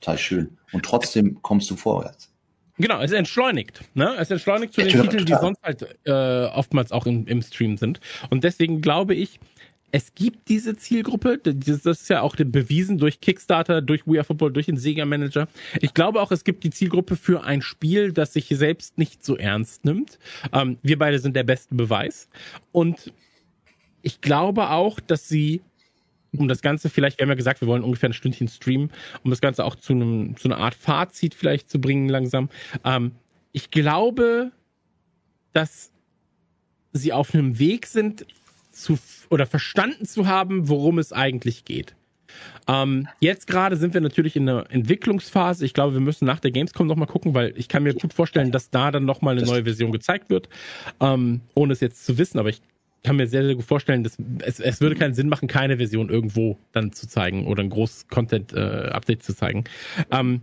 [0.00, 0.58] Total schön.
[0.72, 2.32] Und trotzdem kommst du vorwärts.
[2.78, 3.80] Genau, es entschleunigt.
[3.94, 4.14] Ne?
[4.18, 7.78] Es entschleunigt zu ja, den Titeln, die sonst halt äh, oftmals auch im, im Stream
[7.78, 8.00] sind.
[8.28, 9.40] Und deswegen glaube ich,
[9.92, 14.52] es gibt diese Zielgruppe, das ist ja auch bewiesen durch Kickstarter, durch We Are Football,
[14.52, 15.48] durch den Sega Manager.
[15.80, 19.36] Ich glaube auch, es gibt die Zielgruppe für ein Spiel, das sich selbst nicht so
[19.36, 20.18] ernst nimmt.
[20.52, 22.28] Ähm, wir beide sind der beste Beweis.
[22.72, 23.12] Und
[24.02, 25.62] ich glaube auch, dass sie
[26.38, 28.90] um das Ganze vielleicht, wir haben ja gesagt, wir wollen ungefähr ein Stündchen streamen,
[29.24, 32.48] um das Ganze auch zu einem zu einer Art Fazit vielleicht zu bringen langsam.
[32.84, 33.12] Ähm,
[33.52, 34.52] ich glaube,
[35.52, 35.90] dass
[36.92, 38.26] sie auf einem Weg sind,
[38.72, 38.98] zu
[39.30, 41.94] oder verstanden zu haben, worum es eigentlich geht.
[42.68, 45.64] Ähm, jetzt gerade sind wir natürlich in der Entwicklungsphase.
[45.64, 48.52] Ich glaube, wir müssen nach der Gamescom nochmal gucken, weil ich kann mir gut vorstellen,
[48.52, 50.48] dass da dann nochmal eine neue Version gezeigt wird,
[51.00, 52.60] ähm, ohne es jetzt zu wissen, aber ich
[53.06, 56.08] kann mir sehr, sehr gut vorstellen, dass es, es würde keinen Sinn machen, keine Version
[56.08, 59.62] irgendwo dann zu zeigen oder ein großes Content-Update äh, zu zeigen.
[60.10, 60.42] Ähm,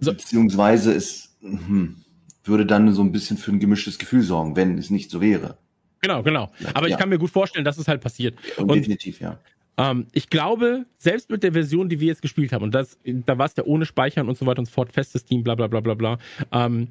[0.00, 0.12] so.
[0.12, 1.96] Beziehungsweise es hm,
[2.44, 5.58] würde dann so ein bisschen für ein gemischtes Gefühl sorgen, wenn es nicht so wäre.
[6.00, 6.52] Genau, genau.
[6.72, 6.94] Aber ja.
[6.94, 8.38] ich kann mir gut vorstellen, dass es halt passiert.
[8.56, 9.40] Und, definitiv, ja.
[9.76, 13.38] Ähm, ich glaube, selbst mit der Version, die wir jetzt gespielt haben, und das, da
[13.38, 15.66] war es ja ohne Speichern und so weiter und so fort, festes Team, bla bla
[15.66, 16.18] bla bla bla,
[16.52, 16.88] ähm,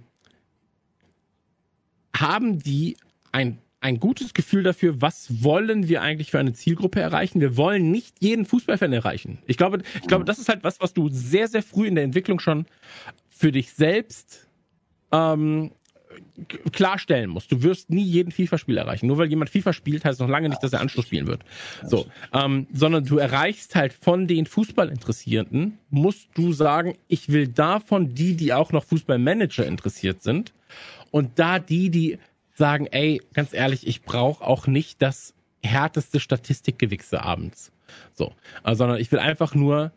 [2.14, 2.98] haben die
[3.32, 7.42] ein, ein gutes Gefühl dafür, was wollen wir eigentlich für eine Zielgruppe erreichen.
[7.42, 9.40] Wir wollen nicht jeden Fußballfan erreichen.
[9.46, 12.06] Ich glaube, ich glaube, das ist halt was, was du sehr, sehr früh in der
[12.06, 12.66] Entwicklung schon
[13.30, 14.48] für dich selbst
[15.12, 15.72] ähm,
[16.72, 17.52] klarstellen musst.
[17.52, 19.08] Du wirst nie jeden FIFA-Spiel erreichen.
[19.08, 21.44] Nur weil jemand FIFA spielt, heißt noch lange nicht, dass er Anschluss spielen wird.
[21.86, 28.16] So, ähm, sondern du erreichst halt von den Fußballinteressierten, musst du sagen, ich will davon
[28.16, 30.54] die, die auch noch Fußballmanager interessiert sind
[31.12, 32.18] und da die, die
[32.54, 35.34] sagen, ey, ganz ehrlich, ich brauche auch nicht das
[35.64, 37.72] härteste Statistikgewichse abends.
[38.14, 38.34] So,
[38.64, 39.92] äh, sondern ich will einfach nur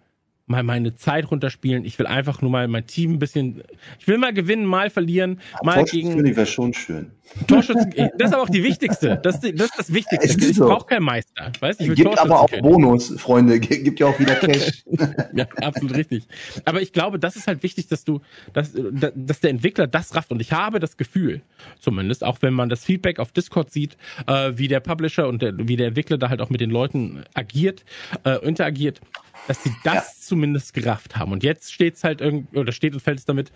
[0.47, 1.85] mal meine Zeit runterspielen.
[1.85, 3.63] Ich will einfach nur mal mein Team ein bisschen.
[3.99, 6.25] Ich will mal gewinnen, mal verlieren, mal gegen.
[6.25, 7.11] wäre schon schön.
[7.49, 9.19] Torschützen, das ist aber auch die wichtigste.
[9.21, 10.47] Das, das ist das Wichtigste.
[10.47, 10.67] Ich so.
[10.67, 11.51] brauche keinen Meister.
[11.59, 11.81] Weißt?
[11.81, 13.59] Ich will gibt aber auch Bonus, Freunde.
[13.59, 14.85] Gibt ja auch wieder Cash.
[15.35, 16.29] ja, absolut richtig.
[16.65, 18.21] Aber ich glaube, das ist halt wichtig, dass du,
[18.53, 18.73] dass,
[19.15, 20.31] dass der Entwickler das rafft.
[20.31, 21.43] Und ich habe das Gefühl,
[21.81, 23.97] zumindest, auch wenn man das Feedback auf Discord sieht,
[24.29, 27.25] äh, wie der Publisher und der, wie der Entwickler da halt auch mit den Leuten
[27.35, 27.85] agiert,
[28.25, 29.01] äh, interagiert,
[29.47, 30.03] dass sie das ja.
[30.21, 31.33] zumindest gerafft haben.
[31.33, 33.53] Und jetzt steht's halt irgendwie, oder steht und fällt es damit,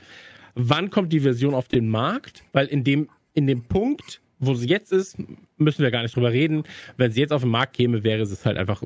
[0.54, 2.44] wann kommt die Version auf den Markt?
[2.52, 5.16] Weil in dem, in dem Punkt, wo sie jetzt ist,
[5.56, 6.64] müssen wir gar nicht drüber reden.
[6.96, 8.82] Wenn sie jetzt auf den Markt käme, wäre es halt einfach,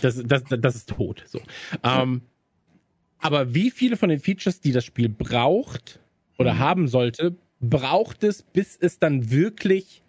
[0.00, 1.24] das, das, das ist tot.
[1.26, 1.40] So.
[1.82, 2.22] Ähm,
[3.18, 6.00] aber wie viele von den Features, die das Spiel braucht
[6.38, 6.58] oder mhm.
[6.58, 10.02] haben sollte, braucht es, bis es dann wirklich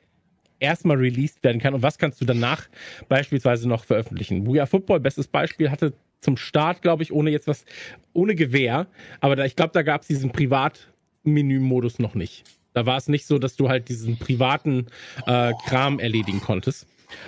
[0.59, 2.67] erstmal released werden kann und was kannst du danach
[3.07, 4.43] beispielsweise noch veröffentlichen?
[4.45, 5.93] Booyah Football, bestes Beispiel, hatte
[6.25, 7.63] zum Start, glaube ich, ohne jetzt was,
[8.11, 8.87] ohne Gewehr.
[9.21, 12.43] Aber da, ich glaube, da gab es diesen Privatmenü-Modus noch nicht.
[12.73, 14.87] Da war es nicht so, dass du halt diesen privaten
[15.25, 16.87] äh, Kram erledigen konntest.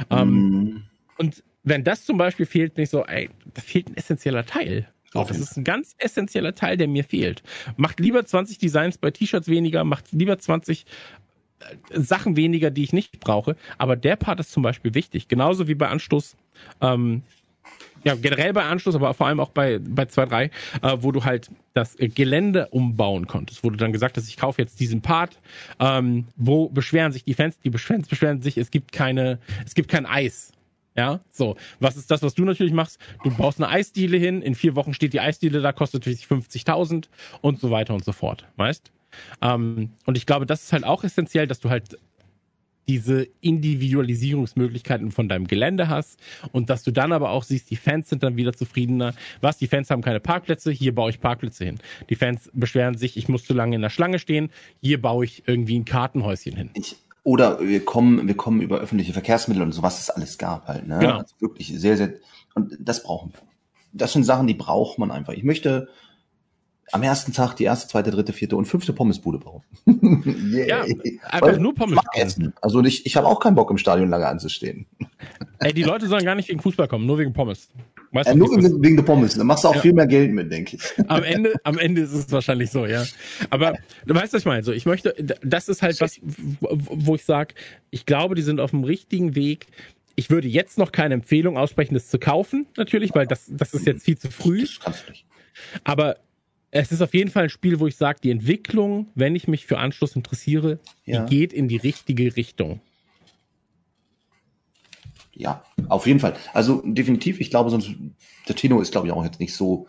[0.10, 0.84] Ähm, mm.
[1.18, 4.88] Und wenn das zum Beispiel fehlt, nicht so, ey, da fehlt ein essentieller Teil.
[5.14, 7.44] So, das ist ein ganz essentieller Teil, der mir fehlt.
[7.78, 10.86] Macht lieber 20 Designs bei T-Shirts weniger, macht lieber 20
[11.60, 13.56] äh, Sachen weniger, die ich nicht brauche.
[13.78, 15.30] Aber der Part ist zum Beispiel wichtig.
[15.30, 16.36] Genauso wie bei Anstoß,
[16.82, 17.24] ähm,
[18.08, 20.44] ja, generell bei Anschluss, aber vor allem auch bei, bei 2.3,
[20.82, 24.62] äh, wo du halt das Gelände umbauen konntest, wo du dann gesagt hast, ich kaufe
[24.62, 25.40] jetzt diesen Part,
[25.82, 29.90] ähm, wo beschweren sich die Fans, die Fans beschweren sich, es gibt keine, es gibt
[29.90, 30.54] kein Eis.
[30.96, 31.58] Ja, so.
[31.82, 32.98] Was ist das, was du natürlich machst?
[33.24, 37.10] Du baust eine Eisdiele hin, in vier Wochen steht die Eisdiele da, kostet natürlich 50.000
[37.42, 38.92] und so weiter und so fort, weißt?
[39.42, 42.00] Ähm, und ich glaube, das ist halt auch essentiell, dass du halt
[42.88, 46.20] diese Individualisierungsmöglichkeiten von deinem Gelände hast
[46.52, 49.14] und dass du dann aber auch siehst, die Fans sind dann wieder zufriedener.
[49.42, 51.80] Was, die Fans haben keine Parkplätze, hier baue ich Parkplätze hin.
[52.10, 54.50] Die Fans beschweren sich, ich muss zu lange in der Schlange stehen,
[54.82, 56.70] hier baue ich irgendwie ein Kartenhäuschen hin.
[56.74, 60.68] Ich, oder wir kommen, wir kommen über öffentliche Verkehrsmittel und so, was es alles gab
[60.68, 60.88] halt.
[60.88, 61.00] Ne?
[61.00, 61.18] Genau.
[61.18, 62.14] Also wirklich sehr, sehr,
[62.56, 63.42] und das brauchen wir.
[63.92, 65.34] Das sind Sachen, die braucht man einfach.
[65.34, 65.90] Ich möchte
[66.92, 69.64] am ersten Tag die erste, zweite, dritte, vierte und fünfte Pommesbude bauen.
[69.88, 70.86] yeah.
[70.86, 72.54] Ja, einfach Weil nur Pommes essen.
[72.62, 74.86] Also ich, ich habe auch keinen Bock im Stadion lange anzustehen.
[75.60, 77.70] Ey, die Leute sollen gar nicht wegen Fußball kommen, nur wegen Pommes.
[78.12, 79.36] Weißt äh, nur wegen, wegen der Pommes.
[79.36, 79.82] Da machst du auch ja.
[79.82, 81.06] viel mehr Geld mit, denke ich.
[81.10, 83.04] Am Ende, am Ende ist es wahrscheinlich so, ja.
[83.50, 83.76] Aber
[84.06, 84.64] du weißt, was ich meine.
[84.64, 85.14] So, ich möchte,
[85.44, 86.20] das ist halt was,
[86.62, 87.54] wo ich sage,
[87.90, 89.68] ich glaube, die sind auf dem richtigen Weg.
[90.16, 93.86] Ich würde jetzt noch keine Empfehlung aussprechen, das zu kaufen, natürlich, weil das, das ist
[93.86, 94.62] jetzt viel zu früh.
[94.62, 95.26] Das kannst du nicht.
[95.84, 96.18] Aber
[96.72, 99.66] es ist auf jeden Fall ein Spiel, wo ich sage, die Entwicklung, wenn ich mich
[99.66, 101.24] für Anschluss interessiere, ja.
[101.24, 102.82] die geht in die richtige Richtung.
[105.34, 106.36] Ja, auf jeden Fall.
[106.54, 107.92] Also definitiv, ich glaube, sonst
[108.48, 109.88] der Tino ist, glaube ich, auch jetzt nicht so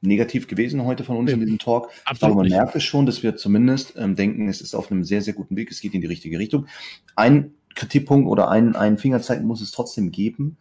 [0.00, 1.90] negativ gewesen heute von uns nee, in diesem Talk.
[2.12, 2.56] Ich glaube, man nicht.
[2.56, 5.56] merkt es schon, dass wir zumindest ähm, denken, es ist auf einem sehr, sehr guten
[5.56, 6.66] Weg, es geht in die richtige Richtung.
[7.14, 10.56] Ein Kritikpunkt oder ein, ein Fingerzeichen muss es trotzdem geben.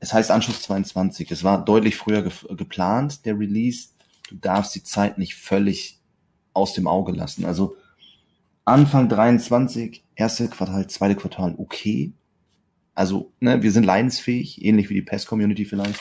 [0.00, 1.30] Es heißt Anschluss 22.
[1.30, 3.90] Es war deutlich früher ge geplant, der Release
[4.30, 6.00] du darfst die Zeit nicht völlig
[6.52, 7.44] aus dem Auge lassen.
[7.44, 7.76] Also
[8.64, 12.12] Anfang 23, erste Quartal, zweite Quartal, okay.
[12.94, 16.00] Also, ne, wir sind leidensfähig, ähnlich wie die PES-Community vielleicht.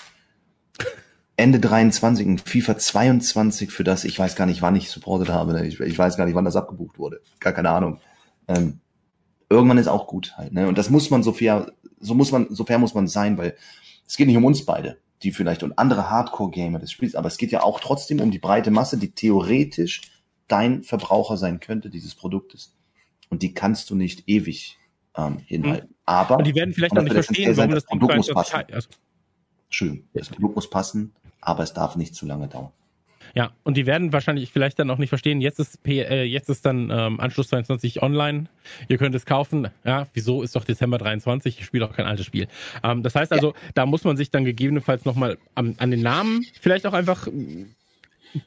[1.35, 5.53] Ende 23 und FIFA 22, für das ich weiß gar nicht, wann ich supportet habe.
[5.53, 5.65] Ne?
[5.65, 7.21] Ich, ich weiß gar nicht, wann das abgebucht wurde.
[7.39, 7.99] Gar keine Ahnung.
[8.47, 8.81] Ähm,
[9.49, 10.51] irgendwann ist auch gut halt.
[10.51, 10.67] Ne?
[10.67, 13.55] Und das muss man so fair, so muss man, so fair muss man sein, weil
[14.05, 17.37] es geht nicht um uns beide die vielleicht und andere Hardcore-Gamer des Spiels, aber es
[17.37, 20.01] geht ja auch trotzdem um die breite Masse, die theoretisch
[20.47, 22.75] dein Verbraucher sein könnte dieses Produktes.
[23.29, 24.77] Und die kannst du nicht ewig
[25.15, 25.89] ähm, hinhalten.
[25.89, 25.95] Mhm.
[26.05, 28.63] Aber und die werden vielleicht noch nicht verstehen, warum das, das Produkt muss passen.
[28.71, 28.89] Also.
[29.69, 30.07] Schön.
[30.13, 32.71] Das Produkt muss passen, aber es darf nicht zu lange dauern.
[33.35, 36.49] Ja, und die werden wahrscheinlich vielleicht dann auch nicht verstehen, jetzt ist, P äh, jetzt
[36.49, 38.45] ist dann ähm, Anschluss 22 online,
[38.87, 39.69] ihr könnt es kaufen.
[39.83, 42.47] Ja, wieso ist doch Dezember 23, ich spiele doch kein altes Spiel.
[42.83, 43.71] Ähm, das heißt also, ja.
[43.75, 47.27] da muss man sich dann gegebenenfalls nochmal an, an den Namen vielleicht auch einfach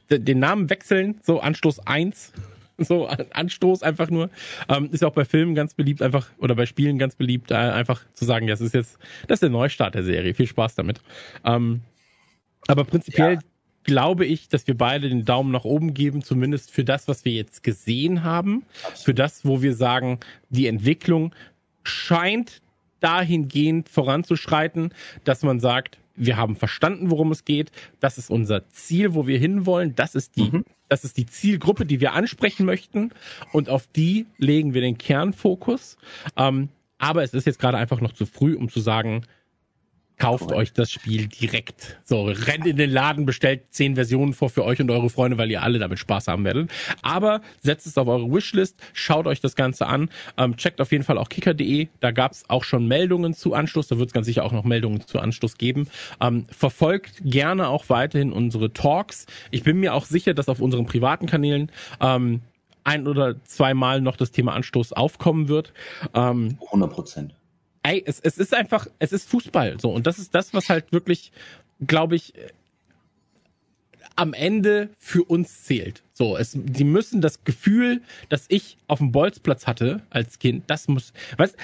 [0.09, 2.33] den Namen wechseln, so Anstoß 1
[2.79, 4.29] so Anstoß einfach nur.
[4.67, 7.55] Ähm, ist ja auch bei Filmen ganz beliebt, einfach, oder bei Spielen ganz beliebt, äh,
[7.55, 10.33] einfach zu sagen, das ist jetzt, das ist der Neustart der Serie.
[10.33, 10.99] Viel Spaß damit.
[11.43, 11.81] Ähm,
[12.67, 13.39] aber prinzipiell ja
[13.83, 17.33] glaube ich, dass wir beide den Daumen nach oben geben, zumindest für das, was wir
[17.33, 18.63] jetzt gesehen haben.
[18.95, 20.19] Für das, wo wir sagen,
[20.49, 21.33] die Entwicklung
[21.83, 22.61] scheint
[22.99, 27.71] dahingehend voranzuschreiten, dass man sagt, wir haben verstanden, worum es geht.
[27.99, 29.95] Das ist unser Ziel, wo wir hinwollen.
[29.95, 30.65] Das ist die, mhm.
[30.89, 33.11] das ist die Zielgruppe, die wir ansprechen möchten.
[33.51, 35.97] Und auf die legen wir den Kernfokus.
[36.37, 39.25] Ähm, aber es ist jetzt gerade einfach noch zu früh, um zu sagen,
[40.17, 40.57] Kauft Correct.
[40.59, 41.99] euch das Spiel direkt.
[42.03, 45.49] So, rennt in den Laden, bestellt zehn Versionen vor für euch und eure Freunde, weil
[45.49, 46.69] ihr alle damit Spaß haben werdet.
[47.01, 51.03] Aber setzt es auf eure Wishlist, schaut euch das Ganze an, ähm, checkt auf jeden
[51.03, 51.87] Fall auch kicker.de.
[51.99, 55.05] Da gab's auch schon Meldungen zu Anschluss, da wird es ganz sicher auch noch Meldungen
[55.05, 55.87] zu Anschluss geben.
[56.21, 59.25] Ähm, verfolgt gerne auch weiterhin unsere Talks.
[59.51, 62.41] Ich bin mir auch sicher, dass auf unseren privaten Kanälen ähm,
[62.83, 65.73] ein oder zweimal noch das Thema Anstoß aufkommen wird.
[66.13, 67.35] Ähm, 100 Prozent
[67.83, 71.31] es, es ist einfach, es ist Fußball so und das ist das, was halt wirklich,
[71.85, 72.33] glaube ich,
[74.15, 76.03] am Ende für uns zählt.
[76.13, 80.87] So, es, die müssen das Gefühl, das ich auf dem Bolzplatz hatte als Kind, das
[80.87, 81.55] muss, weißt,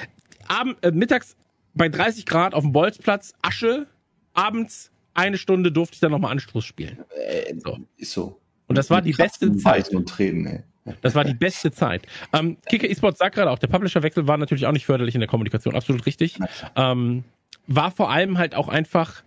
[0.47, 1.35] abend, äh, mittags
[1.73, 3.87] bei 30 Grad auf dem Bolzplatz, Asche,
[4.33, 6.99] abends eine Stunde durfte ich dann nochmal Anstoß spielen.
[7.15, 7.77] Äh, so.
[7.97, 8.39] Ist so.
[8.67, 9.89] Und das war die beste Zeit.
[9.89, 10.63] Und Tränen, ey.
[11.01, 12.05] Das war die beste Zeit.
[12.33, 15.27] Ähm, Kicker Esports sagt gerade auch, der Publisherwechsel war natürlich auch nicht förderlich in der
[15.27, 16.37] Kommunikation, absolut richtig.
[16.75, 17.23] Ähm,
[17.67, 19.23] war vor allem halt auch einfach,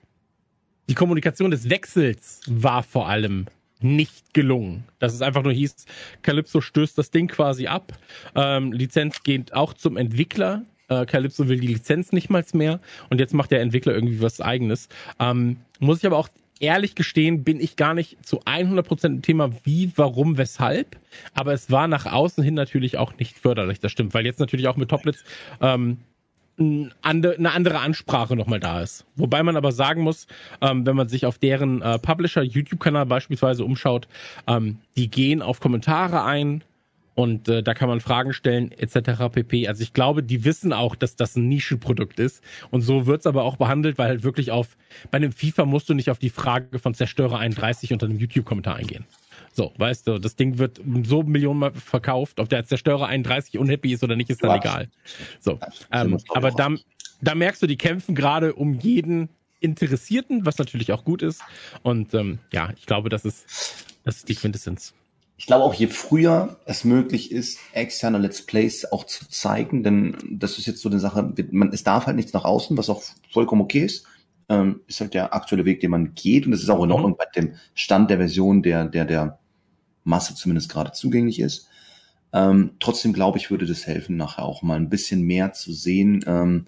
[0.89, 3.47] die Kommunikation des Wechsels war vor allem
[3.81, 4.85] nicht gelungen.
[4.99, 5.87] Dass es einfach nur hieß,
[6.23, 7.93] Calypso stößt das Ding quasi ab.
[8.35, 10.63] Ähm, Lizenz geht auch zum Entwickler.
[10.89, 12.81] Äh, Calypso will die Lizenz nicht mal mehr
[13.11, 14.89] und jetzt macht der Entwickler irgendwie was eigenes.
[15.19, 16.29] Ähm, muss ich aber auch
[16.63, 20.97] ehrlich gestehen, bin ich gar nicht zu 100% im Thema wie, warum, weshalb.
[21.35, 24.15] Aber es war nach außen hin natürlich auch nicht förderlich, das stimmt.
[24.15, 25.25] Weil jetzt natürlich auch mit Toplets
[25.61, 25.99] ähm,
[26.59, 29.05] eine andere Ansprache nochmal da ist.
[29.17, 30.27] Wobei man aber sagen muss,
[30.61, 34.07] ähm, wenn man sich auf deren äh, Publisher, YouTube-Kanal beispielsweise umschaut,
[34.47, 36.63] ähm, die gehen auf Kommentare ein
[37.15, 39.33] und äh, da kann man Fragen stellen etc.
[39.33, 39.69] pp.
[39.69, 43.45] Also ich glaube, die wissen auch, dass das ein Nischenprodukt ist und so wird's aber
[43.45, 44.77] auch behandelt, weil halt wirklich auf,
[45.11, 48.77] bei einem FIFA musst du nicht auf die Frage von Zerstörer 31 unter einem YouTube-Kommentar
[48.77, 49.05] eingehen.
[49.53, 53.93] So, weißt du, das Ding wird so Millionen Mal verkauft, ob der Zerstörer 31 unhappy
[53.93, 54.57] ist oder nicht, ist dann ja.
[54.57, 54.89] egal.
[55.41, 55.59] So,
[55.93, 56.71] ähm, aber da,
[57.21, 59.29] da merkst du, die kämpfen gerade um jeden
[59.61, 61.43] Interessierten, was natürlich auch gut ist.
[61.83, 64.95] Und ähm, ja, ich glaube, das ist, das ist die Quintessenz.
[65.37, 70.17] Ich glaube auch, je früher es möglich ist, externe Let's Plays auch zu zeigen, denn
[70.31, 73.03] das ist jetzt so eine Sache, man, es darf halt nichts nach außen, was auch
[73.31, 74.07] vollkommen okay ist
[74.53, 76.47] ähm, ist halt der aktuelle Weg, den man geht.
[76.47, 76.95] Und das ist auch in mhm.
[76.95, 79.39] Ordnung bei dem Stand der Version, der, der, der
[80.05, 81.69] Masse zumindest gerade zugänglich ist.
[82.33, 86.25] Ähm, trotzdem glaube ich, würde das helfen, nachher auch mal ein bisschen mehr zu sehen.
[86.27, 86.67] Ähm,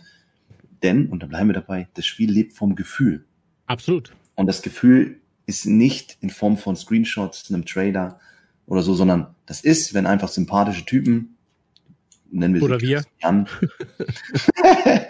[0.82, 3.24] denn, und da bleiben wir dabei, das Spiel lebt vom Gefühl.
[3.66, 4.12] Absolut.
[4.34, 8.18] Und das Gefühl ist nicht in Form von Screenshots, einem Trailer
[8.66, 11.36] oder so, sondern das ist, wenn einfach sympathische Typen,
[12.30, 13.04] nennen wir sie oder wir.
[13.22, 13.48] Jan,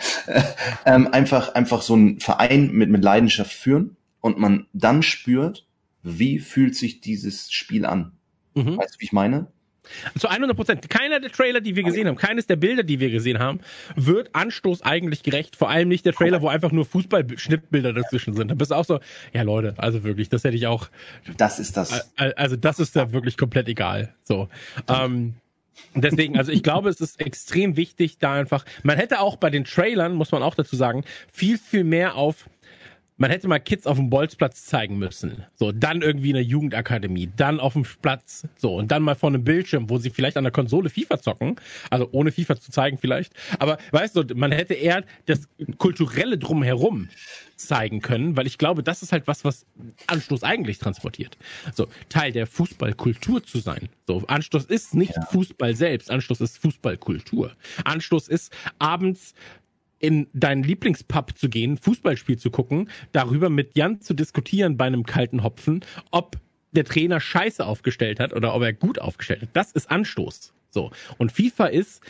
[0.87, 5.67] ähm, einfach, einfach so einen Verein mit, mit Leidenschaft führen und man dann spürt,
[6.03, 8.13] wie fühlt sich dieses Spiel an?
[8.55, 8.77] Mhm.
[8.77, 9.49] Weißt du, wie ich meine?
[10.19, 10.91] Zu 100 Prozent.
[10.91, 13.61] Keiner der Trailer, die wir gesehen haben, keines der Bilder, die wir gesehen haben,
[13.97, 15.57] wird Anstoß eigentlich gerecht.
[15.57, 18.51] Vor allem nicht der Trailer, wo einfach nur Fußball-Schnittbilder dazwischen sind.
[18.51, 19.01] Da bist du auch so,
[19.33, 20.89] ja Leute, also wirklich, das hätte ich auch.
[21.37, 22.11] Das ist das.
[22.17, 24.15] Also das ist da wirklich komplett egal.
[24.25, 24.49] So.
[24.89, 25.35] Ähm,
[25.95, 29.65] Deswegen, also ich glaube, es ist extrem wichtig, da einfach, man hätte auch bei den
[29.65, 32.49] Trailern, muss man auch dazu sagen, viel, viel mehr auf
[33.17, 35.45] man hätte mal Kids auf dem Bolzplatz zeigen müssen.
[35.55, 39.29] So, dann irgendwie in der Jugendakademie, dann auf dem Platz, so, und dann mal vor
[39.29, 41.57] einem Bildschirm, wo sie vielleicht an der Konsole FIFA zocken,
[41.91, 43.33] also ohne FIFA zu zeigen vielleicht.
[43.59, 47.09] Aber weißt du, man hätte eher das kulturelle drumherum
[47.57, 49.65] zeigen können, weil ich glaube, das ist halt was, was
[50.09, 51.39] Anstoß eigentlich transportiert.
[51.73, 53.89] So, Teil der Fußballkultur zu sein.
[54.09, 55.23] So, Anstoß ist nicht ja.
[55.27, 57.53] Fußball selbst, Anstoß ist Fußballkultur.
[57.85, 59.35] Anstoß ist abends
[60.05, 65.05] in deinen Lieblingspub zu gehen, Fußballspiel zu gucken, darüber mit Jan zu diskutieren bei einem
[65.05, 66.37] kalten Hopfen, ob
[66.73, 69.49] der Trainer scheiße aufgestellt hat oder ob er gut aufgestellt hat.
[69.55, 70.53] Das ist Anstoß.
[70.71, 70.91] So.
[71.19, 72.03] Und FIFA ist,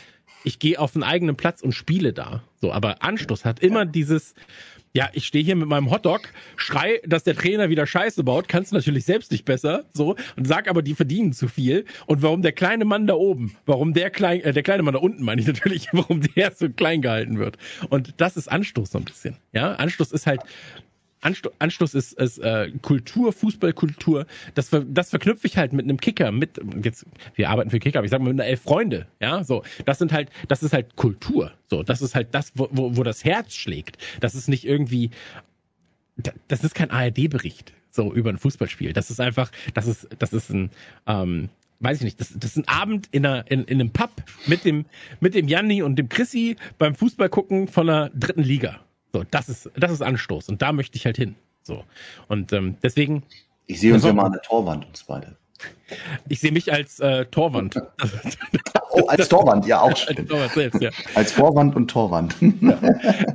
[0.43, 2.43] ich gehe auf einen eigenen Platz und spiele da.
[2.59, 4.35] So, aber Anstoß hat immer dieses,
[4.95, 8.71] ja, ich stehe hier mit meinem Hotdog, schrei, dass der Trainer wieder Scheiße baut, kannst
[8.71, 11.83] du natürlich selbst nicht besser, so, und sag aber, die verdienen zu viel.
[12.05, 15.01] Und warum der kleine Mann da oben, warum der klein, äh, der kleine Mann da
[15.01, 17.57] unten meine ich natürlich, warum der so klein gehalten wird.
[17.89, 19.35] Und das ist Anstoß so ein bisschen.
[19.51, 20.39] Ja, Anstoß ist halt,
[21.25, 24.25] Ansto Anstoß ist, ist äh, Kultur, Fußballkultur.
[24.53, 27.99] Das, ver das verknüpfe ich halt mit einem Kicker, mit jetzt wir arbeiten für Kicker,
[27.99, 29.63] aber ich sag mal mit einer elf Freunde, ja, so.
[29.85, 31.83] Das sind halt, das ist halt Kultur, so.
[31.83, 33.97] Das ist halt das, wo, wo, wo das Herz schlägt.
[34.19, 35.09] Das ist nicht irgendwie,
[36.47, 38.93] das ist kein ARD-Bericht so über ein Fußballspiel.
[38.93, 40.69] Das ist einfach, das ist, das ist ein
[41.07, 41.49] ähm,
[41.79, 44.11] weiß ich nicht, das, das ist ein Abend in, einer, in, in einem Pub
[44.47, 44.85] mit dem,
[45.19, 48.79] mit dem Janni und dem Chrissy beim Fußball gucken von der dritten Liga.
[49.15, 51.35] So, das ist, das ist Anstoß und da möchte ich halt hin.
[51.63, 51.85] So.
[52.27, 53.23] Und ähm, deswegen.
[53.65, 55.37] Ich sehe uns ja mal an der Torwand, uns beide.
[56.27, 57.77] Ich sehe mich als äh, Torwand.
[58.91, 60.17] oh, als Torwand, ja, auch schön.
[60.17, 60.89] Als, Torwand selbst, ja.
[61.13, 62.35] als Vorwand und Torwand.
[62.41, 62.77] Ja.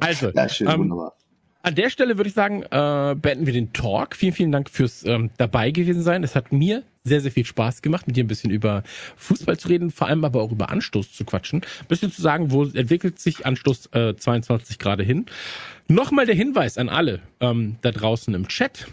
[0.01, 1.15] Also, ja, schön, ähm, wunderbar.
[1.62, 4.16] An der Stelle würde ich sagen, äh, beenden wir den Talk.
[4.16, 6.24] Vielen, vielen Dank fürs ähm, dabei gewesen sein.
[6.24, 8.82] Es hat mir sehr, sehr viel Spaß gemacht, mit dir ein bisschen über
[9.16, 11.61] Fußball zu reden, vor allem aber auch über Anstoß zu quatschen.
[11.81, 15.27] Ein bisschen zu sagen, wo entwickelt sich Anstoß äh, 22 gerade hin.
[15.87, 18.87] Nochmal der Hinweis an alle ähm, da draußen im Chat.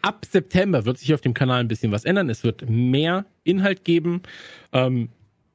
[0.00, 2.30] Ab September wird sich auf dem Kanal ein bisschen was ändern.
[2.30, 4.22] Es wird mehr Inhalt geben,
[4.72, 5.10] ähm,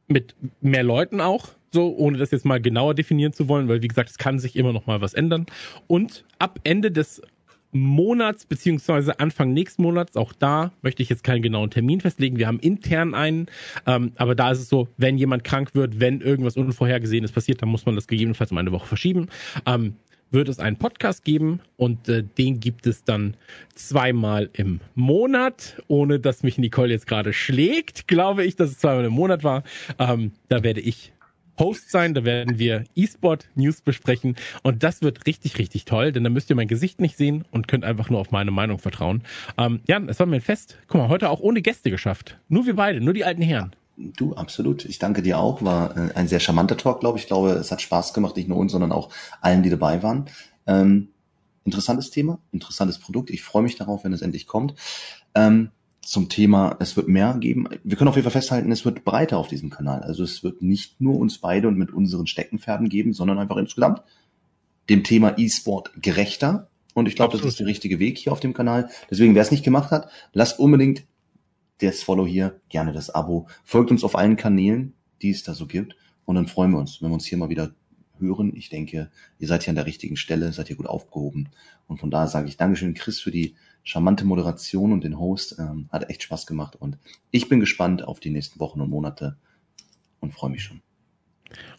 [0.08, 3.88] mit mehr Leuten auch so, ohne das jetzt mal genauer definieren zu wollen, weil wie
[3.88, 5.46] gesagt, es kann sich immer noch mal was ändern.
[5.88, 7.22] Und ab Ende des
[7.72, 12.38] Monats beziehungsweise Anfang nächsten Monats, auch da möchte ich jetzt keinen genauen Termin festlegen.
[12.38, 13.48] Wir haben intern einen,
[13.86, 17.70] ähm, aber da ist es so, wenn jemand krank wird, wenn irgendwas Unvorhergesehenes passiert, dann
[17.70, 19.28] muss man das gegebenenfalls um eine Woche verschieben.
[19.66, 19.96] Ähm,
[20.32, 23.36] wird es einen Podcast geben und äh, den gibt es dann
[23.76, 29.06] zweimal im Monat, ohne dass mich Nicole jetzt gerade schlägt, glaube ich, dass es zweimal
[29.06, 29.64] im Monat war.
[30.00, 31.14] Ähm, da werde ich
[31.60, 32.14] Host sein.
[32.14, 34.36] Da werden wir E-Sport News besprechen.
[34.64, 37.68] Und das wird richtig, richtig toll, denn da müsst ihr mein Gesicht nicht sehen und
[37.68, 39.24] könnt einfach nur auf meine Meinung vertrauen.
[39.58, 40.78] Ähm, Jan, es war mir ein Fest.
[40.88, 42.38] Guck mal, heute auch ohne Gäste geschafft.
[42.50, 43.76] Nur wir beide, nur die alten Herren.
[43.98, 44.86] Du, absolut.
[44.86, 45.64] Ich danke dir auch.
[45.64, 47.24] War äh, ein sehr charmanter Talk, glaube ich.
[47.24, 49.10] Ich glaube, es hat Spaß gemacht, nicht nur uns, sondern auch
[49.42, 50.26] allen, die dabei waren.
[50.68, 51.10] Ähm,
[51.66, 53.32] interessantes Thema, interessantes Produkt.
[53.32, 54.76] Ich freue mich darauf, wenn es endlich kommt.
[55.34, 55.72] Ähm,
[56.08, 57.68] zum Thema, es wird mehr geben.
[57.84, 60.04] Wir können auf jeden Fall festhalten, es wird breiter auf diesem Kanal.
[60.04, 64.02] Also es wird nicht nur uns beide und mit unseren Steckenpferden geben, sondern einfach insgesamt
[64.90, 66.70] dem Thema E-Sport gerechter.
[66.94, 68.90] Und ich glaube, das ist der richtige Weg hier auf dem Kanal.
[69.12, 71.04] Deswegen, wer es nicht gemacht hat, lasst unbedingt
[71.82, 73.48] das Follow hier, gerne das Abo.
[73.66, 75.98] Folgt uns auf allen Kanälen, die es da so gibt.
[76.24, 77.76] Und dann freuen wir uns, wenn wir uns hier mal wieder
[78.18, 78.56] hören.
[78.56, 81.50] Ich denke, ihr seid hier an der richtigen Stelle, seid hier gut aufgehoben.
[81.86, 83.56] Und von daher sage ich Dankeschön, Chris, für die
[83.88, 85.58] charmante Moderation und den Host.
[85.60, 86.98] Ähm, hat echt Spaß gemacht und
[87.32, 89.38] ich bin gespannt auf die nächsten Wochen und Monate
[90.20, 90.82] und freue mich schon.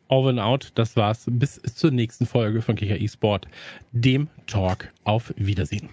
[0.09, 1.27] Over and out, das war's.
[1.29, 3.47] Bis zur nächsten Folge von Kicker eSport,
[3.93, 4.89] dem Talk.
[5.05, 5.91] Auf Wiedersehen.